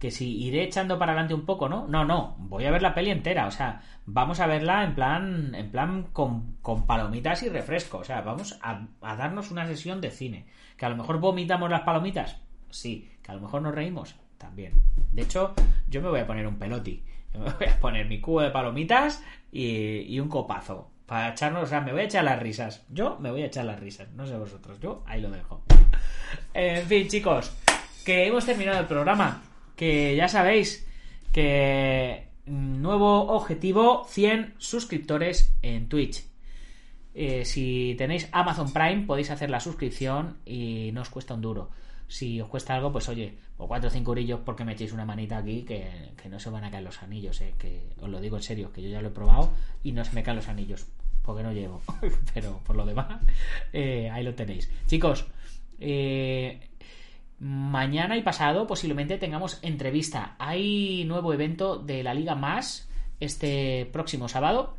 Que 0.00 0.10
si 0.10 0.42
iré 0.42 0.64
echando 0.64 0.98
para 0.98 1.12
adelante 1.12 1.34
un 1.34 1.46
poco, 1.46 1.68
¿no? 1.68 1.86
No, 1.86 2.04
no, 2.04 2.34
voy 2.40 2.64
a 2.64 2.72
ver 2.72 2.82
la 2.82 2.96
peli 2.96 3.12
entera, 3.12 3.46
o 3.46 3.52
sea, 3.52 3.80
vamos 4.06 4.40
a 4.40 4.48
verla 4.48 4.82
en 4.82 4.96
plan, 4.96 5.54
en 5.54 5.70
plan 5.70 6.08
con, 6.12 6.56
palomitas 6.84 7.44
y 7.44 7.48
refresco, 7.48 7.98
o 7.98 8.04
sea, 8.04 8.22
vamos 8.22 8.58
a, 8.60 8.84
darnos 9.00 9.52
una 9.52 9.68
sesión 9.68 10.00
de 10.00 10.10
cine. 10.10 10.46
Que 10.76 10.86
a 10.86 10.88
lo 10.88 10.96
mejor 10.96 11.20
vomitamos 11.20 11.70
las 11.70 11.82
palomitas, 11.82 12.40
sí, 12.70 13.08
que 13.22 13.30
a 13.30 13.36
lo 13.36 13.42
mejor 13.42 13.62
nos 13.62 13.72
reímos, 13.72 14.16
también. 14.36 14.72
De 15.12 15.22
hecho, 15.22 15.54
yo 15.86 16.02
me 16.02 16.08
voy 16.08 16.18
a 16.18 16.26
poner 16.26 16.48
un 16.48 16.58
peloti. 16.58 17.04
Yo 17.32 17.40
me 17.40 17.50
voy 17.52 17.66
a 17.68 17.78
poner 17.78 18.08
mi 18.08 18.20
cubo 18.20 18.40
de 18.40 18.50
palomitas 18.50 19.22
y 19.52 20.18
un 20.18 20.28
copazo. 20.28 20.95
Para 21.06 21.30
echarnos, 21.30 21.64
o 21.64 21.66
sea, 21.66 21.80
me 21.80 21.92
voy 21.92 22.02
a 22.02 22.04
echar 22.04 22.24
las 22.24 22.40
risas. 22.40 22.84
Yo 22.90 23.16
me 23.20 23.30
voy 23.30 23.42
a 23.42 23.46
echar 23.46 23.64
las 23.64 23.78
risas. 23.78 24.08
No 24.12 24.26
sé 24.26 24.36
vosotros. 24.36 24.80
Yo 24.80 25.04
ahí 25.06 25.20
lo 25.20 25.30
dejo. 25.30 25.62
En 26.52 26.84
fin, 26.86 27.06
chicos, 27.08 27.52
que 28.04 28.26
hemos 28.26 28.44
terminado 28.44 28.80
el 28.80 28.86
programa. 28.86 29.42
Que 29.76 30.16
ya 30.16 30.26
sabéis 30.26 30.86
que 31.32 32.28
nuevo 32.46 33.34
objetivo, 33.34 34.06
100 34.08 34.54
suscriptores 34.58 35.52
en 35.62 35.88
Twitch. 35.88 36.24
Eh, 37.14 37.44
si 37.44 37.94
tenéis 37.96 38.28
Amazon 38.32 38.72
Prime 38.72 39.06
podéis 39.06 39.30
hacer 39.30 39.48
la 39.48 39.60
suscripción 39.60 40.36
y 40.44 40.90
no 40.92 41.02
os 41.02 41.08
cuesta 41.08 41.34
un 41.34 41.40
duro. 41.40 41.70
Si 42.08 42.40
os 42.40 42.48
cuesta 42.48 42.74
algo, 42.74 42.92
pues 42.92 43.08
oye, 43.08 43.34
o 43.58 43.66
4 43.66 43.88
o 43.88 43.90
5 43.90 44.10
eurillos 44.10 44.40
porque 44.44 44.64
me 44.64 44.72
echéis 44.72 44.92
una 44.92 45.04
manita 45.04 45.38
aquí 45.38 45.62
que, 45.62 46.12
que, 46.16 46.28
no 46.28 46.38
se 46.38 46.50
van 46.50 46.64
a 46.64 46.70
caer 46.70 46.84
los 46.84 47.02
anillos, 47.02 47.40
eh, 47.40 47.54
que 47.58 47.88
os 48.00 48.08
lo 48.08 48.20
digo 48.20 48.36
en 48.36 48.42
serio, 48.42 48.72
que 48.72 48.82
yo 48.82 48.88
ya 48.88 49.02
lo 49.02 49.08
he 49.08 49.10
probado 49.10 49.50
y 49.82 49.92
no 49.92 50.04
se 50.04 50.14
me 50.14 50.22
caen 50.22 50.36
los 50.36 50.48
anillos 50.48 50.86
porque 51.26 51.42
no 51.42 51.52
llevo. 51.52 51.82
Pero 52.34 52.60
por 52.64 52.76
lo 52.76 52.86
demás, 52.86 53.20
eh, 53.72 54.08
ahí 54.10 54.22
lo 54.22 54.34
tenéis. 54.34 54.70
Chicos, 54.86 55.26
eh, 55.80 56.60
mañana 57.40 58.16
y 58.16 58.22
pasado 58.22 58.66
posiblemente 58.66 59.18
tengamos 59.18 59.58
entrevista. 59.62 60.36
Hay 60.38 61.04
nuevo 61.04 61.34
evento 61.34 61.76
de 61.76 62.02
la 62.02 62.14
Liga 62.14 62.36
Más 62.36 62.88
este 63.20 63.86
próximo 63.92 64.28
sábado. 64.28 64.76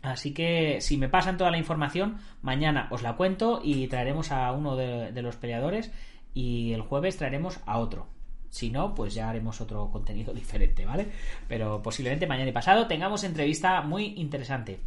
Así 0.00 0.32
que 0.34 0.80
si 0.80 0.96
me 0.96 1.08
pasan 1.08 1.36
toda 1.36 1.52
la 1.52 1.58
información, 1.58 2.18
mañana 2.40 2.88
os 2.90 3.02
la 3.02 3.16
cuento 3.16 3.60
y 3.62 3.86
traeremos 3.86 4.32
a 4.32 4.50
uno 4.50 4.74
de 4.74 5.22
los 5.22 5.36
peleadores 5.36 5.92
y 6.34 6.72
el 6.72 6.82
jueves 6.82 7.16
traeremos 7.16 7.60
a 7.66 7.78
otro. 7.78 8.08
Si 8.50 8.70
no, 8.70 8.94
pues 8.94 9.14
ya 9.14 9.30
haremos 9.30 9.60
otro 9.60 9.90
contenido 9.92 10.32
diferente, 10.32 10.84
¿vale? 10.84 11.08
Pero 11.48 11.82
posiblemente 11.82 12.26
mañana 12.26 12.50
y 12.50 12.52
pasado 12.52 12.86
tengamos 12.86 13.24
entrevista 13.24 13.80
muy 13.82 14.14
interesante. 14.16 14.80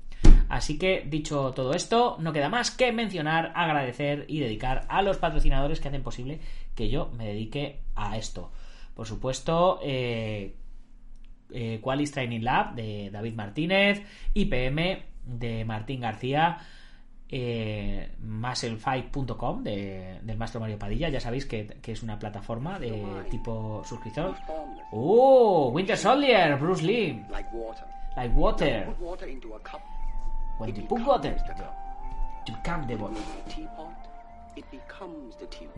Así 0.47 0.77
que, 0.77 1.03
dicho 1.07 1.53
todo 1.53 1.73
esto, 1.73 2.17
no 2.19 2.31
queda 2.31 2.49
más 2.49 2.69
que 2.69 2.91
mencionar, 2.91 3.51
agradecer 3.55 4.25
y 4.27 4.39
dedicar 4.39 4.85
a 4.89 5.01
los 5.01 5.17
patrocinadores 5.17 5.79
que 5.79 5.87
hacen 5.87 6.03
posible 6.03 6.39
que 6.75 6.89
yo 6.89 7.11
me 7.17 7.25
dedique 7.25 7.81
a 7.95 8.17
esto. 8.17 8.51
Por 8.93 9.07
supuesto, 9.07 9.79
eh, 9.83 10.55
eh, 11.51 11.79
Qualis 11.81 12.11
Training 12.11 12.41
Lab 12.41 12.75
de 12.75 13.09
David 13.11 13.33
Martínez, 13.33 14.03
IPM 14.33 15.03
de 15.25 15.65
Martín 15.65 16.01
García, 16.01 16.59
eh, 17.37 18.11
musclefight.com 18.21 19.61
de, 19.61 20.19
del 20.21 20.37
maestro 20.37 20.61
Mario 20.61 20.79
Padilla. 20.79 21.09
Ya 21.09 21.19
sabéis 21.19 21.45
que, 21.45 21.67
que, 21.67 21.91
es 21.91 22.01
una 22.01 22.17
plataforma 22.17 22.79
de 22.79 23.03
tipo 23.29 23.83
suscriptor. 23.83 24.35
¡Oh! 24.93 25.69
Winter 25.73 25.97
Soldier, 25.97 26.57
Bruce 26.57 26.81
Lee. 26.81 27.21
Like 28.15 28.33
water. 28.33 28.87
When 30.57 30.73
you 30.73 30.83
put 30.83 31.01
water 31.01 31.35
to 32.45 32.51
become 32.53 32.87
the 32.87 32.95
water. 32.95 33.21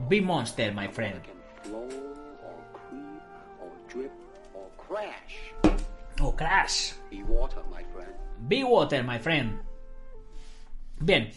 Be 0.08 0.22
monster, 0.22 0.72
my 0.72 0.88
friend. 0.88 1.20
Oh, 6.22 6.32
crash. 6.32 6.93
Be 7.10 7.24
water, 7.24 7.64
my 7.72 7.84
friend. 7.91 8.14
Be 8.47 8.64
water, 8.64 9.01
my 9.01 9.18
friend. 9.18 9.58
Bien, 11.03 11.32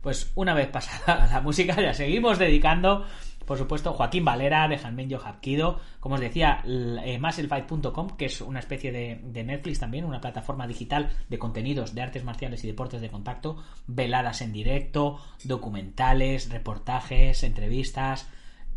pues 0.00 0.32
una 0.34 0.54
vez 0.54 0.68
pasada 0.68 1.26
la 1.32 1.40
música, 1.40 1.80
ya 1.80 1.94
seguimos 1.94 2.38
dedicando, 2.38 3.04
por 3.44 3.58
supuesto, 3.58 3.92
Joaquín 3.92 4.24
Valera 4.24 4.66
de 4.68 4.76
Janmenyo 4.76 5.20
Hapkido, 5.24 5.80
como 6.00 6.16
os 6.16 6.20
decía, 6.20 6.62
eh, 6.66 7.18
Musclefight.com, 7.20 8.16
que 8.16 8.26
es 8.26 8.40
una 8.40 8.58
especie 8.58 8.90
de, 8.90 9.20
de, 9.22 9.44
Netflix 9.44 9.78
también, 9.78 10.04
una 10.04 10.20
plataforma 10.20 10.66
digital 10.66 11.10
de 11.28 11.38
contenidos 11.38 11.94
de 11.94 12.02
artes 12.02 12.24
marciales 12.24 12.64
y 12.64 12.66
deportes 12.66 13.00
de 13.00 13.08
contacto, 13.08 13.62
veladas 13.86 14.42
en 14.42 14.52
directo, 14.52 15.20
documentales, 15.44 16.50
reportajes, 16.50 17.44
entrevistas. 17.44 18.28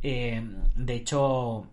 Eh, 0.03 0.41
de 0.75 0.93
hecho, 0.93 1.67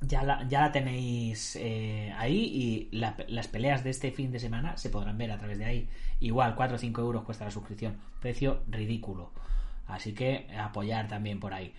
ya 0.00 0.22
la, 0.22 0.46
ya 0.48 0.60
la 0.60 0.72
tenéis 0.72 1.56
eh, 1.56 2.12
ahí 2.16 2.88
y 2.92 2.96
la, 2.96 3.16
las 3.28 3.48
peleas 3.48 3.82
de 3.84 3.90
este 3.90 4.12
fin 4.12 4.30
de 4.30 4.38
semana 4.38 4.76
se 4.76 4.90
podrán 4.90 5.18
ver 5.18 5.32
a 5.32 5.38
través 5.38 5.58
de 5.58 5.64
ahí. 5.64 5.88
Igual, 6.20 6.54
4 6.54 6.76
o 6.76 6.78
5 6.78 7.00
euros 7.00 7.24
cuesta 7.24 7.44
la 7.44 7.50
suscripción. 7.50 7.98
Precio 8.20 8.62
ridículo. 8.68 9.32
Así 9.86 10.12
que 10.14 10.46
apoyar 10.58 11.08
también 11.08 11.40
por 11.40 11.54
ahí. 11.54 11.74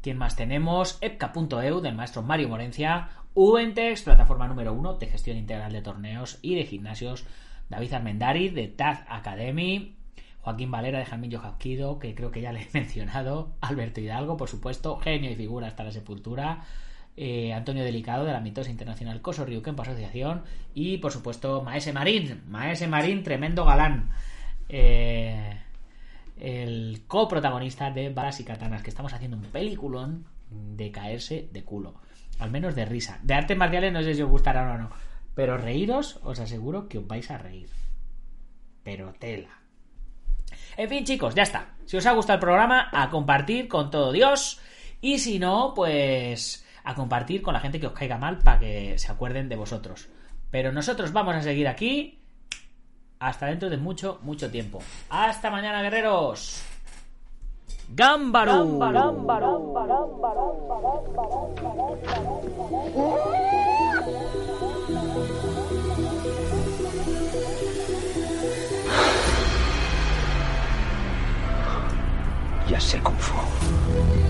¿Quién 0.00 0.18
más 0.18 0.36
tenemos? 0.36 0.98
Epca.eu 1.00 1.80
del 1.80 1.94
maestro 1.94 2.22
Mario 2.22 2.48
Morencia. 2.48 3.08
Uentex, 3.34 4.02
plataforma 4.02 4.46
número 4.46 4.72
1 4.72 4.94
de 4.94 5.06
gestión 5.06 5.36
integral 5.36 5.72
de 5.72 5.82
torneos 5.82 6.38
y 6.42 6.54
de 6.56 6.64
gimnasios. 6.64 7.24
David 7.68 7.94
Armendari 7.94 8.48
de 8.50 8.68
Taz 8.68 9.04
Academy. 9.08 9.96
Joaquín 10.40 10.70
Valera 10.70 10.98
de 10.98 11.06
Jamillo 11.06 11.40
Jazquido, 11.40 11.98
que 11.98 12.14
creo 12.14 12.30
que 12.30 12.42
ya 12.42 12.52
le 12.52 12.62
he 12.62 12.68
mencionado. 12.74 13.54
Alberto 13.60 14.00
Hidalgo, 14.00 14.36
por 14.36 14.48
supuesto. 14.48 14.98
Genio 14.98 15.30
y 15.30 15.36
figura 15.36 15.68
hasta 15.68 15.84
la 15.84 15.92
sepultura. 15.92 16.64
Eh, 17.16 17.52
Antonio 17.52 17.84
Delicado 17.84 18.24
de 18.24 18.32
la 18.32 18.40
mitosa 18.40 18.70
internacional 18.70 19.22
Coso 19.22 19.44
Ryuken 19.44 19.78
Asociación 19.78 20.42
y 20.74 20.98
por 20.98 21.12
supuesto 21.12 21.62
Maese 21.62 21.92
Marín, 21.92 22.42
Maese 22.48 22.88
Marín, 22.88 23.22
tremendo 23.22 23.64
galán, 23.64 24.10
eh, 24.68 25.60
el 26.40 27.04
coprotagonista 27.06 27.92
de 27.92 28.10
Balas 28.10 28.40
y 28.40 28.44
Katanas, 28.44 28.82
que 28.82 28.90
estamos 28.90 29.12
haciendo 29.12 29.36
un 29.36 29.44
peliculón 29.44 30.26
de 30.50 30.90
caerse 30.90 31.48
de 31.52 31.62
culo, 31.62 31.94
al 32.40 32.50
menos 32.50 32.74
de 32.74 32.84
risa. 32.84 33.20
De 33.22 33.34
artes 33.34 33.56
marciales 33.56 33.92
no 33.92 34.02
sé 34.02 34.16
si 34.16 34.22
os 34.22 34.30
gustará 34.30 34.68
o 34.72 34.76
no, 34.76 34.90
pero 35.36 35.56
reíros 35.56 36.18
os 36.24 36.40
aseguro 36.40 36.88
que 36.88 36.98
os 36.98 37.06
vais 37.06 37.30
a 37.30 37.38
reír. 37.38 37.68
Pero 38.82 39.14
tela. 39.14 39.60
En 40.76 40.88
fin, 40.88 41.04
chicos, 41.04 41.34
ya 41.34 41.44
está. 41.44 41.76
Si 41.86 41.96
os 41.96 42.06
ha 42.06 42.12
gustado 42.12 42.38
el 42.38 42.40
programa, 42.40 42.88
a 42.92 43.08
compartir 43.08 43.68
con 43.68 43.90
todo 43.90 44.12
Dios. 44.12 44.60
Y 45.00 45.18
si 45.18 45.38
no, 45.38 45.72
pues 45.74 46.63
a 46.84 46.94
compartir 46.94 47.42
con 47.42 47.54
la 47.54 47.60
gente 47.60 47.80
que 47.80 47.86
os 47.86 47.92
caiga 47.92 48.18
mal 48.18 48.38
para 48.38 48.60
que 48.60 48.98
se 48.98 49.10
acuerden 49.10 49.48
de 49.48 49.56
vosotros. 49.56 50.08
Pero 50.50 50.70
nosotros 50.70 51.12
vamos 51.12 51.34
a 51.34 51.42
seguir 51.42 51.66
aquí 51.66 52.20
hasta 53.18 53.46
dentro 53.46 53.70
de 53.70 53.78
mucho, 53.78 54.20
mucho 54.22 54.50
tiempo. 54.50 54.80
Hasta 55.08 55.50
mañana, 55.50 55.82
guerreros. 55.82 56.62
¡Gámbaro! 57.88 58.78
Ya 72.68 72.80
sé 72.80 72.98
Kung 73.00 73.16
Fu. 73.16 74.23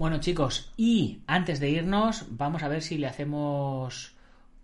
Bueno 0.00 0.18
chicos, 0.18 0.72
y 0.78 1.20
antes 1.26 1.60
de 1.60 1.68
irnos, 1.68 2.24
vamos 2.30 2.62
a 2.62 2.68
ver 2.68 2.80
si 2.80 2.96
le 2.96 3.06
hacemos 3.06 4.14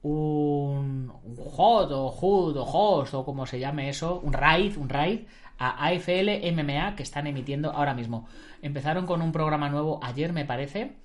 un, 0.07 1.13
hot 1.37 1.91
o 1.91 2.11
hood 2.11 2.57
o 2.57 2.65
host 2.65 3.15
o 3.15 3.25
como 3.25 3.47
se 3.47 3.59
llame 3.59 3.89
eso, 3.89 4.21
un 4.21 4.33
raid, 4.33 4.77
un 4.77 4.89
raid 4.89 5.21
a 5.59 5.87
AFL 5.87 6.29
MMA 6.53 6.95
que 6.97 7.03
están 7.03 7.27
emitiendo 7.27 7.73
ahora 7.73 7.95
mismo. 7.95 8.29
Empezaron 8.63 9.07
con 9.07 9.23
un 9.23 9.33
programa 9.33 9.69
nuevo 9.69 10.01
ayer 10.03 10.33
me 10.33 10.45
parece 10.45 10.97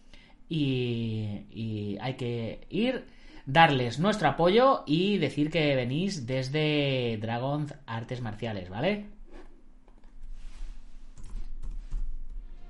y, 0.49 1.45
y 1.49 1.97
hay 2.02 2.16
que 2.16 2.68
ir, 2.70 3.08
darles 3.45 3.99
nuestro 3.99 4.30
apoyo 4.30 4.84
y 4.86 5.18
decir 5.18 5.49
que 5.49 5.76
venís 5.76 6.28
desde 6.28 7.18
Dragon 7.18 7.68
Artes 7.88 8.22
Marciales, 8.22 8.70
¿vale? 8.70 9.10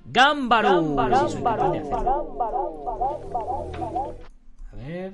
Gámbaro. 0.06 0.70
A 4.72 4.76
ver. 4.76 5.14